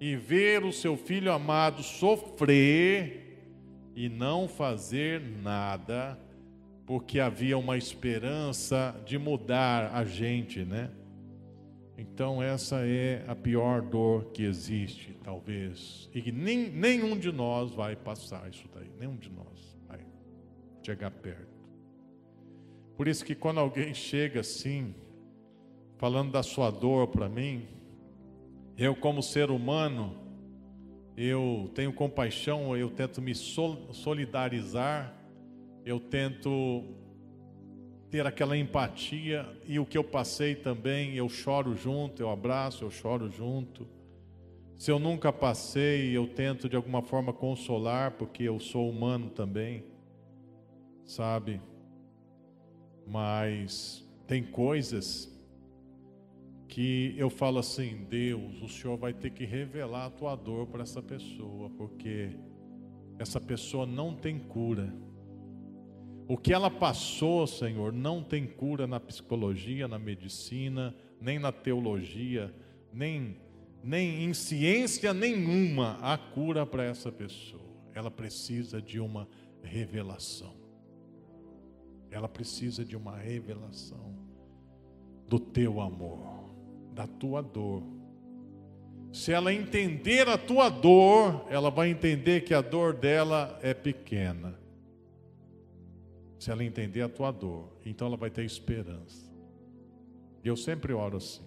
e 0.00 0.16
ver 0.16 0.64
o 0.64 0.72
seu 0.72 0.96
filho 0.96 1.32
amado 1.32 1.82
sofrer 1.82 3.38
e 3.94 4.08
não 4.08 4.48
fazer 4.48 5.20
nada, 5.20 6.18
porque 6.84 7.20
havia 7.20 7.56
uma 7.56 7.78
esperança 7.78 9.00
de 9.06 9.16
mudar 9.16 9.94
a 9.94 10.04
gente, 10.04 10.64
né? 10.64 10.90
Então, 11.96 12.42
essa 12.42 12.84
é 12.84 13.24
a 13.28 13.36
pior 13.36 13.80
dor 13.80 14.32
que 14.32 14.42
existe, 14.42 15.16
talvez. 15.22 16.10
E 16.12 16.20
que 16.20 16.32
nem, 16.32 16.68
nenhum 16.68 17.16
de 17.16 17.30
nós 17.30 17.70
vai 17.70 17.94
passar 17.94 18.50
isso 18.50 18.68
daí. 18.74 18.90
Nenhum 18.98 19.14
de 19.14 19.30
nós 19.30 19.78
vai 19.86 20.00
chegar 20.82 21.12
perto. 21.12 21.53
Por 22.96 23.08
isso 23.08 23.24
que 23.24 23.34
quando 23.34 23.58
alguém 23.58 23.92
chega 23.92 24.40
assim, 24.40 24.94
falando 25.98 26.32
da 26.32 26.42
sua 26.42 26.70
dor 26.70 27.08
para 27.08 27.28
mim, 27.28 27.66
eu, 28.76 28.94
como 28.94 29.22
ser 29.22 29.50
humano, 29.50 30.16
eu 31.16 31.70
tenho 31.74 31.92
compaixão, 31.92 32.76
eu 32.76 32.90
tento 32.90 33.22
me 33.22 33.34
solidarizar 33.34 35.14
eu 35.84 36.00
tento 36.00 36.82
ter 38.10 38.26
aquela 38.26 38.56
empatia 38.56 39.46
e 39.66 39.78
o 39.78 39.84
que 39.84 39.98
eu 39.98 40.04
passei 40.04 40.54
também, 40.54 41.14
eu 41.14 41.28
choro 41.28 41.76
junto, 41.76 42.22
eu 42.22 42.30
abraço, 42.30 42.84
eu 42.84 42.90
choro 42.90 43.30
junto. 43.30 43.86
Se 44.78 44.90
eu 44.90 44.98
nunca 44.98 45.32
passei, 45.32 46.16
eu 46.16 46.26
tento 46.26 46.68
de 46.68 46.76
alguma 46.76 47.02
forma 47.02 47.32
consolar, 47.32 48.12
porque 48.12 48.44
eu 48.44 48.58
sou 48.58 48.88
humano 48.88 49.28
também, 49.28 49.84
sabe? 51.04 51.60
Mas 53.06 54.04
tem 54.26 54.42
coisas 54.42 55.30
que 56.68 57.14
eu 57.16 57.30
falo 57.30 57.58
assim: 57.58 58.04
Deus, 58.08 58.62
o 58.62 58.68
Senhor 58.68 58.96
vai 58.96 59.12
ter 59.12 59.30
que 59.30 59.44
revelar 59.44 60.06
a 60.06 60.10
tua 60.10 60.34
dor 60.34 60.66
para 60.66 60.82
essa 60.82 61.02
pessoa, 61.02 61.70
porque 61.70 62.30
essa 63.18 63.40
pessoa 63.40 63.86
não 63.86 64.14
tem 64.14 64.38
cura. 64.38 64.92
O 66.26 66.38
que 66.38 66.52
ela 66.52 66.70
passou, 66.70 67.46
Senhor, 67.46 67.92
não 67.92 68.22
tem 68.22 68.46
cura 68.46 68.86
na 68.86 68.98
psicologia, 68.98 69.86
na 69.86 69.98
medicina, 69.98 70.94
nem 71.20 71.38
na 71.38 71.52
teologia, 71.52 72.52
nem, 72.92 73.36
nem 73.82 74.24
em 74.24 74.32
ciência 74.32 75.12
nenhuma 75.12 75.98
há 76.00 76.16
cura 76.16 76.64
para 76.64 76.82
essa 76.82 77.12
pessoa. 77.12 77.62
Ela 77.92 78.10
precisa 78.10 78.80
de 78.80 78.98
uma 78.98 79.28
revelação. 79.62 80.63
Ela 82.14 82.28
precisa 82.28 82.84
de 82.84 82.96
uma 82.96 83.16
revelação 83.16 84.14
do 85.26 85.40
teu 85.40 85.80
amor, 85.80 86.48
da 86.92 87.08
tua 87.08 87.42
dor. 87.42 87.82
Se 89.12 89.32
ela 89.32 89.52
entender 89.52 90.28
a 90.28 90.38
tua 90.38 90.68
dor, 90.68 91.44
ela 91.50 91.70
vai 91.70 91.88
entender 91.88 92.42
que 92.42 92.54
a 92.54 92.60
dor 92.60 92.94
dela 92.94 93.58
é 93.62 93.74
pequena 93.74 94.56
se 96.38 96.52
ela 96.52 96.62
entender 96.62 97.02
a 97.02 97.08
tua 97.08 97.32
dor, 97.32 97.72
então 97.84 98.06
ela 98.06 98.16
vai 98.16 98.30
ter 98.30 98.44
esperança. 98.44 99.32
Eu 100.44 100.56
sempre 100.56 100.92
oro 100.92 101.16
assim. 101.16 101.42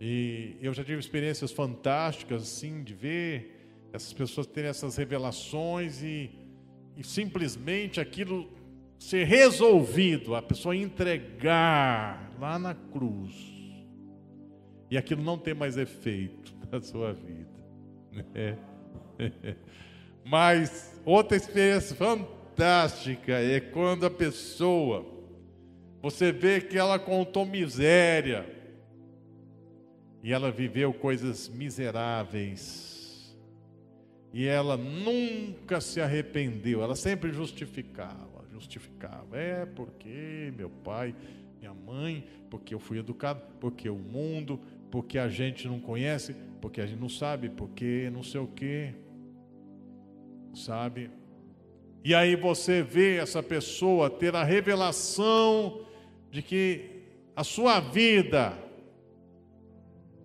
E 0.00 0.56
eu 0.62 0.72
já 0.72 0.82
tive 0.82 0.98
experiências 0.98 1.52
fantásticas 1.52 2.42
assim 2.42 2.82
de 2.82 2.94
ver 2.94 3.88
essas 3.92 4.14
pessoas 4.14 4.46
terem 4.46 4.70
essas 4.70 4.96
revelações 4.96 6.02
e, 6.02 6.30
e 6.96 7.04
simplesmente 7.04 8.00
aquilo 8.00 8.48
ser 9.02 9.24
resolvido, 9.24 10.34
a 10.34 10.40
pessoa 10.40 10.76
entregar 10.76 12.32
lá 12.38 12.56
na 12.58 12.74
cruz 12.74 13.34
e 14.88 14.96
aquilo 14.96 15.22
não 15.22 15.36
ter 15.36 15.54
mais 15.54 15.76
efeito 15.76 16.54
na 16.70 16.80
sua 16.80 17.12
vida. 17.12 17.50
É. 18.34 18.56
Mas 20.24 20.98
outra 21.04 21.36
experiência 21.36 21.96
fantástica 21.96 23.32
é 23.32 23.58
quando 23.58 24.06
a 24.06 24.10
pessoa, 24.10 25.04
você 26.00 26.30
vê 26.30 26.60
que 26.60 26.78
ela 26.78 26.98
contou 26.98 27.44
miséria, 27.44 28.46
e 30.22 30.32
ela 30.32 30.52
viveu 30.52 30.94
coisas 30.94 31.48
miseráveis, 31.48 33.36
e 34.32 34.46
ela 34.46 34.76
nunca 34.76 35.80
se 35.80 36.00
arrependeu, 36.00 36.82
ela 36.82 36.94
sempre 36.94 37.32
justificava, 37.32 38.41
justificava, 38.62 39.36
é 39.36 39.66
porque 39.66 40.52
meu 40.56 40.70
pai, 40.70 41.14
minha 41.58 41.74
mãe, 41.74 42.24
porque 42.48 42.72
eu 42.74 42.78
fui 42.78 42.98
educado, 42.98 43.42
porque 43.60 43.88
o 43.88 43.98
mundo, 43.98 44.60
porque 44.90 45.18
a 45.18 45.28
gente 45.28 45.66
não 45.66 45.80
conhece, 45.80 46.34
porque 46.60 46.80
a 46.80 46.86
gente 46.86 47.00
não 47.00 47.08
sabe, 47.08 47.48
porque 47.48 48.08
não 48.12 48.22
sei 48.22 48.40
o 48.40 48.46
que, 48.46 48.94
sabe? 50.54 51.10
E 52.04 52.14
aí 52.14 52.36
você 52.36 52.82
vê 52.82 53.16
essa 53.16 53.42
pessoa 53.42 54.08
ter 54.08 54.34
a 54.34 54.44
revelação 54.44 55.84
de 56.30 56.40
que 56.40 57.02
a 57.34 57.42
sua 57.42 57.80
vida 57.80 58.56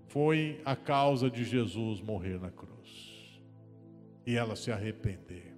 foi 0.08 0.62
a 0.66 0.76
causa 0.76 1.30
de 1.30 1.44
Jesus 1.44 2.02
morrer 2.02 2.40
na 2.40 2.50
cruz. 2.50 3.42
E 4.26 4.36
ela 4.36 4.56
se 4.56 4.72
arrepender. 4.72 5.54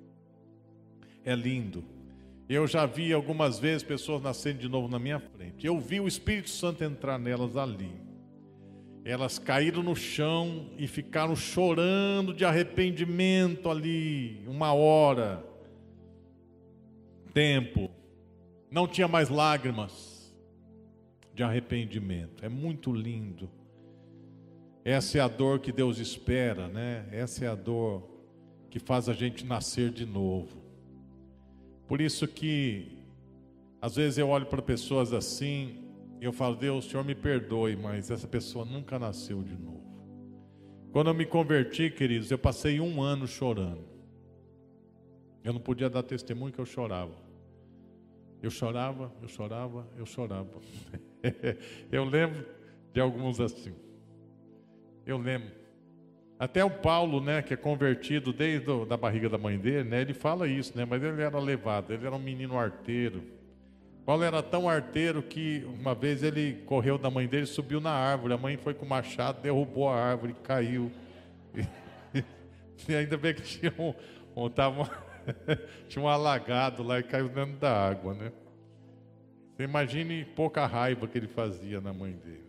É 1.26 1.36
lindo. 1.36 1.99
Eu 2.50 2.66
já 2.66 2.88
vi 2.88 3.14
algumas 3.14 3.60
vezes 3.60 3.84
pessoas 3.84 4.24
nascendo 4.24 4.58
de 4.58 4.68
novo 4.68 4.88
na 4.88 4.98
minha 4.98 5.20
frente. 5.20 5.68
Eu 5.68 5.80
vi 5.80 6.00
o 6.00 6.08
Espírito 6.08 6.50
Santo 6.50 6.84
entrar 6.84 7.20
nelas 7.20 7.56
ali. 7.56 7.92
Elas 9.06 9.38
caíram 9.38 9.84
no 9.84 9.96
chão 9.96 10.72
e 10.76 10.88
ficaram 10.88 11.36
chorando 11.36 12.34
de 12.34 12.44
arrependimento 12.44 13.70
ali, 13.70 14.44
uma 14.48 14.74
hora 14.74 15.48
tempo, 17.34 17.90
não 18.70 18.88
tinha 18.88 19.08
mais 19.08 19.30
lágrimas 19.30 20.34
de 21.34 21.44
arrependimento. 21.44 22.44
É 22.44 22.50
muito 22.50 22.92
lindo. 22.92 23.50
Essa 24.84 25.20
é 25.20 25.22
a 25.22 25.28
dor 25.28 25.60
que 25.60 25.72
Deus 25.72 26.00
espera, 26.00 26.68
né? 26.68 27.08
Essa 27.12 27.46
é 27.46 27.48
a 27.48 27.56
dor 27.56 28.10
que 28.70 28.80
faz 28.80 29.08
a 29.08 29.14
gente 29.14 29.46
nascer 29.46 29.92
de 29.92 30.06
novo. 30.06 30.59
Por 31.90 32.00
isso 32.00 32.28
que 32.28 33.00
às 33.82 33.96
vezes 33.96 34.20
eu 34.20 34.30
olho 34.30 34.46
para 34.46 34.62
pessoas 34.62 35.12
assim 35.12 35.84
e 36.22 36.24
eu 36.24 36.32
falo: 36.32 36.56
"Deus, 36.56 36.86
o 36.86 36.90
Senhor 36.90 37.04
me 37.04 37.16
perdoe, 37.16 37.76
mas 37.76 38.12
essa 38.12 38.28
pessoa 38.28 38.64
nunca 38.64 39.00
nasceu 39.00 39.42
de 39.42 39.58
novo". 39.58 39.84
Quando 40.92 41.08
eu 41.08 41.16
me 41.16 41.26
converti, 41.26 41.90
queridos, 41.90 42.30
eu 42.30 42.38
passei 42.38 42.80
um 42.80 43.02
ano 43.02 43.28
chorando. 43.28 43.84
Eu 45.44 45.52
não 45.52 45.60
podia 45.60 45.90
dar 45.90 46.04
testemunho 46.04 46.54
que 46.54 46.60
eu 46.60 46.66
chorava. 46.66 47.16
Eu 48.42 48.52
chorava, 48.52 49.12
eu 49.22 49.28
chorava, 49.28 49.88
eu 49.98 50.06
chorava. 50.06 50.62
eu 51.92 52.06
lembro 52.06 52.46
de 52.94 53.02
alguns 53.02 53.40
assim. 53.40 53.74
Eu 55.08 55.18
lembro. 55.18 55.59
Até 56.40 56.64
o 56.64 56.70
Paulo, 56.70 57.20
né, 57.20 57.42
que 57.42 57.54
é 57.54 57.58
convertido 57.58 58.32
desde 58.32 58.66
a 58.90 58.98
barriga 58.98 59.28
da 59.28 59.38
mãe 59.38 59.60
dele, 59.60 59.90
né, 59.90 60.02
ele 60.02 60.14
fala 60.14 60.48
isso, 60.48 60.76
né, 60.76 60.86
mas 60.86 61.04
ele 61.04 61.22
era 61.22 61.38
levado, 61.38 61.92
ele 61.92 62.06
era 62.06 62.16
um 62.16 62.20
menino 62.20 62.58
arteiro. 62.58 63.22
Paulo 64.06 64.24
era 64.24 64.42
tão 64.42 64.68
arteiro 64.70 65.22
que 65.22 65.68
uma 65.80 65.94
vez 65.94 66.24
ele 66.24 66.64
correu 66.66 66.98
da 66.98 67.12
mãe 67.12 67.28
dele, 67.28 67.46
subiu 67.46 67.82
na 67.82 67.92
árvore, 67.92 68.34
a 68.34 68.38
mãe 68.38 68.56
foi 68.56 68.74
com 68.74 68.86
o 68.86 68.90
machado, 68.90 69.42
derrubou 69.42 69.90
a 69.90 69.96
árvore, 69.96 70.34
caiu. 70.42 70.90
E, 71.54 72.24
ainda 72.96 73.18
bem 73.18 73.34
que 73.34 73.42
tinha 73.42 73.74
um, 73.78 73.94
um 74.36 74.50
tava 74.50 74.90
Tinha 75.88 76.04
um 76.04 76.08
alagado 76.08 76.84
lá 76.84 77.00
e 77.00 77.04
caiu 77.04 77.30
dentro 77.30 77.58
da 77.58 77.72
água, 77.72 78.14
né? 78.14 78.32
Você 79.56 79.64
imagine 79.64 80.26
pouca 80.26 80.66
raiva 80.66 81.08
que 81.08 81.18
ele 81.18 81.28
fazia 81.28 81.82
na 81.82 81.94
mãe 81.94 82.14
dele. 82.14 82.49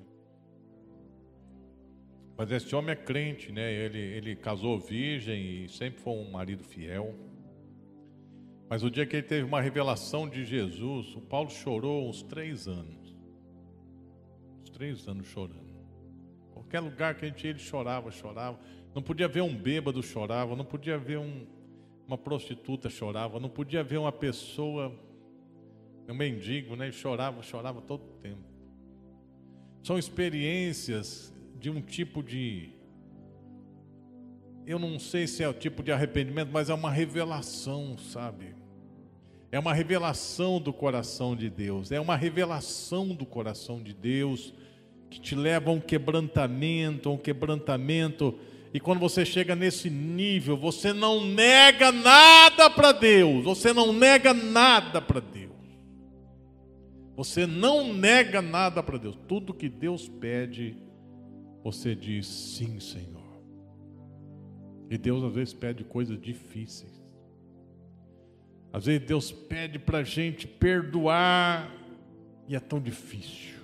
Mas 2.41 2.51
esse 2.51 2.74
homem 2.74 2.93
é 2.93 2.97
crente, 2.97 3.53
né? 3.53 3.70
Ele, 3.70 3.99
ele 3.99 4.34
casou 4.34 4.78
virgem 4.78 5.64
e 5.64 5.68
sempre 5.68 6.01
foi 6.01 6.14
um 6.14 6.30
marido 6.30 6.64
fiel. 6.64 7.14
Mas 8.66 8.82
o 8.82 8.91
dia 8.91 9.05
que 9.05 9.14
ele 9.14 9.26
teve 9.26 9.43
uma 9.43 9.61
revelação 9.61 10.26
de 10.26 10.47
Jesus, 10.47 11.14
o 11.14 11.20
Paulo 11.20 11.51
chorou 11.51 12.09
uns 12.09 12.22
três 12.22 12.66
anos. 12.66 13.14
Uns 14.62 14.70
três 14.70 15.07
anos 15.07 15.26
chorando. 15.26 15.84
Qualquer 16.55 16.80
lugar 16.80 17.14
que 17.14 17.26
a 17.26 17.28
gente 17.28 17.45
ia, 17.45 17.51
ele 17.51 17.59
chorava, 17.59 18.11
chorava. 18.11 18.59
Não 18.95 19.03
podia 19.03 19.28
ver 19.28 19.43
um 19.43 19.55
bêbado 19.55 20.03
chorava, 20.03 20.57
não 20.57 20.64
podia 20.64 20.97
ver 20.97 21.18
um, 21.18 21.47
uma 22.07 22.16
prostituta 22.16 22.88
chorava, 22.88 23.38
não 23.38 23.51
podia 23.51 23.84
ver 23.84 23.99
uma 23.99 24.12
pessoa, 24.12 24.99
um 26.09 26.14
mendigo, 26.14 26.74
né? 26.74 26.86
Ele 26.86 26.93
chorava, 26.93 27.43
chorava 27.43 27.82
todo 27.82 28.03
o 28.03 28.18
tempo. 28.22 28.49
São 29.82 29.99
experiências 29.99 31.38
de 31.61 31.68
um 31.68 31.80
tipo 31.80 32.22
de. 32.22 32.70
Eu 34.66 34.78
não 34.78 34.98
sei 34.98 35.26
se 35.26 35.42
é 35.42 35.48
o 35.48 35.52
tipo 35.52 35.82
de 35.82 35.92
arrependimento, 35.92 36.50
mas 36.50 36.70
é 36.70 36.74
uma 36.74 36.90
revelação, 36.90 37.98
sabe? 37.98 38.54
É 39.52 39.58
uma 39.58 39.74
revelação 39.74 40.61
do 40.61 40.72
coração 40.72 41.36
de 41.36 41.50
Deus, 41.50 41.92
é 41.92 42.00
uma 42.00 42.16
revelação 42.16 43.08
do 43.08 43.26
coração 43.26 43.82
de 43.82 43.92
Deus 43.92 44.54
que 45.11 45.20
te 45.20 45.34
leva 45.34 45.70
a 45.70 45.72
um 45.72 45.80
quebrantamento, 45.80 47.08
a 47.08 47.12
um 47.12 47.18
quebrantamento. 47.18 48.38
E 48.72 48.78
quando 48.78 49.00
você 49.00 49.26
chega 49.26 49.56
nesse 49.56 49.90
nível, 49.90 50.56
você 50.56 50.92
não 50.92 51.26
nega 51.26 51.90
nada 51.90 52.70
para 52.70 52.92
Deus, 52.92 53.44
você 53.44 53.72
não 53.72 53.92
nega 53.92 54.32
nada 54.32 55.02
para 55.02 55.20
Deus. 55.20 55.50
Você 57.16 57.44
não 57.44 57.92
nega 57.92 58.40
nada 58.40 58.82
para 58.82 58.96
Deus. 58.96 59.18
Tudo 59.28 59.52
que 59.52 59.68
Deus 59.68 60.08
pede, 60.08 60.76
você 61.62 61.94
diz 61.94 62.26
sim, 62.26 62.80
Senhor. 62.80 63.20
E 64.90 64.98
Deus 64.98 65.22
às 65.22 65.32
vezes 65.32 65.54
pede 65.54 65.84
coisas 65.84 66.20
difíceis. 66.20 67.00
Às 68.72 68.86
vezes 68.86 69.06
Deus 69.06 69.30
pede 69.32 69.78
para 69.78 69.98
a 69.98 70.04
gente 70.04 70.46
perdoar 70.46 71.72
e 72.48 72.56
é 72.56 72.61
tão 72.61 72.80
difícil. 72.80 73.58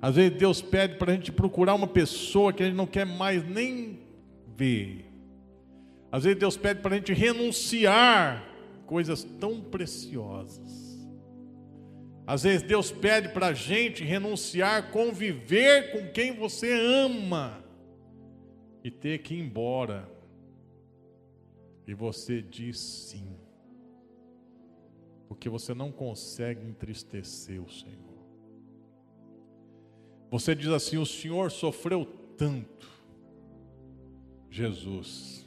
Às 0.00 0.16
vezes 0.16 0.38
Deus 0.38 0.60
pede 0.60 0.96
para 0.96 1.12
a 1.12 1.14
gente 1.14 1.32
procurar 1.32 1.74
uma 1.74 1.86
pessoa 1.86 2.52
que 2.52 2.62
a 2.62 2.66
gente 2.66 2.76
não 2.76 2.86
quer 2.86 3.06
mais 3.06 3.42
nem 3.48 4.00
ver. 4.56 5.06
Às 6.12 6.24
vezes 6.24 6.38
Deus 6.38 6.56
pede 6.56 6.80
para 6.80 6.94
a 6.94 6.98
gente 6.98 7.12
renunciar 7.12 8.44
coisas 8.86 9.24
tão 9.24 9.60
preciosas. 9.60 10.83
Às 12.26 12.42
vezes 12.42 12.62
Deus 12.62 12.90
pede 12.90 13.28
para 13.30 13.48
a 13.48 13.52
gente 13.52 14.02
renunciar, 14.02 14.90
conviver 14.90 15.92
com 15.92 16.10
quem 16.12 16.32
você 16.32 16.72
ama 16.72 17.62
e 18.82 18.90
ter 18.90 19.18
que 19.18 19.34
ir 19.34 19.40
embora. 19.40 20.08
E 21.86 21.92
você 21.92 22.40
diz 22.40 22.78
sim 22.78 23.34
porque 25.34 25.48
você 25.48 25.74
não 25.74 25.90
consegue 25.90 26.64
entristecer 26.64 27.60
o 27.60 27.68
Senhor. 27.68 28.24
Você 30.30 30.54
diz 30.54 30.68
assim: 30.68 30.96
o 30.96 31.04
Senhor 31.04 31.50
sofreu 31.50 32.06
tanto, 32.38 32.88
Jesus, 34.48 35.44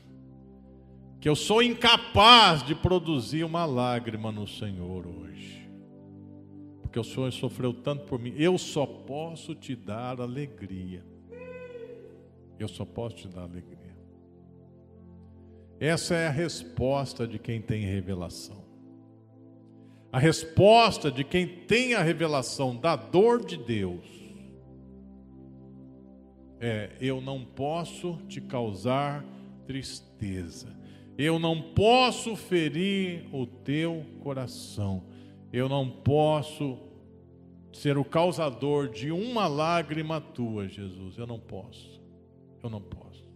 que 1.22 1.30
eu 1.30 1.38
sou 1.38 1.64
incapaz 1.64 2.64
de 2.64 2.76
produzir 2.76 3.46
uma 3.46 3.66
lágrima 3.66 4.30
no 4.30 4.46
Senhor 4.46 5.08
hoje, 5.08 5.57
porque 6.98 7.00
o 7.00 7.04
Senhor 7.04 7.32
sofreu 7.32 7.74
tanto 7.74 8.06
por 8.06 8.20
mim, 8.20 8.34
eu 8.38 8.58
só 8.58 8.86
posso 8.86 9.54
te 9.54 9.76
dar 9.76 10.20
alegria. 10.20 11.06
Eu 12.58 12.68
só 12.68 12.84
posso 12.86 13.18
te 13.18 13.28
dar 13.28 13.44
alegria. 13.44 13.96
Essa 15.80 16.16
é 16.16 16.28
a 16.28 16.32
resposta 16.32 17.28
de 17.28 17.38
quem 17.38 17.62
tem 17.62 17.84
revelação. 17.84 18.66
A 20.12 20.18
resposta 20.18 21.12
de 21.12 21.24
quem 21.24 21.48
tem 21.48 21.94
a 21.94 22.02
revelação 22.02 22.76
da 22.76 22.96
dor 22.96 23.46
de 23.46 23.58
Deus 23.58 24.06
é: 26.60 26.96
eu 27.00 27.22
não 27.22 27.46
posso 27.46 28.18
te 28.28 28.42
causar 28.42 29.24
tristeza, 29.68 30.76
eu 31.16 31.38
não 31.38 31.62
posso 31.74 32.36
ferir 32.36 33.28
o 33.32 33.46
teu 33.46 34.04
coração, 34.24 35.04
eu 35.54 35.70
não 35.70 35.88
posso 35.88 36.87
ser 37.78 37.98
o 37.98 38.04
causador 38.04 38.90
de 38.90 39.12
uma 39.12 39.48
lágrima 39.48 40.20
tua, 40.20 40.68
Jesus, 40.68 41.18
eu 41.18 41.28
não 41.28 41.40
posso, 41.40 42.02
eu 42.64 42.70
não 42.70 42.82
posso. 42.82 43.28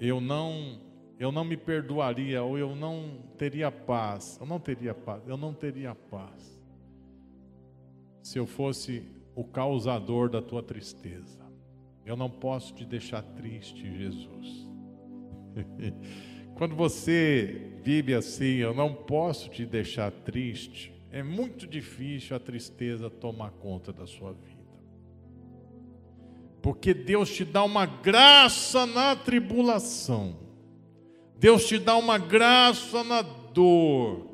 Eu 0.00 0.20
não 0.20 0.80
eu 1.18 1.30
não 1.30 1.44
me 1.44 1.56
perdoaria 1.56 2.42
ou 2.42 2.58
eu 2.58 2.74
não 2.74 3.22
teria 3.38 3.70
paz. 3.70 4.36
Eu 4.40 4.46
não 4.46 4.58
teria 4.58 4.92
paz. 4.92 5.22
Eu 5.28 5.36
não 5.36 5.54
teria 5.54 5.94
paz. 5.94 6.60
Se 8.24 8.38
eu 8.38 8.44
fosse 8.44 9.08
o 9.36 9.44
causador 9.44 10.28
da 10.28 10.42
tua 10.42 10.62
tristeza. 10.62 11.40
Eu 12.04 12.16
não 12.16 12.28
posso 12.28 12.74
te 12.74 12.84
deixar 12.84 13.22
triste, 13.22 13.88
Jesus. 13.96 14.68
Quando 16.56 16.74
você 16.74 17.78
vive 17.84 18.14
assim, 18.14 18.56
eu 18.56 18.74
não 18.74 18.92
posso 18.92 19.48
te 19.48 19.64
deixar 19.64 20.10
triste. 20.10 20.92
É 21.12 21.22
muito 21.22 21.66
difícil 21.66 22.34
a 22.34 22.40
tristeza 22.40 23.10
tomar 23.10 23.50
conta 23.50 23.92
da 23.92 24.06
sua 24.06 24.32
vida. 24.32 24.62
Porque 26.62 26.94
Deus 26.94 27.30
te 27.30 27.44
dá 27.44 27.62
uma 27.62 27.84
graça 27.84 28.86
na 28.86 29.14
tribulação. 29.14 30.38
Deus 31.38 31.66
te 31.66 31.78
dá 31.78 31.96
uma 31.96 32.16
graça 32.16 33.04
na 33.04 33.20
dor. 33.20 34.32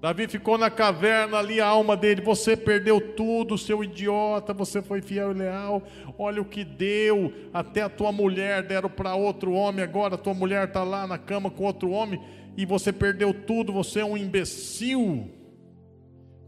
Davi 0.00 0.26
ficou 0.26 0.56
na 0.56 0.70
caverna 0.70 1.36
ali, 1.36 1.60
a 1.60 1.66
alma 1.66 1.94
dele, 1.94 2.22
você 2.22 2.56
perdeu 2.56 2.98
tudo, 2.98 3.58
seu 3.58 3.84
idiota, 3.84 4.54
você 4.54 4.80
foi 4.80 5.02
fiel 5.02 5.32
e 5.32 5.34
leal. 5.34 5.82
Olha 6.16 6.40
o 6.40 6.46
que 6.46 6.64
deu, 6.64 7.30
até 7.52 7.82
a 7.82 7.90
tua 7.90 8.10
mulher 8.10 8.62
deram 8.62 8.88
para 8.88 9.14
outro 9.14 9.52
homem, 9.52 9.82
agora 9.82 10.14
a 10.14 10.18
tua 10.18 10.32
mulher 10.32 10.68
está 10.68 10.82
lá 10.82 11.06
na 11.06 11.18
cama 11.18 11.50
com 11.50 11.64
outro 11.64 11.90
homem 11.90 12.18
e 12.56 12.64
você 12.64 12.90
perdeu 12.90 13.34
tudo, 13.34 13.70
você 13.70 14.00
é 14.00 14.04
um 14.04 14.16
imbecil. 14.16 15.30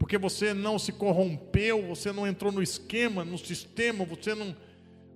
Porque 0.09 0.17
você 0.17 0.55
não 0.55 0.79
se 0.79 0.91
corrompeu, 0.91 1.83
você 1.83 2.11
não 2.11 2.25
entrou 2.25 2.51
no 2.51 2.63
esquema, 2.63 3.23
no 3.23 3.37
sistema, 3.37 4.03
você 4.03 4.33
não 4.33 4.55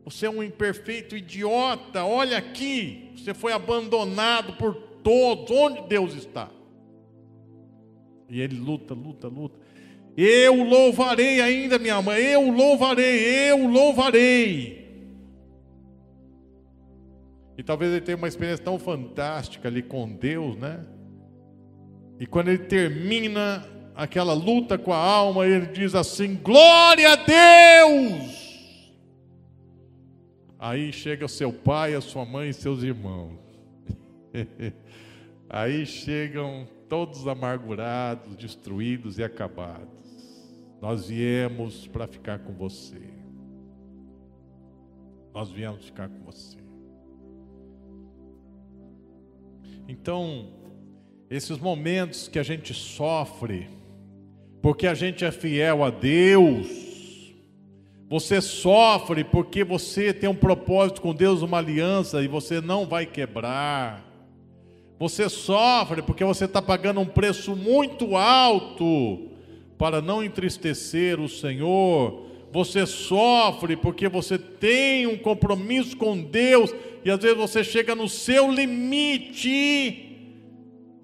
você 0.06 0.28
é 0.28 0.30
um 0.30 0.44
imperfeito 0.44 1.18
idiota. 1.18 2.06
Olha 2.06 2.38
aqui, 2.38 3.10
você 3.16 3.34
foi 3.34 3.54
abandonado 3.54 4.54
por 4.54 4.76
todos. 5.04 5.50
Onde 5.50 5.88
Deus 5.88 6.14
está? 6.14 6.48
E 8.30 8.40
ele 8.40 8.56
luta, 8.56 8.94
luta, 8.94 9.28
luta. 9.28 9.58
Eu 10.16 10.64
louvarei 10.64 11.42
ainda, 11.42 11.80
minha 11.80 12.00
mãe. 12.00 12.22
Eu 12.22 12.52
louvarei, 12.52 13.50
eu 13.50 13.68
louvarei. 13.68 15.10
E 17.58 17.64
talvez 17.64 17.92
ele 17.92 18.02
tenha 18.02 18.18
uma 18.18 18.28
experiência 18.28 18.64
tão 18.64 18.78
fantástica 18.78 19.68
ali 19.68 19.82
com 19.82 20.08
Deus, 20.08 20.56
né? 20.56 20.86
E 22.20 22.28
quando 22.28 22.50
ele 22.50 22.60
termina 22.60 23.73
aquela 23.96 24.34
luta 24.34 24.78
com 24.78 24.94
a 24.94 24.98
alma, 24.98 25.46
ele 25.46 25.68
diz 25.68 25.96
assim: 25.96 26.36
Glória 26.36 27.12
a 27.12 27.16
Deus! 27.16 28.44
Aí 30.60 30.94
chega 30.94 31.28
seu 31.28 31.52
pai, 31.52 31.94
a 31.94 32.02
sua 32.02 32.24
mãe 32.24 32.50
e 32.50 32.54
seus 32.54 32.84
irmãos. 32.84 33.38
Aí 35.50 35.86
chegam 35.86 36.68
todos 36.88 37.28
amargurados, 37.28 38.36
destruídos 38.36 39.20
e 39.20 39.24
acabados. 39.24 39.90
Nós 40.82 41.08
viemos 41.10 41.88
para 41.88 42.08
ficar 42.08 42.40
com 42.40 42.54
você. 42.54 43.02
Nós 45.34 45.50
viemos 45.50 45.86
ficar 45.86 46.08
com 46.10 46.20
você. 46.24 46.58
Então, 49.88 50.50
esses 51.30 51.58
momentos 51.58 52.28
que 52.28 52.40
a 52.40 52.44
gente 52.44 52.74
sofre, 52.74 53.68
porque 54.64 54.88
a 54.88 54.94
gente 54.94 55.26
é 55.26 55.32
fiel 55.32 55.84
a 55.84 55.90
Deus, 55.90 56.68
você 58.10 58.40
sofre 58.40 59.22
porque 59.26 59.62
você 59.62 60.14
tem 60.14 60.30
um 60.30 60.36
propósito 60.36 61.02
com 61.02 61.14
Deus, 61.14 61.42
uma 61.42 61.58
aliança 61.58 62.24
e 62.24 62.30
você 62.30 62.62
não 62.62 62.86
vai 62.86 63.06
quebrar. 63.06 64.10
Você 64.98 65.28
sofre 65.28 66.02
porque 66.02 66.24
você 66.24 66.46
está 66.46 66.62
pagando 66.62 67.02
um 67.02 67.06
preço 67.06 67.58
muito 67.58 68.16
alto 68.16 69.32
para 69.78 70.02
não 70.02 70.24
entristecer 70.24 71.20
o 71.20 71.28
Senhor. 71.28 72.26
Você 72.54 72.86
sofre 72.86 73.76
porque 73.76 74.08
você 74.08 74.38
tem 74.38 75.08
um 75.08 75.18
compromisso 75.18 75.98
com 75.98 76.18
Deus 76.24 76.74
e 77.04 77.12
às 77.12 77.20
vezes 77.20 77.38
você 77.38 77.66
chega 77.66 77.94
no 77.94 78.08
seu 78.08 78.50
limite. 78.50 80.10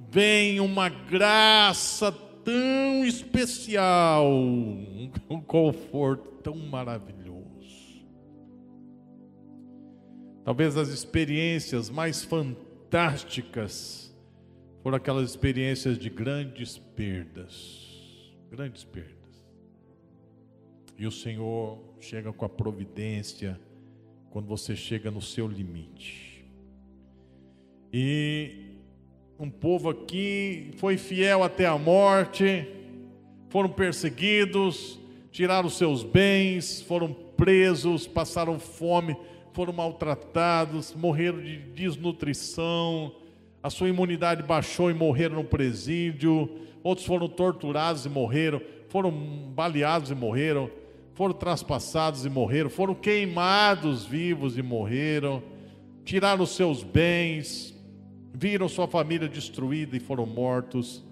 Vem 0.10 0.62
uma 0.62 0.88
graça 0.88 2.29
tão 2.50 3.06
especial, 3.06 4.28
um 4.32 5.42
conforto 5.46 6.32
tão 6.42 6.56
maravilhoso. 6.56 8.04
Talvez 10.44 10.76
as 10.76 10.90
experiências 10.90 11.90
mais 11.90 12.24
fantásticas 12.24 14.16
foram 14.82 14.98
aquelas 14.98 15.30
experiências 15.30 15.98
de 16.00 16.10
grandes 16.10 16.78
perdas, 16.78 18.34
grandes 18.50 18.84
perdas. 18.84 19.20
E 20.98 21.06
o 21.06 21.12
Senhor 21.12 21.80
chega 22.00 22.34
com 22.34 22.46
a 22.46 22.50
providência 22.50 23.60
quando 24.32 24.48
você 24.48 24.76
chega 24.76 25.12
no 25.12 25.22
seu 25.22 25.48
limite. 25.48 26.46
E 27.94 28.69
um 29.40 29.50
povo 29.50 29.90
aqui 29.90 30.72
foi 30.76 30.98
fiel 30.98 31.44
até 31.44 31.66
a 31.66 31.78
morte, 31.78 32.68
foram 33.48 33.70
perseguidos, 33.70 35.00
tiraram 35.32 35.70
seus 35.70 36.04
bens, 36.04 36.82
foram 36.82 37.14
presos, 37.38 38.06
passaram 38.06 38.60
fome, 38.60 39.16
foram 39.54 39.72
maltratados, 39.72 40.94
morreram 40.94 41.42
de 41.42 41.56
desnutrição, 41.58 43.16
a 43.64 43.70
sua 43.70 43.88
imunidade 43.88 44.44
baixou 44.44 44.92
e 44.92 44.94
morreram 44.94 45.38
no 45.38 45.46
presídio, 45.46 46.50
outros 46.84 47.08
foram 47.08 47.30
torturados 47.30 48.06
e 48.06 48.10
morreram, 48.10 48.62
foram 48.90 49.10
baleados 49.10 50.12
e 50.12 50.16
morreram, 50.16 50.70
foram 51.14 51.34
traspassados 51.34 52.26
e 52.26 52.30
morreram, 52.30 52.70
foram 52.70 52.94
queimados 52.94 54.06
vivos 54.06 54.58
e 54.58 54.62
morreram, 54.62 55.42
tiraram 56.04 56.46
seus 56.46 56.84
bens, 56.84 57.69
viram 58.40 58.70
sua 58.70 58.88
família 58.88 59.28
destruída 59.28 59.98
e 59.98 60.00
foram 60.00 60.26
mortos. 60.26 61.04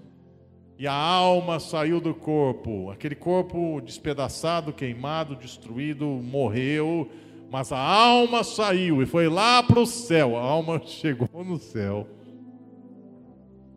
E 0.80 0.88
a 0.88 0.94
alma 0.94 1.60
saiu 1.60 2.00
do 2.00 2.14
corpo, 2.14 2.90
aquele 2.90 3.16
corpo 3.16 3.82
despedaçado, 3.82 4.72
queimado, 4.72 5.36
destruído, 5.36 6.06
morreu, 6.06 7.10
mas 7.52 7.72
a 7.72 7.80
alma 7.80 8.44
saiu 8.44 9.02
e 9.02 9.06
foi 9.06 9.28
lá 9.28 9.62
para 9.62 9.80
o 9.80 9.86
céu. 9.86 10.38
A 10.38 10.42
alma 10.42 10.82
chegou 10.86 11.44
no 11.44 11.58
céu. 11.58 12.08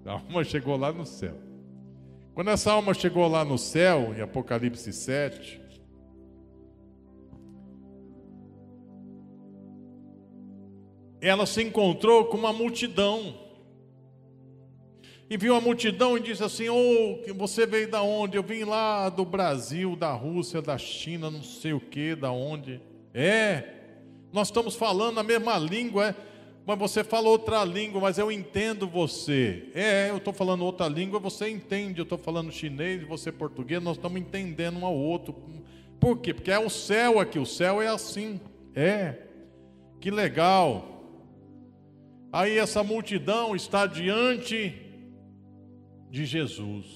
A 0.05 0.13
alma 0.13 0.45
chegou 0.45 0.77
lá 0.77 0.93
no 0.93 1.05
céu. 1.05 1.35
Quando 2.35 2.51
essa 2.51 2.71
alma 2.71 2.95
chegou 2.95 3.27
lá 3.27 3.45
no 3.45 3.59
céu, 3.59 4.15
em 4.17 4.21
Apocalipse 4.21 4.93
7, 4.93 5.60
ela 11.21 11.47
se 11.47 11.63
encontrou 11.63 12.25
com 12.27 12.37
uma 12.37 12.53
multidão. 12.53 13.35
E 15.29 15.37
viu 15.37 15.55
a 15.55 15.61
multidão 15.61 16.17
e 16.17 16.21
disse 16.21 16.43
assim: 16.43 16.69
Oh, 16.69 17.35
você 17.35 17.65
veio 17.65 17.89
da 17.89 18.03
onde? 18.03 18.37
Eu 18.37 18.43
vim 18.43 18.65
lá 18.65 19.09
do 19.09 19.25
Brasil, 19.25 19.95
da 19.95 20.13
Rússia, 20.13 20.61
da 20.61 20.77
China, 20.77 21.31
não 21.31 21.43
sei 21.43 21.73
o 21.73 21.81
que, 21.81 22.17
da 22.17 22.33
onde. 22.33 22.81
É, 23.15 23.63
nós 24.33 24.49
estamos 24.49 24.75
falando 24.75 25.21
a 25.21 25.23
mesma 25.23 25.57
língua, 25.57 26.09
é, 26.09 26.15
mas 26.67 26.79
você 26.79 27.05
fala 27.05 27.29
outra 27.29 27.65
língua, 27.65 28.01
mas 28.01 28.19
eu 28.19 28.31
entendo 28.33 28.89
você. 28.89 29.69
É, 29.73 30.11
eu 30.11 30.17
estou 30.17 30.33
falando 30.33 30.65
outra 30.65 30.89
língua, 30.89 31.21
você 31.21 31.49
entende. 31.49 32.01
Eu 32.01 32.05
estou 32.05 32.19
falando 32.19 32.51
chinês, 32.51 33.07
você 33.07 33.31
português, 33.31 33.81
nós 33.81 33.99
estamos 33.99 34.21
entendendo 34.21 34.81
um 34.81 34.87
ao 34.87 34.97
outro. 34.97 35.35
Por 36.01 36.19
quê? 36.19 36.35
Porque 36.35 36.51
é 36.51 36.59
o 36.59 36.71
céu 36.71 37.21
aqui, 37.21 37.39
o 37.39 37.47
céu 37.47 37.81
é 37.81 37.87
assim. 37.87 38.41
É, 38.75 39.15
que 40.01 40.11
legal. 40.11 41.00
Aí 42.33 42.59
essa 42.59 42.85
multidão 42.85 43.57
está 43.57 43.87
diante 43.87 44.73
de 46.11 46.25
Jesus, 46.25 46.87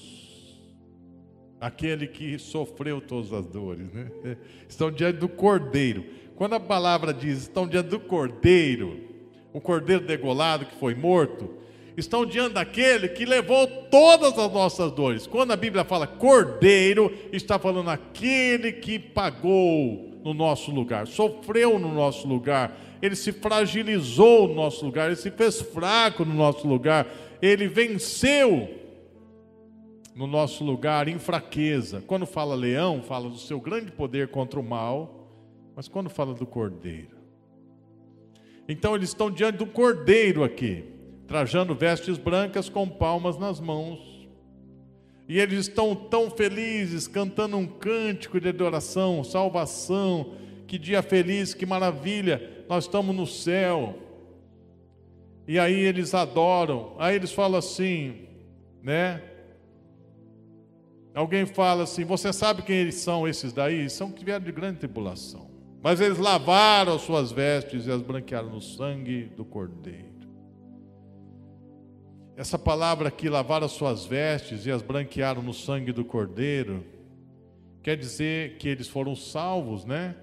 aquele 1.59 2.07
que 2.07 2.39
sofreu 2.39 3.01
todas 3.01 3.33
as 3.33 3.45
dores, 3.45 3.91
né? 3.93 4.11
Estão 4.67 4.89
diante 4.89 5.19
do 5.19 5.27
Cordeiro. 5.27 6.05
Quando 6.35 6.53
a 6.53 6.59
palavra 6.59 7.13
diz 7.13 7.43
estão 7.43 7.67
diante 7.67 7.89
do 7.89 7.99
Cordeiro, 7.99 8.99
o 9.53 9.61
Cordeiro 9.61 10.05
degolado 10.05 10.65
que 10.65 10.75
foi 10.75 10.93
morto, 10.93 11.49
estão 11.97 12.25
diante 12.25 12.53
daquele 12.53 13.07
que 13.07 13.25
levou 13.25 13.67
todas 13.89 14.37
as 14.37 14.51
nossas 14.51 14.91
dores. 14.91 15.25
Quando 15.25 15.51
a 15.51 15.55
Bíblia 15.55 15.85
fala 15.85 16.07
Cordeiro, 16.07 17.13
está 17.31 17.57
falando 17.57 17.89
aquele 17.89 18.73
que 18.73 18.99
pagou 18.99 20.19
no 20.25 20.33
nosso 20.33 20.71
lugar, 20.71 21.07
sofreu 21.07 21.79
no 21.79 21.93
nosso 21.93 22.27
lugar, 22.27 22.75
ele 23.05 23.15
se 23.15 23.31
fragilizou 23.31 24.47
no 24.47 24.55
nosso 24.55 24.85
lugar, 24.85 25.07
ele 25.07 25.15
se 25.15 25.31
fez 25.31 25.61
fraco 25.61 26.25
no 26.25 26.33
nosso 26.33 26.67
lugar, 26.67 27.07
ele 27.41 27.67
venceu 27.67 28.69
no 30.15 30.25
nosso 30.25 30.63
lugar 30.63 31.07
em 31.07 31.19
fraqueza. 31.19 32.01
Quando 32.07 32.25
fala 32.25 32.55
leão, 32.55 33.03
fala 33.03 33.29
do 33.29 33.37
seu 33.37 33.59
grande 33.59 33.91
poder 33.91 34.29
contra 34.29 34.59
o 34.59 34.63
mal, 34.63 35.29
mas 35.75 35.87
quando 35.87 36.09
fala 36.09 36.33
do 36.33 36.45
cordeiro. 36.45 37.15
Então 38.67 38.95
eles 38.95 39.09
estão 39.09 39.29
diante 39.29 39.57
do 39.57 39.67
cordeiro 39.67 40.43
aqui, 40.43 40.85
trajando 41.27 41.75
vestes 41.75 42.17
brancas 42.17 42.69
com 42.69 42.87
palmas 42.87 43.37
nas 43.37 43.59
mãos. 43.59 43.99
E 45.27 45.39
eles 45.39 45.67
estão 45.67 45.93
tão 45.93 46.31
felizes, 46.31 47.07
cantando 47.07 47.57
um 47.57 47.65
cântico 47.65 48.39
de 48.39 48.49
adoração, 48.49 49.23
salvação, 49.23 50.33
que 50.67 50.77
dia 50.77 51.01
feliz, 51.01 51.53
que 51.53 51.65
maravilha 51.65 52.54
nós 52.67 52.85
estamos 52.85 53.15
no 53.15 53.27
céu. 53.27 53.95
E 55.47 55.59
aí 55.59 55.79
eles 55.79 56.13
adoram. 56.13 56.95
Aí 56.97 57.15
eles 57.15 57.31
falam 57.31 57.59
assim, 57.59 58.27
né? 58.81 59.21
Alguém 61.13 61.45
fala 61.45 61.83
assim: 61.83 62.03
Você 62.03 62.33
sabe 62.33 62.61
quem 62.61 62.75
eles 62.75 62.95
são, 62.95 63.27
esses 63.27 63.53
daí? 63.53 63.89
São 63.89 64.11
que 64.11 64.25
vieram 64.25 64.43
de 64.43 64.51
grande 64.51 64.79
tribulação. 64.79 65.49
Mas 65.81 66.01
eles 66.01 66.17
lavaram 66.17 66.95
as 66.95 67.03
suas 67.03 67.31
vestes 67.31 67.85
e 67.85 67.91
as 67.91 68.01
branquearam 68.01 68.49
no 68.49 68.61
sangue 68.61 69.25
do 69.35 69.45
Cordeiro. 69.45 70.15
Essa 72.35 72.59
palavra 72.59 73.07
aqui, 73.07 73.29
lavar 73.29 73.63
as 73.63 73.71
suas 73.71 74.03
vestes 74.03 74.65
e 74.65 74.71
as 74.71 74.81
branquearam 74.81 75.41
no 75.41 75.53
sangue 75.53 75.93
do 75.93 76.03
Cordeiro, 76.03 76.83
quer 77.81 77.95
dizer 77.95 78.57
que 78.57 78.67
eles 78.67 78.89
foram 78.89 79.15
salvos, 79.15 79.85
né? 79.85 80.15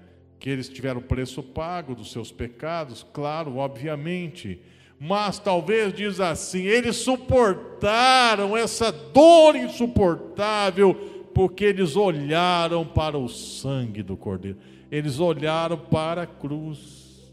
Que 0.43 0.49
eles 0.49 0.67
tiveram 0.67 0.99
preço 0.99 1.41
pago 1.41 1.95
dos 1.95 2.11
seus 2.11 2.29
pecados, 2.29 3.07
claro, 3.13 3.55
obviamente. 3.55 4.59
Mas 4.99 5.39
talvez 5.39 5.93
diz 5.93 6.19
assim, 6.19 6.63
eles 6.63 6.97
suportaram 6.97 8.57
essa 8.57 8.91
dor 8.91 9.55
insuportável 9.55 11.29
porque 11.33 11.63
eles 11.63 11.95
olharam 11.95 12.85
para 12.85 13.17
o 13.17 13.29
sangue 13.29 14.03
do 14.03 14.17
Cordeiro. 14.17 14.57
Eles 14.91 15.17
olharam 15.17 15.77
para 15.77 16.23
a 16.23 16.27
cruz. 16.27 17.31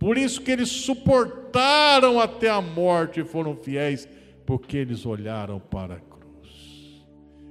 Por 0.00 0.18
isso 0.18 0.40
que 0.40 0.50
eles 0.50 0.68
suportaram 0.68 2.18
até 2.18 2.50
a 2.50 2.60
morte 2.60 3.20
e 3.20 3.24
foram 3.24 3.54
fiéis, 3.54 4.08
porque 4.44 4.78
eles 4.78 5.06
olharam 5.06 5.60
para 5.60 5.94
a 5.94 6.00
cruz. 6.00 6.11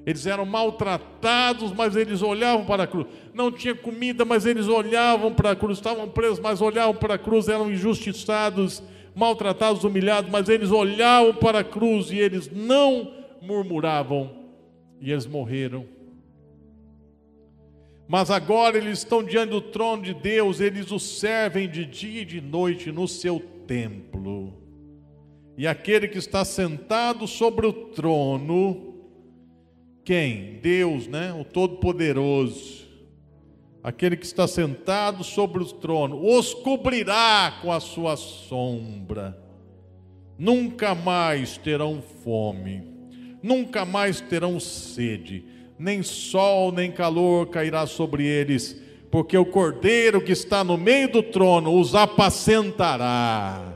Eles 0.05 0.25
eram 0.25 0.45
maltratados, 0.45 1.71
mas 1.71 1.95
eles 1.95 2.21
olhavam 2.21 2.65
para 2.65 2.83
a 2.83 2.87
cruz. 2.87 3.07
Não 3.33 3.51
tinha 3.51 3.75
comida, 3.75 4.25
mas 4.25 4.45
eles 4.45 4.67
olhavam 4.67 5.33
para 5.33 5.51
a 5.51 5.55
cruz. 5.55 5.77
Estavam 5.77 6.09
presos, 6.09 6.39
mas 6.39 6.61
olhavam 6.61 6.95
para 6.95 7.15
a 7.15 7.19
cruz. 7.19 7.47
Eram 7.47 7.71
injustiçados, 7.71 8.81
maltratados, 9.15 9.83
humilhados, 9.83 10.31
mas 10.31 10.49
eles 10.49 10.71
olhavam 10.71 11.35
para 11.35 11.59
a 11.59 11.63
cruz 11.63 12.11
e 12.11 12.17
eles 12.17 12.49
não 12.51 13.11
murmuravam. 13.41 14.31
E 14.99 15.11
eles 15.11 15.27
morreram. 15.27 15.85
Mas 18.07 18.29
agora 18.29 18.77
eles 18.77 18.99
estão 18.99 19.23
diante 19.23 19.51
do 19.51 19.61
trono 19.61 20.03
de 20.03 20.13
Deus, 20.13 20.59
eles 20.59 20.91
o 20.91 20.99
servem 20.99 21.69
de 21.69 21.85
dia 21.85 22.23
e 22.23 22.25
de 22.25 22.41
noite 22.41 22.91
no 22.91 23.07
seu 23.07 23.39
templo. 23.65 24.53
E 25.57 25.65
aquele 25.65 26.07
que 26.09 26.17
está 26.17 26.43
sentado 26.43 27.25
sobre 27.25 27.67
o 27.67 27.71
trono, 27.71 28.90
quem? 30.03 30.59
Deus, 30.61 31.07
né? 31.07 31.33
O 31.33 31.43
Todo-Poderoso. 31.43 32.81
Aquele 33.83 34.15
que 34.15 34.25
está 34.25 34.47
sentado 34.47 35.23
sobre 35.23 35.63
o 35.63 35.65
trono, 35.65 36.37
os 36.37 36.53
cobrirá 36.53 37.59
com 37.61 37.71
a 37.71 37.79
sua 37.79 38.15
sombra. 38.15 39.37
Nunca 40.37 40.93
mais 40.93 41.57
terão 41.57 42.01
fome, 42.23 42.83
nunca 43.41 43.83
mais 43.85 44.21
terão 44.21 44.59
sede, 44.59 45.45
nem 45.77 46.03
sol 46.03 46.71
nem 46.71 46.91
calor 46.91 47.47
cairá 47.47 47.85
sobre 47.87 48.25
eles, 48.25 48.79
porque 49.09 49.37
o 49.37 49.45
Cordeiro 49.45 50.21
que 50.21 50.31
está 50.31 50.63
no 50.63 50.77
meio 50.77 51.11
do 51.11 51.23
trono 51.23 51.79
os 51.79 51.95
apacentará 51.95 53.73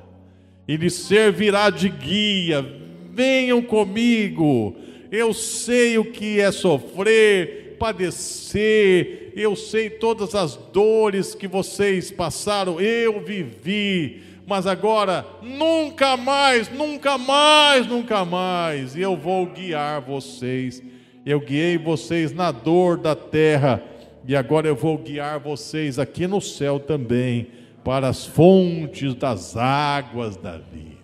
e 0.68 0.76
lhes 0.78 0.94
servirá 0.94 1.70
de 1.70 1.90
guia. 1.90 2.66
Venham 3.12 3.62
comigo 3.62 4.76
eu 5.16 5.34
sei 5.34 5.98
o 5.98 6.06
que 6.06 6.40
é 6.40 6.52
sofrer, 6.52 7.76
padecer, 7.80 9.32
eu 9.36 9.56
sei 9.56 9.90
todas 9.90 10.36
as 10.36 10.56
dores 10.56 11.34
que 11.34 11.48
vocês 11.48 12.12
passaram, 12.12 12.80
eu 12.80 13.22
vivi, 13.22 14.22
mas 14.48 14.68
agora 14.68 15.26
nunca 15.42 16.16
mais, 16.16 16.70
nunca 16.70 17.18
mais, 17.18 17.88
nunca 17.88 18.24
mais, 18.24 18.96
eu 18.96 19.16
vou 19.16 19.46
guiar 19.48 20.02
vocês. 20.02 20.82
Eu 21.26 21.40
guiei 21.40 21.78
vocês 21.78 22.32
na 22.32 22.52
dor 22.52 22.98
da 22.98 23.16
terra 23.16 23.82
e 24.28 24.36
agora 24.36 24.68
eu 24.68 24.76
vou 24.76 24.98
guiar 24.98 25.40
vocês 25.40 25.98
aqui 25.98 26.28
no 26.28 26.40
céu 26.40 26.80
também 26.80 27.48
para 27.84 28.08
as 28.08 28.26
fontes 28.26 29.14
das 29.16 29.58
águas 29.58 30.38
da 30.38 30.58
vida. 30.58 30.95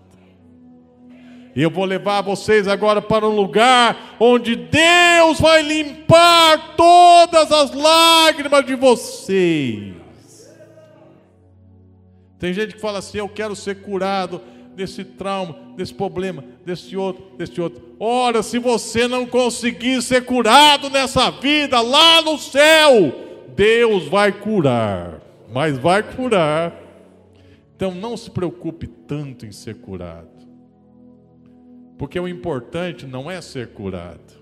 E 1.56 1.62
eu 1.62 1.70
vou 1.70 1.84
levar 1.86 2.22
vocês 2.22 2.68
agora 2.68 3.02
para 3.02 3.28
um 3.28 3.36
lugar 3.36 4.16
onde 4.20 4.56
Deus 4.56 5.40
vai 5.40 5.62
limpar 5.62 6.76
todas 6.78 7.52
as 7.52 7.74
lágrimas 7.74 8.66
de 8.66 8.76
vocês. 8.76 9.94
Tem 12.40 12.54
gente 12.54 12.74
que 12.76 12.82
fala 12.82 13.00
assim: 13.00 13.18
Eu 13.18 13.30
quero 13.30 13.56
ser 13.56 13.82
curado. 13.82 14.42
desse 14.74 15.04
trauma, 15.04 15.54
desse 15.76 15.94
problema, 15.94 16.44
desse 16.66 16.96
outro, 16.96 17.36
desse 17.38 17.60
outro. 17.60 17.84
Ora, 18.00 18.42
se 18.42 18.58
você 18.58 19.06
não 19.06 19.26
conseguir 19.26 20.02
ser 20.02 20.26
curado 20.26 20.90
nessa 20.90 21.30
vida, 21.30 21.82
lá 21.82 22.22
no 22.22 22.38
céu, 22.38 23.14
Deus 23.54 24.08
vai 24.08 24.32
curar, 24.32 25.20
mas 25.52 25.78
vai 25.78 26.02
curar. 26.02 26.74
Então 27.76 27.94
não 27.94 28.16
se 28.16 28.32
preocupe 28.32 28.88
tanto 28.88 29.46
em 29.46 29.52
ser 29.52 29.76
curado, 29.76 30.30
porque 32.02 32.20
o 32.20 32.28
importante 32.28 33.06
não 33.06 33.30
é 33.30 33.40
ser 33.42 33.68
curado, 33.68 34.42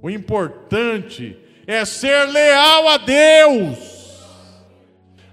o 0.00 0.08
importante 0.08 1.36
é 1.66 1.84
ser 1.84 2.24
leal 2.24 2.88
a 2.88 2.96
Deus. 2.96 4.18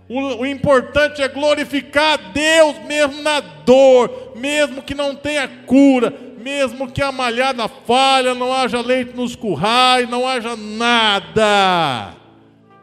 O, 0.10 0.42
o, 0.42 0.46
importante 0.46 1.22
é 1.22 1.30
glorificar 1.30 2.16
a 2.16 2.32
Deus 2.34 2.80
mesmo 2.86 3.22
na 3.22 3.40
dor, 3.40 4.34
mesmo 4.36 4.82
que 4.82 4.94
não 4.94 5.16
tenha 5.16 5.48
cura, 5.66 6.14
mesmo 6.38 6.92
que 6.92 7.02
a 7.02 7.14
malhada 7.14 7.70
falha, 7.70 8.36
não 8.36 8.52
haja 8.52 8.82
leite 8.82 9.16
nos 9.16 9.38
currais, 9.38 10.10
não 10.10 10.28
haja 10.28 10.58
nada. 10.58 12.14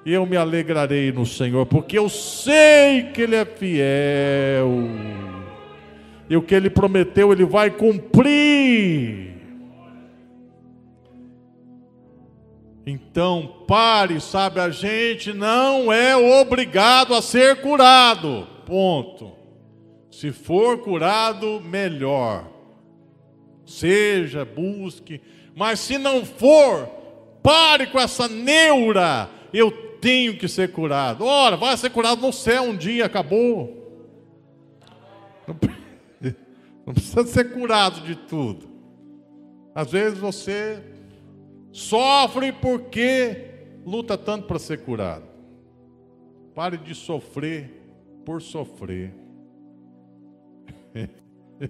Eu 0.07 0.25
me 0.25 0.39
alegrarei 0.39 1.12
no 1.12 1.27
Senhor, 1.27 1.67
porque 1.67 1.99
eu 1.99 2.09
sei 2.09 3.11
que 3.12 3.21
Ele 3.21 3.37
é 3.37 3.45
fiel. 3.45 5.26
E 6.29 6.37
o 6.37 6.43
que 6.43 6.55
Ele 6.55 6.70
prometeu, 6.70 7.33
Ele 7.33 7.45
vai 7.45 7.70
cumprir. 7.70 9.37
Então, 12.87 13.64
pare, 13.66 14.20
sabe, 14.20 14.61
a 14.61 14.70
gente 14.70 15.33
não 15.33 15.93
é 15.93 16.16
obrigado 16.16 17.14
a 17.14 17.22
ser 17.22 17.61
curado. 17.61 18.47
Ponto. 18.64 19.33
Se 20.11 20.31
for 20.31 20.79
curado, 20.79 21.61
melhor. 21.61 22.49
Seja, 23.64 24.45
busque. 24.45 25.20
Mas 25.55 25.81
se 25.81 25.99
não 25.99 26.24
for, 26.24 26.87
pare 27.43 27.89
com 27.89 27.99
essa 27.99 28.29
neura. 28.29 29.29
Eu 29.53 29.70
tenho 30.01 30.37
que 30.37 30.47
ser 30.47 30.70
curado. 30.70 31.24
Ora, 31.24 31.57
vai 31.57 31.77
ser 31.77 31.91
curado 31.91 32.22
no 32.22 32.33
céu 32.33 32.62
um 32.62 32.77
dia, 32.77 33.07
acabou. 33.07 33.83
Não 35.47 35.55
precisa 36.93 37.24
ser 37.24 37.53
curado 37.53 38.01
de 38.03 38.14
tudo. 38.16 38.66
Às 39.74 39.93
vezes 39.93 40.18
você 40.18 40.82
Sofre 41.76 42.53
porque 42.53 43.51
luta 43.84 44.16
tanto 44.16 44.47
para 44.47 44.59
ser 44.59 44.78
curado. 44.78 45.26
Pare 46.55 46.78
de 46.78 46.95
sofrer 46.95 47.70
por 48.24 48.41
sofrer. 48.41 49.12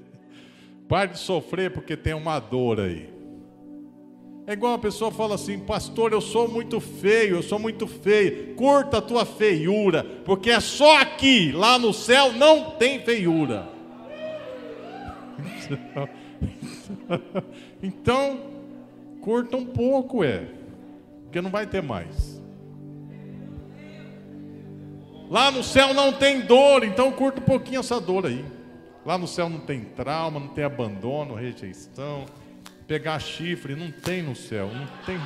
Pare 0.89 1.11
de 1.11 1.19
sofrer 1.19 1.73
porque 1.73 1.97
tem 1.97 2.15
uma 2.15 2.39
dor 2.39 2.79
aí. 2.79 3.13
É 4.47 4.53
igual 4.53 4.75
a 4.75 4.79
pessoa 4.79 5.11
fala 5.11 5.35
assim, 5.35 5.59
pastor, 5.59 6.13
eu 6.13 6.21
sou 6.21 6.47
muito 6.47 6.79
feio, 6.79 7.35
eu 7.35 7.43
sou 7.43 7.59
muito 7.59 7.89
feio. 7.89 8.55
Curta 8.55 8.99
a 8.99 9.03
tua 9.03 9.25
feiura, 9.25 10.05
porque 10.25 10.51
é 10.51 10.61
só 10.61 11.01
aqui, 11.01 11.51
lá 11.51 11.81
no 11.81 11.93
céu 11.93 12.33
não 12.33 12.77
tem 12.77 13.01
feiura. 13.01 13.76
então, 17.83 18.57
Curta 19.27 19.57
um 19.57 19.67
pouco, 19.67 20.23
é. 20.23 20.47
Porque 21.25 21.41
não 21.41 21.51
vai 21.51 21.67
ter 21.67 21.83
mais. 21.83 22.41
Lá 25.29 25.51
no 25.51 25.65
céu 25.65 25.93
não 25.93 26.13
tem 26.13 26.43
dor, 26.43 26.85
então 26.85 27.11
curta 27.11 27.41
um 27.41 27.45
pouquinho 27.45 27.81
essa 27.81 28.01
dor 28.01 28.27
aí. 28.27 28.45
Lá 29.05 29.19
no 29.19 29.27
céu 29.27 29.49
não 29.49 29.59
tem 29.59 29.81
trauma, 29.81 30.39
não 30.39 30.47
tem 30.47 30.63
abandono, 30.63 31.35
rejeição, 31.35 32.25
pegar 32.87 33.19
chifre, 33.19 33.75
não 33.75 33.91
tem 33.91 34.23
no 34.23 34.37
céu, 34.37 34.71
não 34.73 34.87
tem, 35.05 35.19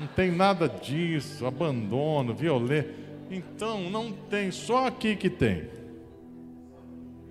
não 0.00 0.08
tem 0.08 0.32
nada 0.32 0.68
disso, 0.68 1.46
abandono, 1.46 2.34
violência. 2.34 2.92
Então 3.30 3.88
não 3.88 4.10
tem, 4.10 4.50
só 4.50 4.88
aqui 4.88 5.14
que 5.14 5.30
tem. 5.30 5.70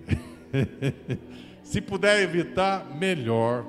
Se 1.66 1.80
puder 1.80 2.22
evitar, 2.22 2.96
melhor. 2.96 3.66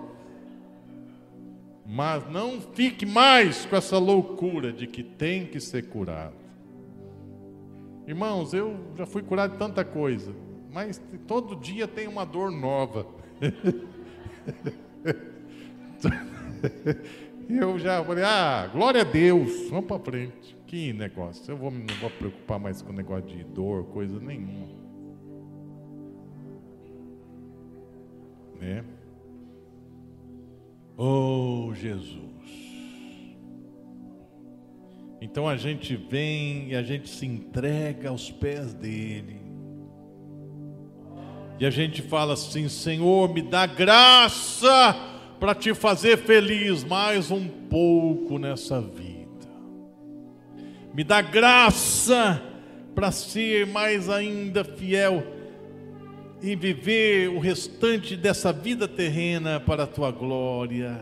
Mas 1.84 2.30
não 2.30 2.62
fique 2.62 3.08
mais 3.08 3.66
com 3.66 3.76
essa 3.76 3.98
loucura 3.98 4.72
de 4.72 4.86
que 4.86 5.02
tem 5.02 5.48
que 5.48 5.60
ser 5.60 5.88
curado. 5.88 6.36
Irmãos, 8.06 8.54
eu 8.54 8.78
já 8.96 9.08
fui 9.08 9.24
curado 9.24 9.54
de 9.54 9.58
tanta 9.58 9.84
coisa, 9.84 10.32
mas 10.72 11.02
todo 11.28 11.56
dia 11.56 11.88
tem 11.88 12.08
uma 12.08 12.24
dor 12.24 12.52
nova. 12.52 13.08
eu 17.50 17.80
já 17.80 18.04
falei, 18.04 18.24
ah, 18.24 18.70
glória 18.72 19.02
a 19.02 19.06
Deus, 19.06 19.72
vamos 19.72 19.88
para 19.88 20.00
frente. 20.00 20.56
Que 20.68 20.94
negócio, 20.94 21.52
eu 21.52 21.58
vou, 21.58 21.72
não 21.72 21.96
vou 22.00 22.12
preocupar 22.12 22.60
mais 22.60 22.84
com 22.84 22.94
negócio 22.94 23.26
de 23.26 23.44
dor, 23.44 23.86
coisa 23.86 24.20
nenhuma. 24.20 24.77
Né? 28.60 28.84
Oh, 30.98 31.72
Jesus. 31.76 32.18
Então 35.22 35.48
a 35.48 35.58
gente 35.58 35.96
vem 35.96 36.70
e 36.70 36.76
a 36.76 36.84
gente 36.84 37.10
se 37.10 37.26
entrega 37.26 38.10
aos 38.10 38.32
pés 38.32 38.74
dele. 38.74 39.42
E 41.60 41.66
a 41.66 41.70
gente 41.70 42.02
fala 42.02 42.34
assim: 42.34 42.70
Senhor, 42.70 43.34
me 43.34 43.42
dá 43.42 43.66
graça 43.66 44.96
para 45.40 45.54
te 45.54 45.74
fazer 45.74 46.18
feliz 46.18 46.84
mais 46.84 47.32
um 47.32 47.48
pouco 47.48 48.38
nessa 48.38 48.82
vida. 48.82 49.18
Me 50.94 51.04
dá 51.04 51.22
graça 51.22 52.42
para 52.96 53.12
ser 53.12 53.68
mais 53.68 54.10
ainda 54.10 54.64
fiel 54.64 55.37
e 56.42 56.56
viver 56.56 57.30
o 57.30 57.40
restante 57.40 58.16
dessa 58.16 58.54
vida 58.54 58.88
terrena 58.88 59.60
para 59.60 59.84
a 59.84 59.88
tua 59.88 60.12
glória. 60.12 61.00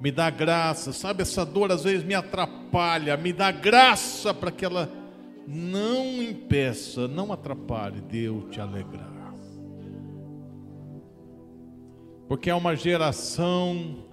Me 0.00 0.10
dá 0.10 0.30
graça, 0.30 0.92
sabe? 0.92 1.22
Essa 1.22 1.44
dor 1.44 1.70
às 1.72 1.84
vezes 1.84 2.04
me 2.04 2.14
atrapalha, 2.14 3.16
me 3.16 3.32
dá 3.32 3.50
graça 3.50 4.32
para 4.32 4.50
que 4.50 4.64
ela 4.64 4.90
não 5.46 6.22
impeça, 6.22 7.08
não 7.08 7.32
atrapalhe 7.32 8.00
Deus 8.00 8.44
te 8.50 8.60
alegrar. 8.60 9.34
Porque 12.28 12.48
é 12.48 12.54
uma 12.54 12.76
geração 12.76 14.04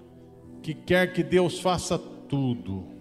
que 0.60 0.74
quer 0.74 1.12
que 1.12 1.22
Deus 1.22 1.60
faça 1.60 1.96
tudo 1.96 2.97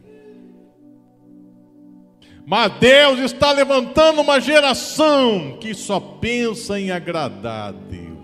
mas 2.49 2.71
Deus 2.79 3.19
está 3.19 3.51
levantando 3.51 4.21
uma 4.21 4.39
geração 4.39 5.57
que 5.59 5.73
só 5.73 5.99
pensa 5.99 6.79
em 6.79 6.91
agradar 6.91 7.67
a 7.67 7.71
Deus. 7.73 8.17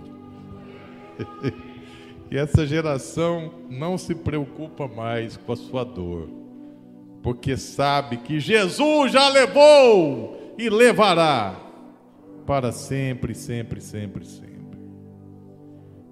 e 2.32 2.38
essa 2.38 2.66
geração 2.66 3.52
não 3.70 3.98
se 3.98 4.16
preocupa 4.16 4.88
mais 4.88 5.36
com 5.36 5.52
a 5.52 5.58
sua 5.58 5.84
dor, 5.84 6.30
porque 7.22 7.58
sabe 7.58 8.16
que 8.16 8.40
Jesus 8.40 9.12
já 9.12 9.28
levou 9.28 10.56
e 10.58 10.70
levará 10.70 11.60
para 12.46 12.72
sempre, 12.72 13.36
sempre, 13.36 13.82
sempre, 13.82 14.26
sempre. 14.26 14.80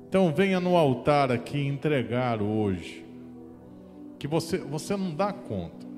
Então 0.10 0.34
venha 0.34 0.60
no 0.60 0.76
altar 0.76 1.32
aqui 1.32 1.66
entregar 1.66 2.42
hoje, 2.42 3.06
que 4.20 4.28
você, 4.28 4.58
você 4.58 4.98
não 4.98 5.16
dá 5.16 5.32
conta. 5.32 5.91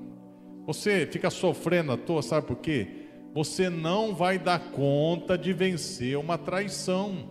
Você 0.66 1.06
fica 1.10 1.30
sofrendo 1.30 1.92
à 1.92 1.96
toa, 1.96 2.22
sabe 2.22 2.46
por 2.46 2.56
quê? 2.56 2.88
Você 3.34 3.68
não 3.68 4.14
vai 4.14 4.38
dar 4.38 4.58
conta 4.58 5.36
de 5.36 5.52
vencer 5.52 6.16
uma 6.16 6.38
traição. 6.38 7.28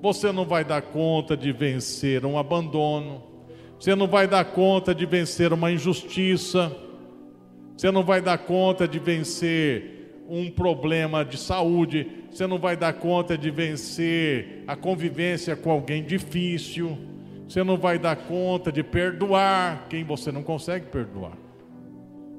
Você 0.00 0.32
não 0.32 0.44
vai 0.44 0.64
dar 0.64 0.82
conta 0.82 1.36
de 1.36 1.52
vencer 1.52 2.24
um 2.24 2.36
abandono. 2.36 3.22
Você 3.78 3.94
não 3.94 4.08
vai 4.08 4.26
dar 4.26 4.44
conta 4.46 4.94
de 4.94 5.06
vencer 5.06 5.52
uma 5.52 5.70
injustiça. 5.70 6.74
Você 7.76 7.90
não 7.90 8.02
vai 8.02 8.20
dar 8.20 8.38
conta 8.38 8.88
de 8.88 8.98
vencer 8.98 10.24
um 10.28 10.50
problema 10.50 11.24
de 11.24 11.36
saúde. 11.36 12.10
Você 12.30 12.46
não 12.46 12.58
vai 12.58 12.76
dar 12.76 12.94
conta 12.94 13.36
de 13.36 13.50
vencer 13.50 14.64
a 14.66 14.74
convivência 14.74 15.54
com 15.54 15.70
alguém 15.70 16.02
difícil. 16.02 16.98
Você 17.46 17.62
não 17.62 17.76
vai 17.76 17.98
dar 17.98 18.16
conta 18.16 18.72
de 18.72 18.82
perdoar 18.82 19.86
quem 19.88 20.02
você 20.02 20.32
não 20.32 20.42
consegue 20.42 20.86
perdoar. 20.86 21.36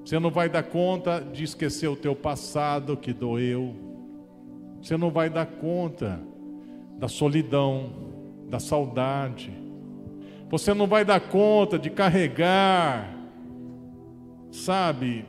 Você 0.03 0.19
não 0.19 0.29
vai 0.29 0.49
dar 0.49 0.63
conta 0.63 1.21
de 1.21 1.43
esquecer 1.43 1.87
o 1.87 1.95
teu 1.95 2.15
passado 2.15 2.97
que 2.97 3.13
doeu. 3.13 3.73
Você 4.81 4.97
não 4.97 5.09
vai 5.09 5.29
dar 5.29 5.45
conta 5.45 6.19
da 6.97 7.07
solidão, 7.07 7.89
da 8.49 8.59
saudade. 8.59 9.51
Você 10.49 10.73
não 10.73 10.87
vai 10.87 11.05
dar 11.05 11.21
conta 11.21 11.79
de 11.79 11.89
carregar, 11.89 13.17
sabe, 14.51 15.25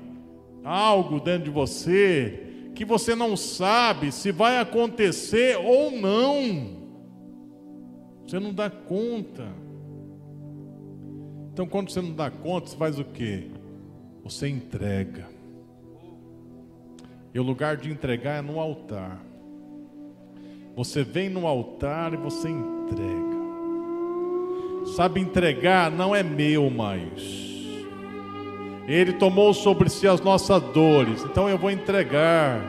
algo 0.64 1.20
dentro 1.20 1.44
de 1.44 1.50
você 1.50 2.40
que 2.74 2.84
você 2.84 3.14
não 3.14 3.36
sabe 3.36 4.10
se 4.10 4.32
vai 4.32 4.58
acontecer 4.58 5.56
ou 5.56 5.92
não. 5.92 6.82
Você 8.26 8.40
não 8.40 8.52
dá 8.52 8.68
conta. 8.68 9.46
Então, 11.52 11.66
quando 11.66 11.90
você 11.90 12.02
não 12.02 12.12
dá 12.12 12.30
conta, 12.30 12.66
você 12.66 12.76
faz 12.76 12.98
o 12.98 13.04
quê? 13.04 13.48
Você 14.24 14.48
entrega. 14.48 15.28
E 17.34 17.38
o 17.38 17.42
lugar 17.42 17.76
de 17.76 17.90
entregar 17.90 18.38
é 18.38 18.40
no 18.40 18.58
altar. 18.58 19.20
Você 20.74 21.04
vem 21.04 21.28
no 21.28 21.46
altar 21.46 22.14
e 22.14 22.16
você 22.16 22.48
entrega. 22.48 23.34
Sabe, 24.96 25.20
entregar 25.20 25.90
não 25.90 26.16
é 26.16 26.22
meu 26.22 26.70
mais. 26.70 27.44
Ele 28.88 29.12
tomou 29.12 29.52
sobre 29.52 29.90
si 29.90 30.06
as 30.06 30.20
nossas 30.20 30.62
dores, 30.72 31.22
então 31.24 31.48
eu 31.48 31.58
vou 31.58 31.70
entregar. 31.70 32.60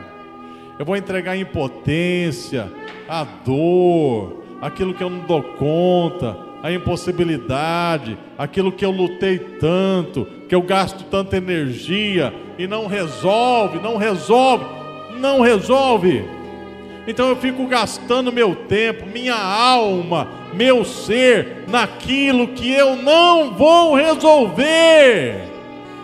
Eu 0.78 0.84
vou 0.84 0.94
entregar 0.94 1.32
a 1.32 1.36
impotência, 1.38 2.70
a 3.08 3.24
dor, 3.24 4.44
aquilo 4.60 4.92
que 4.92 5.02
eu 5.02 5.08
não 5.08 5.26
dou 5.26 5.42
conta, 5.42 6.36
a 6.62 6.72
impossibilidade, 6.72 8.18
aquilo 8.36 8.72
que 8.72 8.84
eu 8.84 8.90
lutei 8.90 9.38
tanto, 9.38 10.26
que 10.48 10.54
eu 10.54 10.62
gasto 10.62 11.04
tanta 11.04 11.36
energia 11.36 12.32
e 12.58 12.66
não 12.66 12.86
resolve, 12.86 13.78
não 13.78 13.96
resolve, 13.96 14.64
não 15.18 15.40
resolve. 15.40 16.24
Então 17.06 17.28
eu 17.28 17.36
fico 17.36 17.66
gastando 17.66 18.32
meu 18.32 18.54
tempo, 18.54 19.06
minha 19.06 19.36
alma, 19.36 20.28
meu 20.52 20.84
ser 20.84 21.64
naquilo 21.68 22.48
que 22.48 22.72
eu 22.72 22.96
não 22.96 23.54
vou 23.54 23.94
resolver. 23.94 25.42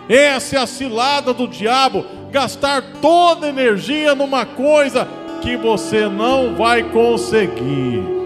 Essa 0.07 0.57
é 0.57 0.59
a 0.59 0.67
cilada 0.67 1.33
do 1.33 1.47
diabo, 1.47 2.05
gastar 2.31 2.81
toda 3.01 3.49
energia 3.49 4.15
numa 4.15 4.45
coisa 4.45 5.07
que 5.41 5.57
você 5.57 6.07
não 6.07 6.55
vai 6.55 6.83
conseguir. 6.83 8.22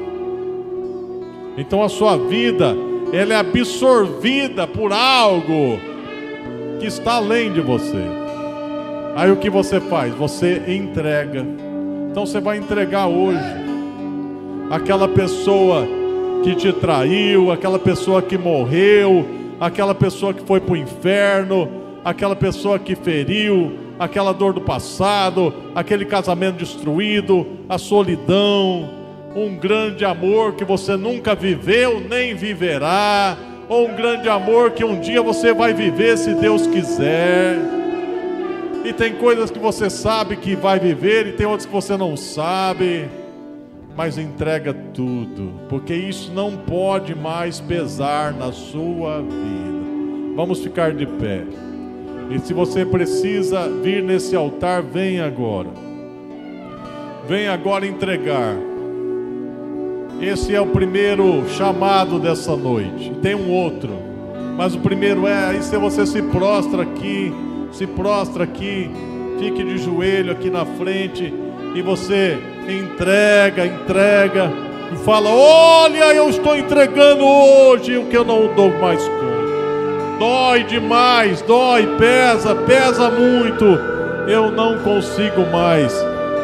Então 1.58 1.82
a 1.82 1.90
sua 1.90 2.16
vida, 2.16 2.76
ela 3.12 3.34
é 3.34 3.38
absorvida 3.38 4.68
por 4.68 4.94
algo 4.94 5.80
que 6.80 6.86
está 6.86 7.14
além 7.14 7.52
de 7.52 7.62
você. 7.62 8.04
Aí 9.16 9.32
o 9.32 9.38
que 9.38 9.50
você 9.50 9.82
faz? 9.82 10.14
Você 10.14 10.62
entrega. 10.68 11.44
Então 12.12 12.26
você 12.26 12.40
vai 12.40 12.58
entregar 12.58 13.08
hoje 13.08 13.40
aquela 14.70 15.08
pessoa 15.08 15.88
que 16.44 16.54
te 16.56 16.72
traiu, 16.72 17.52
aquela 17.52 17.80
pessoa 17.80 18.22
que 18.22 18.38
morreu, 18.38 19.26
aquela 19.60 19.96
pessoa 19.96 20.36
que 20.36 20.46
foi 20.46 20.60
para 20.60 20.74
o 20.74 20.78
inferno, 20.78 21.68
aquela 22.06 22.36
pessoa 22.36 22.78
que 22.78 22.96
feriu, 22.96 23.72
aquela 23.98 24.32
dor 24.32 24.54
do 24.54 24.62
passado, 24.62 25.52
aquele 25.74 26.06
casamento 26.06 26.58
destruído, 26.58 27.48
a 27.68 27.80
solidão, 27.80 28.97
um 29.46 29.56
grande 29.56 30.06
amor 30.06 30.54
que 30.54 30.64
você 30.64 30.96
nunca 30.96 31.36
viveu 31.36 32.00
nem 32.00 32.34
viverá, 32.34 33.38
ou 33.70 33.88
um 33.88 33.96
grande 33.96 34.30
amor 34.30 34.72
que 34.72 34.84
um 34.84 35.00
dia 35.00 35.22
você 35.22 35.54
vai 35.54 35.74
viver 35.74 36.18
se 36.18 36.34
Deus 36.34 36.66
quiser. 36.68 37.58
E 38.86 38.94
tem 38.94 39.16
coisas 39.16 39.52
que 39.52 39.60
você 39.60 39.90
sabe 39.90 40.38
que 40.38 40.56
vai 40.56 40.80
viver 40.80 41.28
e 41.28 41.32
tem 41.34 41.46
outras 41.46 41.66
que 41.66 41.74
você 41.74 41.98
não 41.98 42.16
sabe 42.16 43.08
mas 43.98 44.20
entrega 44.20 44.76
tudo, 44.94 45.54
porque 45.68 45.96
isso 45.96 46.32
não 46.32 46.56
pode 46.56 47.16
mais 47.16 47.60
pesar 47.60 48.32
na 48.32 48.52
sua 48.52 49.24
vida. 49.24 50.36
Vamos 50.36 50.60
ficar 50.60 50.94
de 50.94 51.08
pé. 51.08 51.44
E 52.30 52.38
se 52.38 52.54
você 52.54 52.86
precisa 52.86 53.68
vir 53.68 54.04
nesse 54.04 54.36
altar, 54.36 54.84
vem 54.84 55.20
agora. 55.20 55.70
Vem 57.28 57.48
agora 57.48 57.88
entregar. 57.88 58.56
Esse 60.22 60.56
é 60.56 60.60
o 60.60 60.66
primeiro 60.66 61.48
chamado 61.50 62.18
dessa 62.18 62.56
noite. 62.56 63.12
Tem 63.22 63.36
um 63.36 63.52
outro, 63.52 63.90
mas 64.56 64.74
o 64.74 64.80
primeiro 64.80 65.28
é 65.28 65.46
aí 65.50 65.62
se 65.62 65.78
você 65.78 66.06
se 66.08 66.22
prostra 66.24 66.82
aqui, 66.82 67.32
se 67.72 67.86
prostra 67.86 68.44
aqui, 68.44 68.90
fique 69.40 69.64
de 69.64 69.78
joelho 69.78 70.32
aqui 70.32 70.50
na 70.50 70.66
frente 70.66 71.32
e 71.76 71.82
você 71.84 72.38
entrega, 72.68 73.66
entrega 73.66 74.52
e 74.92 74.98
fala: 74.98 75.30
Olha, 75.30 76.14
eu 76.16 76.30
estou 76.30 76.58
entregando 76.58 77.24
hoje 77.24 77.98
o 77.98 78.06
que 78.06 78.18
eu 78.18 78.26
não 78.26 78.54
dou 78.56 78.72
mais 78.80 79.02
conta. 79.04 79.28
Dói 80.18 80.64
demais, 80.64 81.44
dói, 81.44 81.86
pesa, 81.98 82.56
pesa 82.56 83.10
muito. 83.12 83.66
Eu 84.28 84.52
não 84.52 84.80
consigo 84.80 85.46
mais 85.52 85.94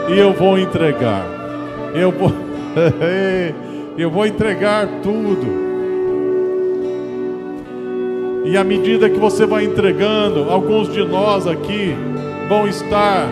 e 0.09 0.17
eu 0.17 0.31
vou 0.31 0.59
entregar. 0.59 1.25
Eu 1.95 2.11
vou, 2.11 2.31
eu 3.97 4.09
vou 4.09 4.25
entregar 4.25 4.87
tudo. 5.01 5.63
E 8.45 8.57
à 8.57 8.63
medida 8.63 9.09
que 9.09 9.17
você 9.17 9.45
vai 9.45 9.63
entregando, 9.63 10.49
alguns 10.49 10.91
de 10.91 11.03
nós 11.03 11.47
aqui 11.47 11.95
vão 12.49 12.67
estar 12.67 13.29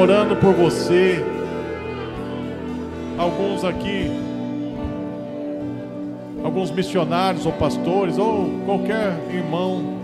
orando 0.00 0.36
por 0.36 0.52
você, 0.52 1.22
alguns 3.18 3.64
aqui, 3.64 4.10
alguns 6.44 6.70
missionários 6.70 7.44
ou 7.46 7.52
pastores 7.52 8.16
ou 8.16 8.48
qualquer 8.64 9.18
irmão, 9.32 9.98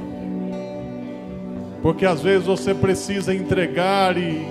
porque 1.81 2.05
às 2.05 2.21
vezes 2.21 2.47
você 2.47 2.75
precisa 2.75 3.33
entregar 3.35 4.19
e, 4.19 4.43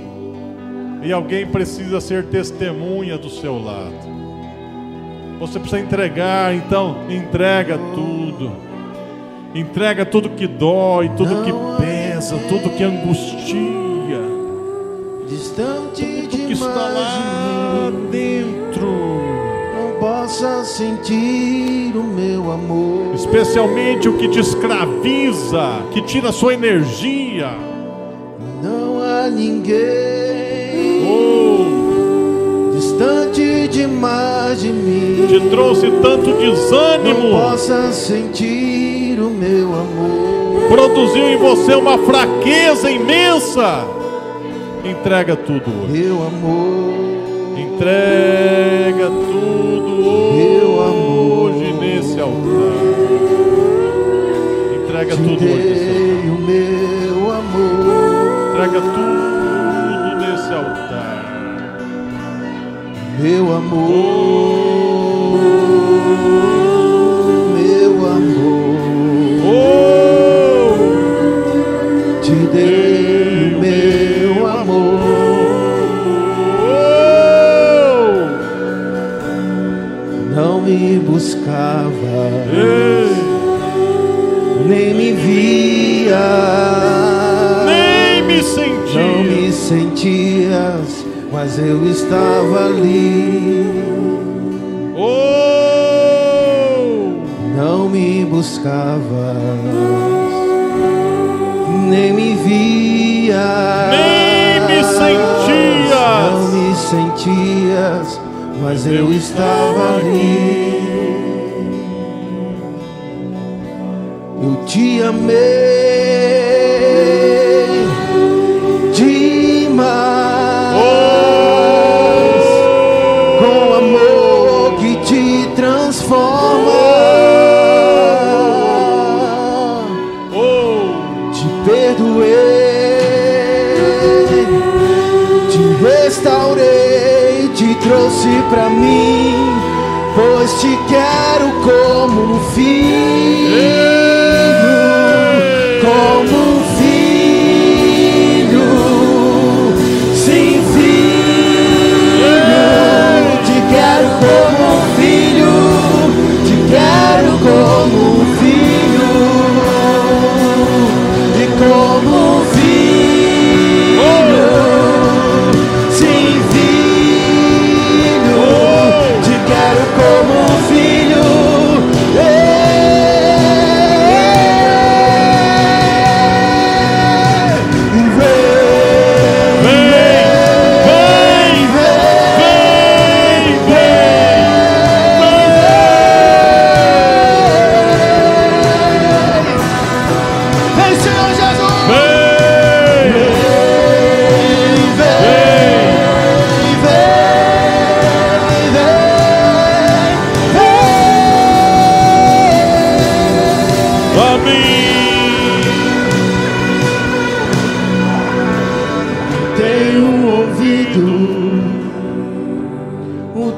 e 1.03 1.11
alguém 1.11 1.45
precisa 1.45 1.99
ser 1.99 2.25
testemunha 2.25 3.17
do 3.17 3.29
seu 3.29 3.61
lado. 3.61 4.18
Você 5.39 5.57
precisa 5.57 5.81
entregar, 5.81 6.53
então 6.53 6.97
entrega 7.09 7.77
tudo. 7.95 8.51
Entrega 9.55 10.05
tudo 10.05 10.29
que 10.31 10.45
dói, 10.45 11.09
tudo 11.15 11.43
que 11.43 11.51
pesa, 11.81 12.37
tudo 12.49 12.69
que 12.69 12.83
angustia. 12.83 14.19
Distante 15.27 16.27
tudo 16.29 16.45
que 16.45 16.53
está 16.53 16.67
lá 16.67 17.91
dentro. 18.11 18.89
Não 19.75 19.99
possa 19.99 20.63
sentir 20.65 21.95
o 21.95 22.03
meu 22.03 22.51
amor. 22.51 23.15
Especialmente 23.15 24.09
o 24.09 24.17
que 24.17 24.27
te 24.27 24.39
escraviza, 24.39 25.83
que 25.93 26.01
tira 26.01 26.29
a 26.29 26.33
sua 26.33 26.53
energia. 26.53 27.51
Não 28.61 29.01
há 29.01 29.29
ninguém 29.29 30.19
Oh, 31.11 31.58
distante 32.99 33.67
demais 33.69 34.59
de 34.61 34.73
mim. 34.73 35.25
te 35.27 35.39
trouxe 35.49 35.89
tanto 36.01 36.31
Não 36.31 36.37
desânimo, 36.37 37.29
possa 37.31 37.93
sentir 37.93 39.17
o 39.21 39.29
meu 39.29 39.67
amor. 39.67 40.67
produziu 40.69 41.29
em 41.29 41.37
você 41.37 41.75
uma 41.75 41.97
fraqueza 41.99 42.91
imensa. 42.91 43.85
Entrega 44.83 45.37
tudo 45.37 45.63
hoje. 45.83 46.03
Meu 46.03 46.15
amor. 46.15 46.99
Entrega 47.57 49.07
tudo 49.09 49.89
Meu 50.35 50.81
amor. 50.81 51.51
hoje 51.51 51.73
nesse 51.79 52.19
altar. 52.19 52.79
Entrega 54.83 55.15
tudo 55.15 55.43
hoje. 55.45 55.69
Entrega 58.51 58.81
tudo 58.81 59.18
Meu 63.71 64.08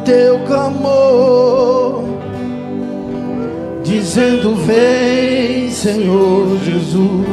teu 0.06 0.40
clamor, 0.46 2.04
dizendo: 3.84 4.56
Vem, 4.56 5.70
Senhor 5.72 6.58
Jesus. 6.64 7.28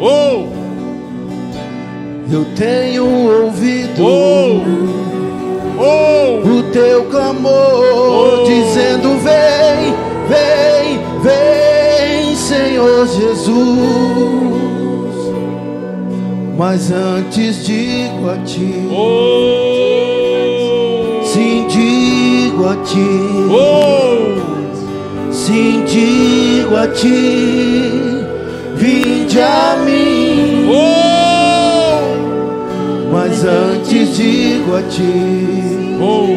Oh, 0.00 0.44
Eu 2.30 2.44
tenho 2.56 3.04
ouvido 3.44 4.04
oh, 4.04 4.60
oh. 5.78 6.48
o 6.48 6.62
teu 6.72 7.04
clamor, 7.06 8.42
Oh. 8.42 8.44
dizendo: 8.44 9.16
Vem, 9.20 9.94
vem, 10.28 10.98
vem, 11.22 12.34
Senhor 12.36 13.06
Jesus. 13.06 13.54
Mas 16.56 16.90
antes 16.92 17.64
digo 17.66 18.30
a 18.30 18.36
ti, 18.44 18.88
Oh, 18.90 19.63
digo 22.54 22.68
a 22.68 22.76
ti, 22.76 23.10
oh, 23.50 25.32
sim, 25.32 25.84
digo 25.86 26.76
a 26.76 26.86
ti, 26.86 28.22
vinde 28.76 29.40
a 29.40 29.76
mim. 29.84 30.68
oh, 30.70 32.00
Mas 33.10 33.44
antes 33.44 34.16
digo 34.16 34.76
a 34.76 34.82
ti, 34.82 35.96
oh, 36.00 36.28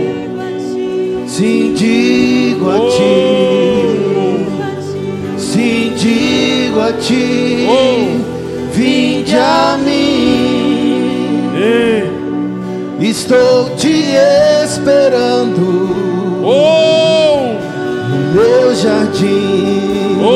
sim, 1.27 1.73
digo 1.75 2.71
a 2.71 2.79
ti. 2.79 3.37
Sim, 5.37 5.93
digo 5.95 6.81
a 6.81 6.91
ti, 6.93 7.67
vinde 8.73 9.35
a 9.35 9.77
mim. 9.85 11.51
Ei, 11.55 12.07
Estou 12.99 13.69
te 13.77 14.15
esperando 14.63 15.86
oh, 16.49 17.55
no 18.09 18.17
meu 18.33 18.73
jardim, 18.75 20.17
oh, 20.21 20.27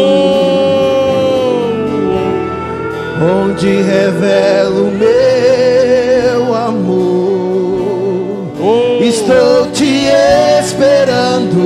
onde 3.43 3.69
revelo 3.81 4.91
meu 4.91 6.53
amor. 6.53 8.47
oh, 8.59 8.99
Estou 9.03 9.67
te 9.71 10.07
esperando. 10.59 11.61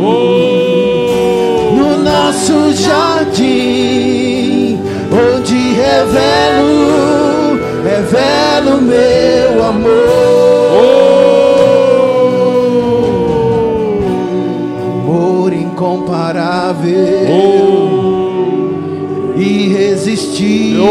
Oh, 0.00 1.72
no 1.76 1.98
nosso 2.02 2.72
jardim, 2.72 4.80
onde 5.12 5.74
revelo, 5.74 7.60
revelo 7.84 8.80
meu 8.80 9.62
amor. 9.64 10.31
Incomparável, 15.92 16.88
irresistível, 19.36 20.86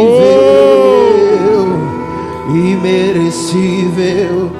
imerecível 2.53 4.51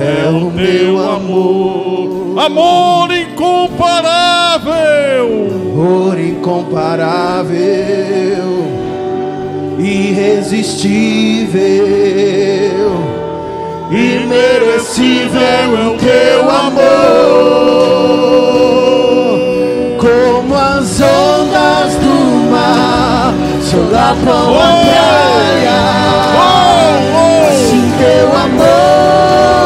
é 0.00 0.28
o 0.28 0.52
meu 0.52 0.98
amor. 1.00 2.38
amor 2.38 3.08
incomparável. 3.10 4.78
Amor 5.74 6.16
incomparável, 6.20 7.58
irresistível, 9.80 11.58
imerecível 13.90 15.40
é 15.42 15.88
o 15.88 15.96
teu 15.98 16.48
amor. 16.48 17.77
As 20.78 21.00
ondas 21.00 21.96
do 21.96 22.50
mar 22.50 23.34
solapam 23.60 24.54
a 24.54 24.70
praia, 24.86 25.80
assim 27.48 27.86
teu 27.98 28.28
amor, 28.44 29.57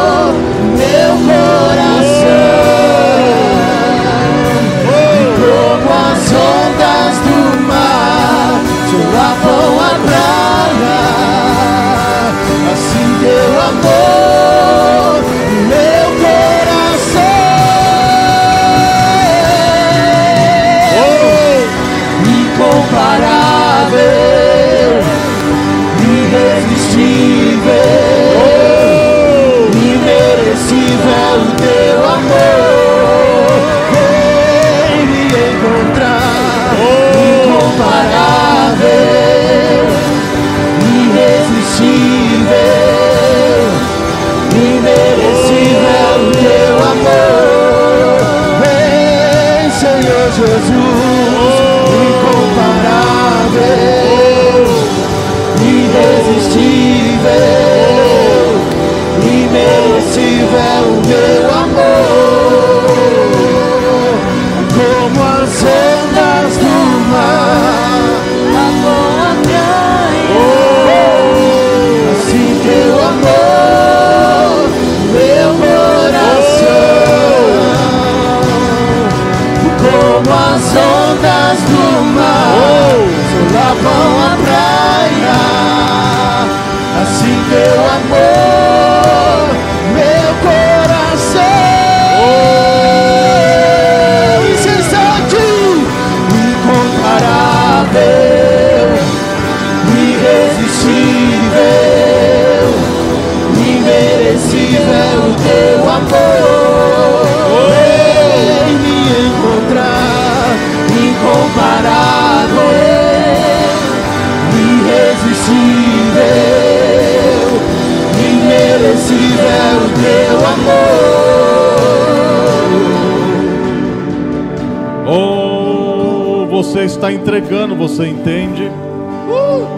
você 127.75 128.07
entende? 128.07 128.69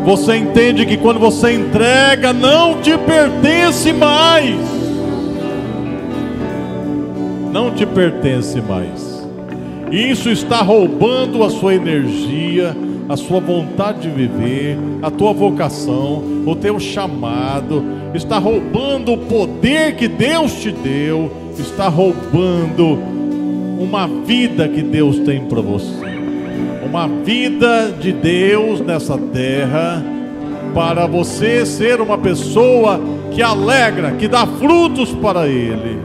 Você 0.06 0.36
entende 0.36 0.86
que 0.86 0.98
quando 0.98 1.20
você 1.20 1.54
entrega, 1.54 2.32
não 2.32 2.82
te 2.82 2.96
pertence 2.98 3.92
mais. 3.92 4.56
Não 7.52 7.72
te 7.72 7.86
pertence 7.86 8.62
mais. 8.62 9.26
Isso 9.92 10.30
está 10.30 10.62
roubando 10.62 11.44
a 11.44 11.50
sua 11.50 11.74
energia, 11.76 12.76
a 13.08 13.16
sua 13.16 13.40
vontade 13.40 14.02
de 14.02 14.10
viver, 14.10 14.78
a 15.02 15.10
tua 15.10 15.34
vocação, 15.34 16.24
o 16.46 16.56
teu 16.56 16.80
chamado, 16.80 17.84
está 18.14 18.38
roubando 18.38 19.14
o 19.14 19.18
poder 19.18 19.96
que 19.96 20.08
Deus 20.08 20.54
te 20.62 20.72
deu, 20.72 21.32
está 21.58 21.88
roubando 21.88 23.00
uma 23.80 24.08
vida 24.08 24.68
que 24.68 24.82
Deus 24.82 25.20
tem 25.20 25.46
para 25.46 25.62
você 25.62 26.05
uma 26.86 27.08
vida 27.08 27.92
de 28.00 28.12
Deus 28.12 28.80
nessa 28.80 29.18
terra, 29.18 30.04
para 30.74 31.08
você 31.08 31.66
ser 31.66 32.00
uma 32.00 32.18
pessoa 32.18 33.00
que 33.32 33.42
alegra, 33.42 34.12
que 34.12 34.28
dá 34.28 34.46
frutos 34.46 35.12
para 35.14 35.48
Ele. 35.48 36.00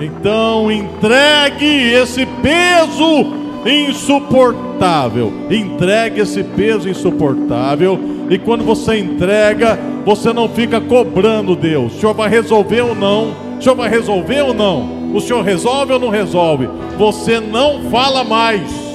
Então 0.00 0.70
entregue 0.70 1.92
esse 1.92 2.24
peso 2.42 3.26
insuportável. 3.66 5.32
Entregue 5.50 6.20
esse 6.20 6.42
peso 6.42 6.88
insuportável. 6.88 7.98
E 8.30 8.38
quando 8.38 8.64
você 8.64 8.98
entrega, 8.98 9.78
você 10.04 10.32
não 10.32 10.48
fica 10.48 10.80
cobrando 10.80 11.56
Deus. 11.56 11.96
O 11.96 12.00
Senhor 12.00 12.14
vai 12.14 12.28
resolver 12.28 12.82
ou 12.82 12.94
não? 12.94 13.34
O 13.58 13.62
Senhor 13.62 13.74
vai 13.74 13.88
resolver 13.88 14.42
ou 14.42 14.54
não? 14.54 15.12
O 15.12 15.20
Senhor 15.20 15.42
resolve 15.42 15.92
ou 15.92 15.98
não 15.98 16.08
resolve? 16.08 16.68
Você 16.96 17.40
não 17.40 17.90
fala 17.90 18.22
mais 18.22 18.87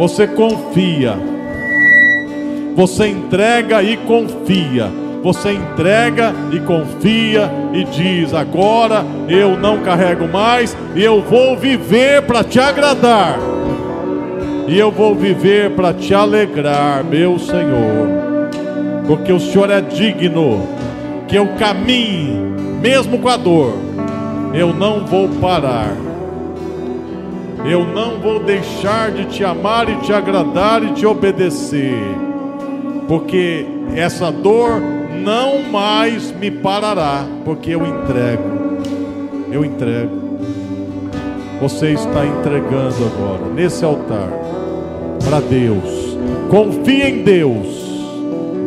você 0.00 0.26
confia. 0.26 1.14
Você 2.74 3.08
entrega 3.08 3.82
e 3.82 3.98
confia. 3.98 4.88
Você 5.22 5.52
entrega 5.52 6.32
e 6.50 6.58
confia 6.60 7.50
e 7.74 7.84
diz: 7.84 8.32
agora 8.32 9.04
eu 9.28 9.58
não 9.58 9.82
carrego 9.82 10.26
mais, 10.26 10.74
eu 10.96 11.20
vou 11.20 11.54
viver 11.54 12.22
para 12.22 12.42
te 12.42 12.58
agradar. 12.58 13.38
E 14.66 14.78
eu 14.78 14.90
vou 14.90 15.14
viver 15.14 15.72
para 15.72 15.92
te 15.92 16.14
alegrar, 16.14 17.04
meu 17.04 17.38
Senhor. 17.38 18.08
Porque 19.06 19.30
o 19.30 19.38
Senhor 19.38 19.68
é 19.68 19.82
digno 19.82 20.66
que 21.28 21.36
eu 21.36 21.46
caminhe, 21.58 22.40
mesmo 22.80 23.18
com 23.18 23.28
a 23.28 23.36
dor. 23.36 23.74
Eu 24.54 24.72
não 24.72 25.04
vou 25.04 25.28
parar 25.28 25.94
eu 27.64 27.84
não 27.84 28.18
vou 28.18 28.40
deixar 28.40 29.10
de 29.10 29.26
te 29.26 29.44
amar 29.44 29.88
e 29.88 29.96
te 29.96 30.12
agradar 30.12 30.82
e 30.82 30.92
te 30.92 31.06
obedecer, 31.06 31.94
porque 33.06 33.66
essa 33.94 34.30
dor 34.30 34.80
não 35.22 35.62
mais 35.62 36.32
me 36.32 36.50
parará, 36.50 37.26
porque 37.44 37.70
eu 37.70 37.86
entrego, 37.86 38.78
eu 39.50 39.64
entrego. 39.64 40.20
Você 41.60 41.90
está 41.90 42.24
entregando 42.24 43.04
agora, 43.04 43.52
nesse 43.54 43.84
altar, 43.84 44.30
para 45.22 45.40
Deus. 45.40 46.16
Confie 46.48 47.02
em 47.02 47.22
Deus. 47.22 47.80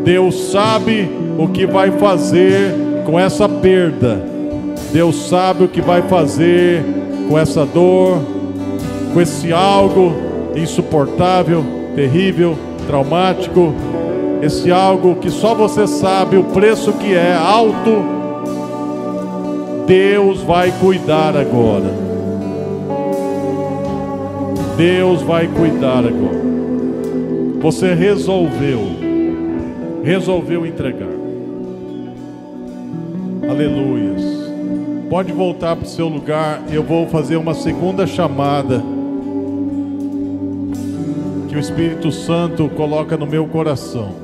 Deus 0.03 0.51
sabe 0.51 1.09
o 1.39 1.47
que 1.47 1.65
vai 1.65 1.89
fazer 1.91 2.71
com 3.05 3.19
essa 3.19 3.49
perda. 3.49 4.21
Deus 4.91 5.27
sabe 5.27 5.63
o 5.63 5.67
que 5.67 5.81
vai 5.81 6.03
fazer 6.03 6.83
com 7.27 7.39
essa 7.39 7.65
dor, 7.65 8.19
com 9.13 9.21
esse 9.21 9.53
algo 9.53 10.11
insuportável, 10.55 11.63
terrível, 11.95 12.57
traumático, 12.87 13.73
esse 14.41 14.71
algo 14.71 15.15
que 15.15 15.29
só 15.29 15.53
você 15.53 15.87
sabe 15.87 16.35
o 16.35 16.43
preço 16.45 16.93
que 16.93 17.13
é 17.13 17.33
alto. 17.33 18.03
Deus 19.85 20.41
vai 20.41 20.71
cuidar 20.79 21.37
agora. 21.37 21.93
Deus 24.75 25.21
vai 25.21 25.47
cuidar 25.47 25.99
agora. 25.99 26.43
Você 27.61 27.93
resolveu, 27.93 28.79
resolveu 30.03 30.65
entregar. 30.65 31.07
Aleluias. 33.47 34.21
Pode 35.09 35.31
voltar 35.31 35.75
para 35.75 35.85
o 35.85 35.89
seu 35.89 36.07
lugar. 36.07 36.63
Eu 36.71 36.81
vou 36.81 37.07
fazer 37.07 37.37
uma 37.37 37.53
segunda 37.53 38.07
chamada 38.07 38.83
que 41.53 41.57
o 41.57 41.59
Espírito 41.59 42.11
Santo 42.11 42.67
coloca 42.69 43.15
no 43.15 43.27
meu 43.27 43.45
coração. 43.45 44.15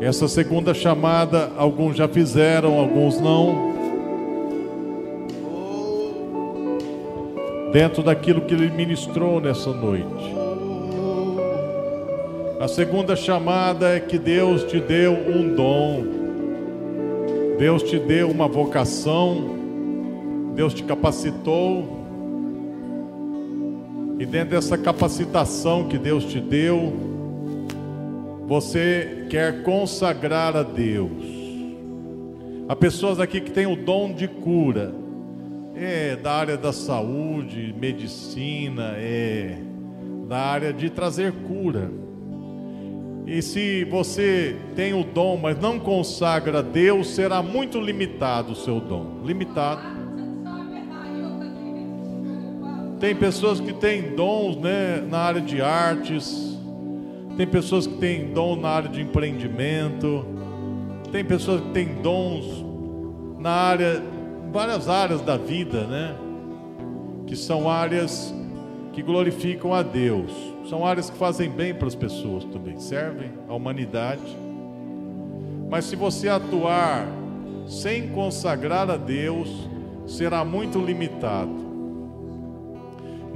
Essa 0.00 0.28
segunda 0.28 0.72
chamada, 0.72 1.50
alguns 1.56 1.96
já 1.96 2.06
fizeram, 2.06 2.78
alguns 2.78 3.20
não. 3.20 3.72
Dentro 7.72 8.00
daquilo 8.00 8.42
que 8.42 8.54
ele 8.54 8.70
ministrou 8.70 9.40
nessa 9.40 9.72
noite. 9.72 10.36
A 12.60 12.68
segunda 12.68 13.16
chamada 13.16 13.96
é 13.96 13.98
que 13.98 14.18
Deus 14.18 14.62
te 14.62 14.78
deu 14.78 15.14
um 15.14 15.52
dom. 15.52 16.04
Deus 17.58 17.82
te 17.82 17.98
deu 17.98 18.30
uma 18.30 18.46
vocação. 18.46 19.56
Deus 20.54 20.72
te 20.72 20.84
capacitou 20.84 21.97
e 24.18 24.26
dentro 24.26 24.50
dessa 24.50 24.76
capacitação 24.76 25.88
que 25.88 25.96
Deus 25.96 26.24
te 26.24 26.40
deu, 26.40 26.92
você 28.46 29.26
quer 29.30 29.62
consagrar 29.62 30.56
a 30.56 30.62
Deus. 30.62 31.38
Há 32.68 32.74
pessoas 32.74 33.20
aqui 33.20 33.40
que 33.40 33.50
têm 33.50 33.66
o 33.66 33.76
dom 33.76 34.12
de 34.12 34.26
cura, 34.26 34.92
é 35.74 36.16
da 36.16 36.32
área 36.32 36.56
da 36.56 36.72
saúde, 36.72 37.72
medicina, 37.78 38.94
é 38.96 39.56
da 40.26 40.38
área 40.38 40.72
de 40.72 40.90
trazer 40.90 41.32
cura. 41.46 41.88
E 43.26 43.40
se 43.40 43.84
você 43.84 44.56
tem 44.74 44.94
o 44.94 45.04
dom, 45.04 45.36
mas 45.36 45.58
não 45.60 45.78
consagra 45.78 46.58
a 46.58 46.62
Deus, 46.62 47.08
será 47.10 47.42
muito 47.42 47.78
limitado 47.78 48.52
o 48.52 48.56
seu 48.56 48.80
dom 48.80 49.20
limitado. 49.24 49.97
Tem 53.00 53.14
pessoas 53.14 53.60
que 53.60 53.72
têm 53.72 54.16
dons 54.16 54.56
né, 54.56 55.00
na 55.08 55.18
área 55.18 55.40
de 55.40 55.62
artes, 55.62 56.58
tem 57.36 57.46
pessoas 57.46 57.86
que 57.86 57.94
têm 57.94 58.32
dom 58.32 58.56
na 58.56 58.68
área 58.68 58.88
de 58.88 59.00
empreendimento, 59.00 60.26
tem 61.12 61.24
pessoas 61.24 61.60
que 61.60 61.70
têm 61.70 61.94
dons 62.02 62.64
na 63.38 63.50
área, 63.50 64.02
várias 64.52 64.88
áreas 64.88 65.20
da 65.20 65.36
vida, 65.36 65.84
né? 65.86 66.16
Que 67.28 67.36
são 67.36 67.70
áreas 67.70 68.34
que 68.92 69.00
glorificam 69.00 69.72
a 69.72 69.84
Deus, 69.84 70.32
são 70.68 70.84
áreas 70.84 71.08
que 71.08 71.16
fazem 71.16 71.48
bem 71.48 71.72
para 71.72 71.86
as 71.86 71.94
pessoas 71.94 72.42
também, 72.46 72.80
servem 72.80 73.30
à 73.48 73.54
humanidade. 73.54 74.36
Mas 75.70 75.84
se 75.84 75.94
você 75.94 76.28
atuar 76.28 77.06
sem 77.68 78.08
consagrar 78.08 78.90
a 78.90 78.96
Deus, 78.96 79.48
será 80.04 80.44
muito 80.44 80.80
limitado. 80.80 81.67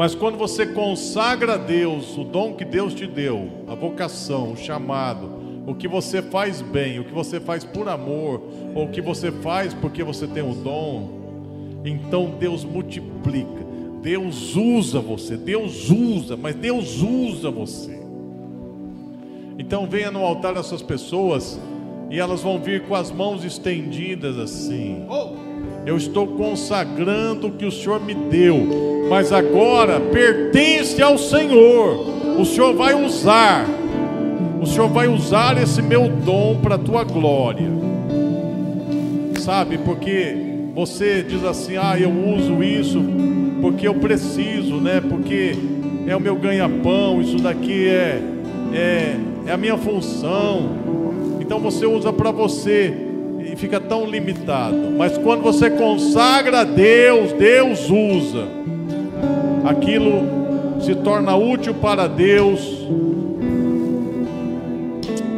Mas 0.02 0.16
quando 0.16 0.36
você 0.36 0.66
consagra 0.66 1.54
a 1.54 1.56
Deus 1.56 2.18
o 2.18 2.24
dom 2.24 2.54
que 2.54 2.64
Deus 2.64 2.92
te 2.92 3.06
deu, 3.06 3.48
a 3.68 3.74
vocação, 3.76 4.50
o 4.50 4.56
chamado, 4.56 5.30
o 5.64 5.76
que 5.76 5.86
você 5.86 6.20
faz 6.20 6.60
bem, 6.60 6.98
o 6.98 7.04
que 7.04 7.12
você 7.12 7.38
faz 7.38 7.62
por 7.62 7.88
amor, 7.88 8.42
ou 8.74 8.86
o 8.86 8.88
que 8.88 9.00
você 9.00 9.30
faz 9.30 9.72
porque 9.72 10.02
você 10.02 10.26
tem 10.26 10.42
o 10.42 10.56
dom, 10.56 11.80
então 11.84 12.34
Deus 12.36 12.64
multiplica, 12.64 13.64
Deus 14.02 14.56
usa 14.56 14.98
você, 14.98 15.36
Deus 15.36 15.88
usa, 15.88 16.36
mas 16.36 16.56
Deus 16.56 17.00
usa 17.00 17.48
você. 17.48 18.02
Então 19.56 19.86
venha 19.86 20.10
no 20.10 20.24
altar 20.24 20.56
essas 20.56 20.82
pessoas 20.82 21.60
e 22.10 22.18
elas 22.18 22.40
vão 22.40 22.58
vir 22.58 22.88
com 22.88 22.96
as 22.96 23.12
mãos 23.12 23.44
estendidas 23.44 24.36
assim. 24.36 25.06
Oh! 25.08 25.51
Eu 25.84 25.96
estou 25.96 26.26
consagrando 26.26 27.48
o 27.48 27.52
que 27.52 27.64
o 27.64 27.72
Senhor 27.72 28.00
me 28.00 28.14
deu, 28.14 29.06
mas 29.09 29.32
agora 29.32 30.00
pertence 30.00 31.02
ao 31.02 31.18
Senhor. 31.18 32.38
O 32.38 32.44
Senhor 32.44 32.74
vai 32.74 32.94
usar. 32.94 33.66
O 34.60 34.66
Senhor 34.66 34.88
vai 34.88 35.09
usar 35.09 35.60
esse 35.60 35.82
meu 35.82 36.09
dom 36.09 36.60
para 36.62 36.76
a 36.76 36.78
tua 36.78 37.02
glória. 37.02 37.68
Sabe, 39.40 39.78
porque 39.78 40.36
você 40.74 41.22
diz 41.22 41.44
assim: 41.44 41.76
"Ah, 41.76 41.98
eu 41.98 42.10
uso 42.10 42.62
isso 42.62 43.02
porque 43.60 43.86
eu 43.86 43.94
preciso, 43.94 44.76
né? 44.76 45.00
Porque 45.00 45.54
é 46.06 46.14
o 46.14 46.20
meu 46.20 46.36
ganha-pão, 46.36 47.20
isso 47.20 47.38
daqui 47.38 47.88
é 47.88 48.22
é, 48.72 49.16
é 49.46 49.52
a 49.52 49.56
minha 49.56 49.76
função. 49.76 50.70
Então 51.40 51.60
você 51.60 51.86
usa 51.86 52.12
para 52.12 52.30
você 52.30 53.11
e 53.51 53.56
fica 53.56 53.81
tão 53.81 54.06
limitado. 54.06 54.77
Mas 54.97 55.16
quando 55.19 55.43
você 55.43 55.70
consagra 55.70 56.60
a 56.60 56.64
Deus, 56.64 57.32
Deus 57.32 57.90
usa. 57.90 58.47
Aquilo 59.64 60.81
se 60.81 60.94
torna 60.97 61.36
útil 61.36 61.74
para 61.74 62.06
Deus 62.06 62.60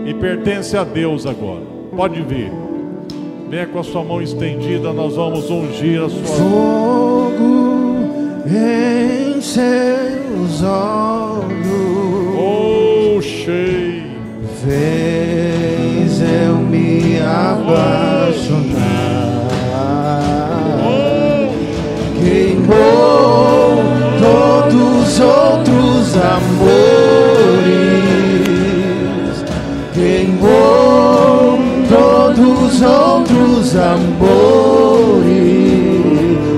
e 0.06 0.14
pertence 0.14 0.76
a 0.76 0.84
Deus 0.84 1.26
agora. 1.26 1.62
Pode 1.94 2.20
vir. 2.22 2.50
Venha 3.48 3.66
com 3.66 3.78
a 3.78 3.84
sua 3.84 4.02
mão 4.02 4.20
estendida, 4.20 4.92
nós 4.92 5.14
vamos 5.14 5.50
ungir 5.50 6.02
a 6.02 6.08
sua 6.08 6.24
Fogo 6.24 7.34
em 8.46 9.40
seus 9.40 10.62
olhos. 10.62 11.66
Oh, 12.36 13.20
cheio. 13.20 14.04
Fez 14.64 15.63
eu 16.24 16.56
me 16.56 17.20
apaixonar. 17.20 17.84
Queimou 22.18 23.84
todos 24.18 25.08
os 25.08 25.20
outros 25.20 26.16
amores. 26.16 26.54
Queimou 29.92 31.58
todos 31.88 32.74
os 32.74 32.82
outros 32.82 33.76
amores. 33.76 34.64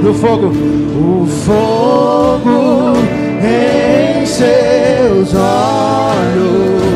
No 0.03 0.15
fogo, 0.15 0.53
o 0.97 1.27
fogo 1.27 2.95
em 3.43 4.25
seus 4.25 5.35
olhos 5.35 6.96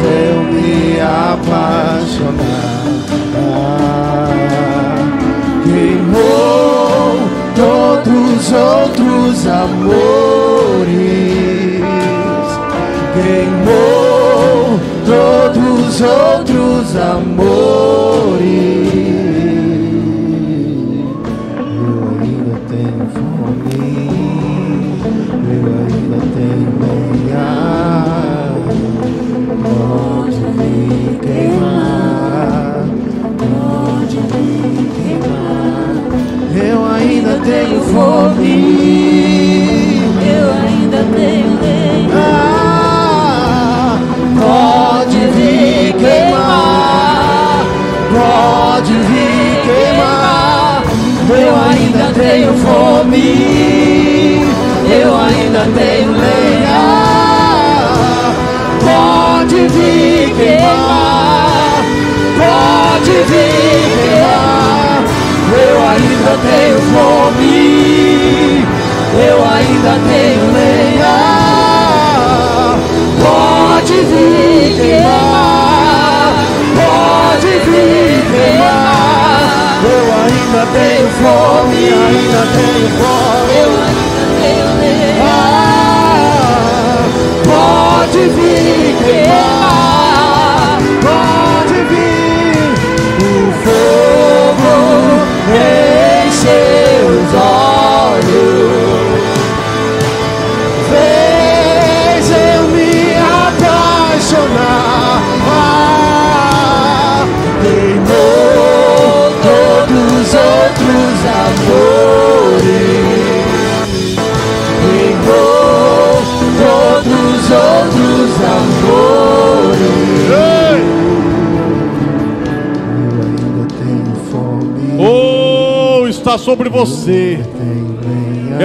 eu 0.00 0.42
me 0.52 1.00
apaixonar. 1.00 2.64
Queimou 5.64 7.18
todos 7.56 8.34
os 8.36 8.52
outros 8.52 9.46
amores. 9.46 10.04
Queimou 13.14 14.80
todos 15.06 15.66
os 15.88 16.00
outros 16.00 16.96
amores. 16.96 18.93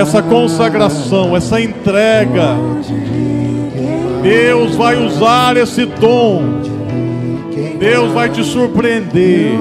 Essa 0.09 0.23
consagração, 0.23 1.37
essa 1.37 1.61
entrega. 1.61 2.57
Deus 4.23 4.75
vai 4.75 4.97
usar 4.97 5.55
esse 5.55 5.85
dom. 5.85 6.61
Deus 7.77 8.11
vai 8.11 8.27
te 8.27 8.43
surpreender. 8.43 9.51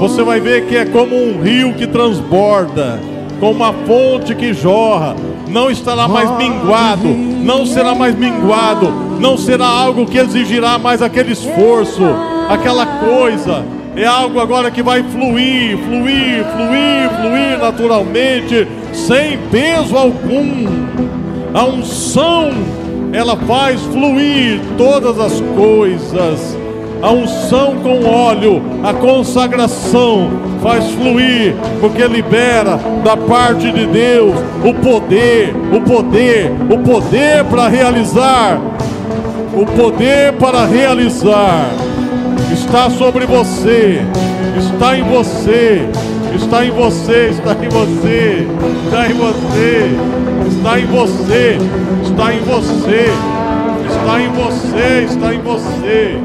Você 0.00 0.22
vai 0.22 0.38
ver 0.38 0.66
que 0.66 0.76
é 0.76 0.84
como 0.84 1.16
um 1.16 1.40
rio 1.40 1.72
que 1.72 1.86
transborda, 1.86 3.00
como 3.40 3.52
uma 3.52 3.72
fonte 3.72 4.34
que 4.34 4.52
jorra. 4.52 5.16
Não 5.48 5.70
estará 5.70 6.06
mais 6.06 6.36
minguado, 6.36 7.08
não 7.08 7.64
será 7.64 7.94
mais 7.94 8.14
minguado, 8.14 8.92
não 9.18 9.38
será 9.38 9.66
algo 9.66 10.04
que 10.04 10.18
exigirá 10.18 10.78
mais 10.78 11.00
aquele 11.00 11.32
esforço, 11.32 12.02
aquela 12.50 12.84
coisa. 12.84 13.64
É 13.96 14.04
algo 14.04 14.38
agora 14.38 14.70
que 14.70 14.82
vai 14.82 15.02
fluir, 15.02 15.76
fluir, 15.78 16.44
fluir, 16.44 17.10
fluir 17.20 17.58
naturalmente, 17.58 18.68
sem 18.92 19.38
peso 19.50 19.96
algum. 19.96 20.66
A 21.52 21.64
unção, 21.64 22.50
ela 23.12 23.36
faz 23.36 23.80
fluir 23.82 24.60
todas 24.76 25.18
as 25.18 25.40
coisas. 25.56 26.56
A 27.02 27.10
unção 27.10 27.76
com 27.76 28.04
óleo, 28.04 28.62
a 28.84 28.92
consagração 28.92 30.28
faz 30.62 30.90
fluir, 30.90 31.54
porque 31.80 32.06
libera 32.06 32.78
da 33.02 33.16
parte 33.16 33.72
de 33.72 33.86
Deus 33.86 34.34
o 34.62 34.74
poder, 34.74 35.54
o 35.72 35.80
poder, 35.80 36.52
o 36.68 36.78
poder 36.78 37.44
para 37.44 37.68
realizar, 37.68 38.60
o 39.54 39.64
poder 39.64 40.34
para 40.34 40.66
realizar. 40.66 41.70
Está 42.52 42.90
sobre 42.90 43.24
você, 43.24 44.02
está 44.58 44.98
em 44.98 45.02
você, 45.02 45.88
está 46.34 46.64
em 46.64 46.70
você, 46.70 47.30
está 47.30 47.52
em 47.52 47.68
você, 47.68 48.46
está 48.84 49.08
em 49.08 49.14
você, 49.14 49.90
está 50.48 50.80
em 50.80 50.86
você, 50.86 51.58
está 52.02 52.34
em 52.34 52.40
você, 52.40 53.10
está 53.88 54.20
em 54.20 54.28
você, 54.32 55.06
está 55.08 55.34
em 55.34 55.40
você. 55.40 56.20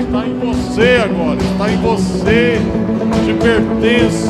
Está 0.00 0.26
em 0.26 0.38
você 0.38 1.00
agora, 1.02 1.38
está 1.40 1.70
em 1.70 1.76
você, 1.78 2.60
te 3.24 3.32
pertence, 3.32 4.28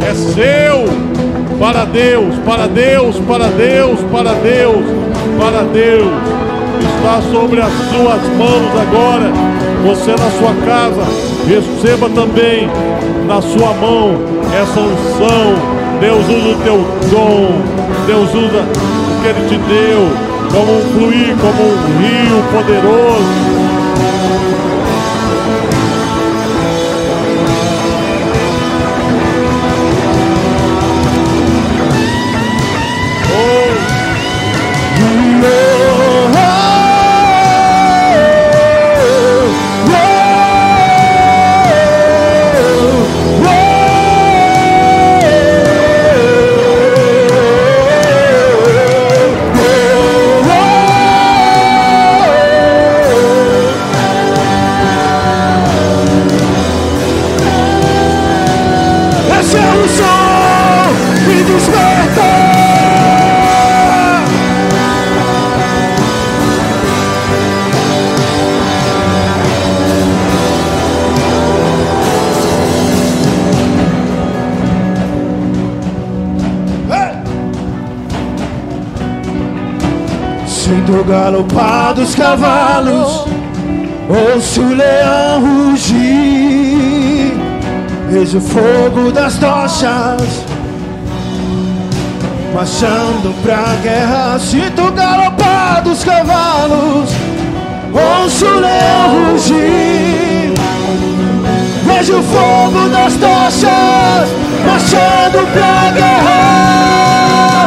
é 0.00 0.14
seu, 0.14 0.86
para 1.58 1.84
Deus, 1.84 2.34
para 2.46 2.66
Deus, 2.66 3.18
para 3.20 3.48
Deus, 3.48 4.00
para 4.10 4.32
Deus, 4.32 4.86
para 5.38 5.64
Deus, 5.64 6.12
está 6.96 7.20
sobre 7.30 7.60
as 7.60 7.72
suas 7.72 8.22
mãos 8.38 8.80
agora, 8.80 9.30
você 9.84 10.12
na 10.12 10.30
sua 10.38 10.54
casa, 10.64 11.02
receba 11.46 12.08
também 12.08 12.70
na 13.28 13.42
sua 13.42 13.74
mão 13.74 14.16
essa 14.58 14.80
unção, 14.80 16.00
Deus 16.00 16.24
usa 16.26 16.48
o 16.48 16.54
teu 16.64 16.78
dom, 17.10 17.62
Deus 18.06 18.30
usa 18.30 18.62
o 18.62 19.20
que 19.20 19.28
Ele 19.28 19.48
te 19.48 19.58
deu, 19.68 20.08
como 20.50 20.78
um 20.78 20.82
fluir, 20.94 21.36
como 21.36 21.62
um 21.62 21.76
rio 21.98 22.42
poderoso. 22.50 23.67
Galopar 81.30 81.92
dos 81.92 82.14
cavalos, 82.14 83.26
ouço 84.08 84.62
o 84.62 84.74
leão 84.74 85.68
rugir. 85.70 87.36
Vejo 88.08 88.38
o 88.38 88.40
fogo 88.40 89.12
das 89.12 89.36
tochas 89.36 90.22
Marchando 92.54 93.34
pra 93.42 93.76
guerra. 93.82 94.38
Sinto 94.38 94.80
o 94.80 94.92
galopar 94.92 95.82
dos 95.82 96.02
cavalos 96.02 97.10
Ouço 97.92 98.46
o 98.46 98.60
leão 98.60 99.32
rugir. 99.32 100.54
Vejo 101.84 102.18
o 102.18 102.22
fogo 102.22 102.88
das 102.88 103.12
tochas 103.12 104.30
Marchando 104.64 105.46
pra 105.52 105.90
guerra 105.90 107.57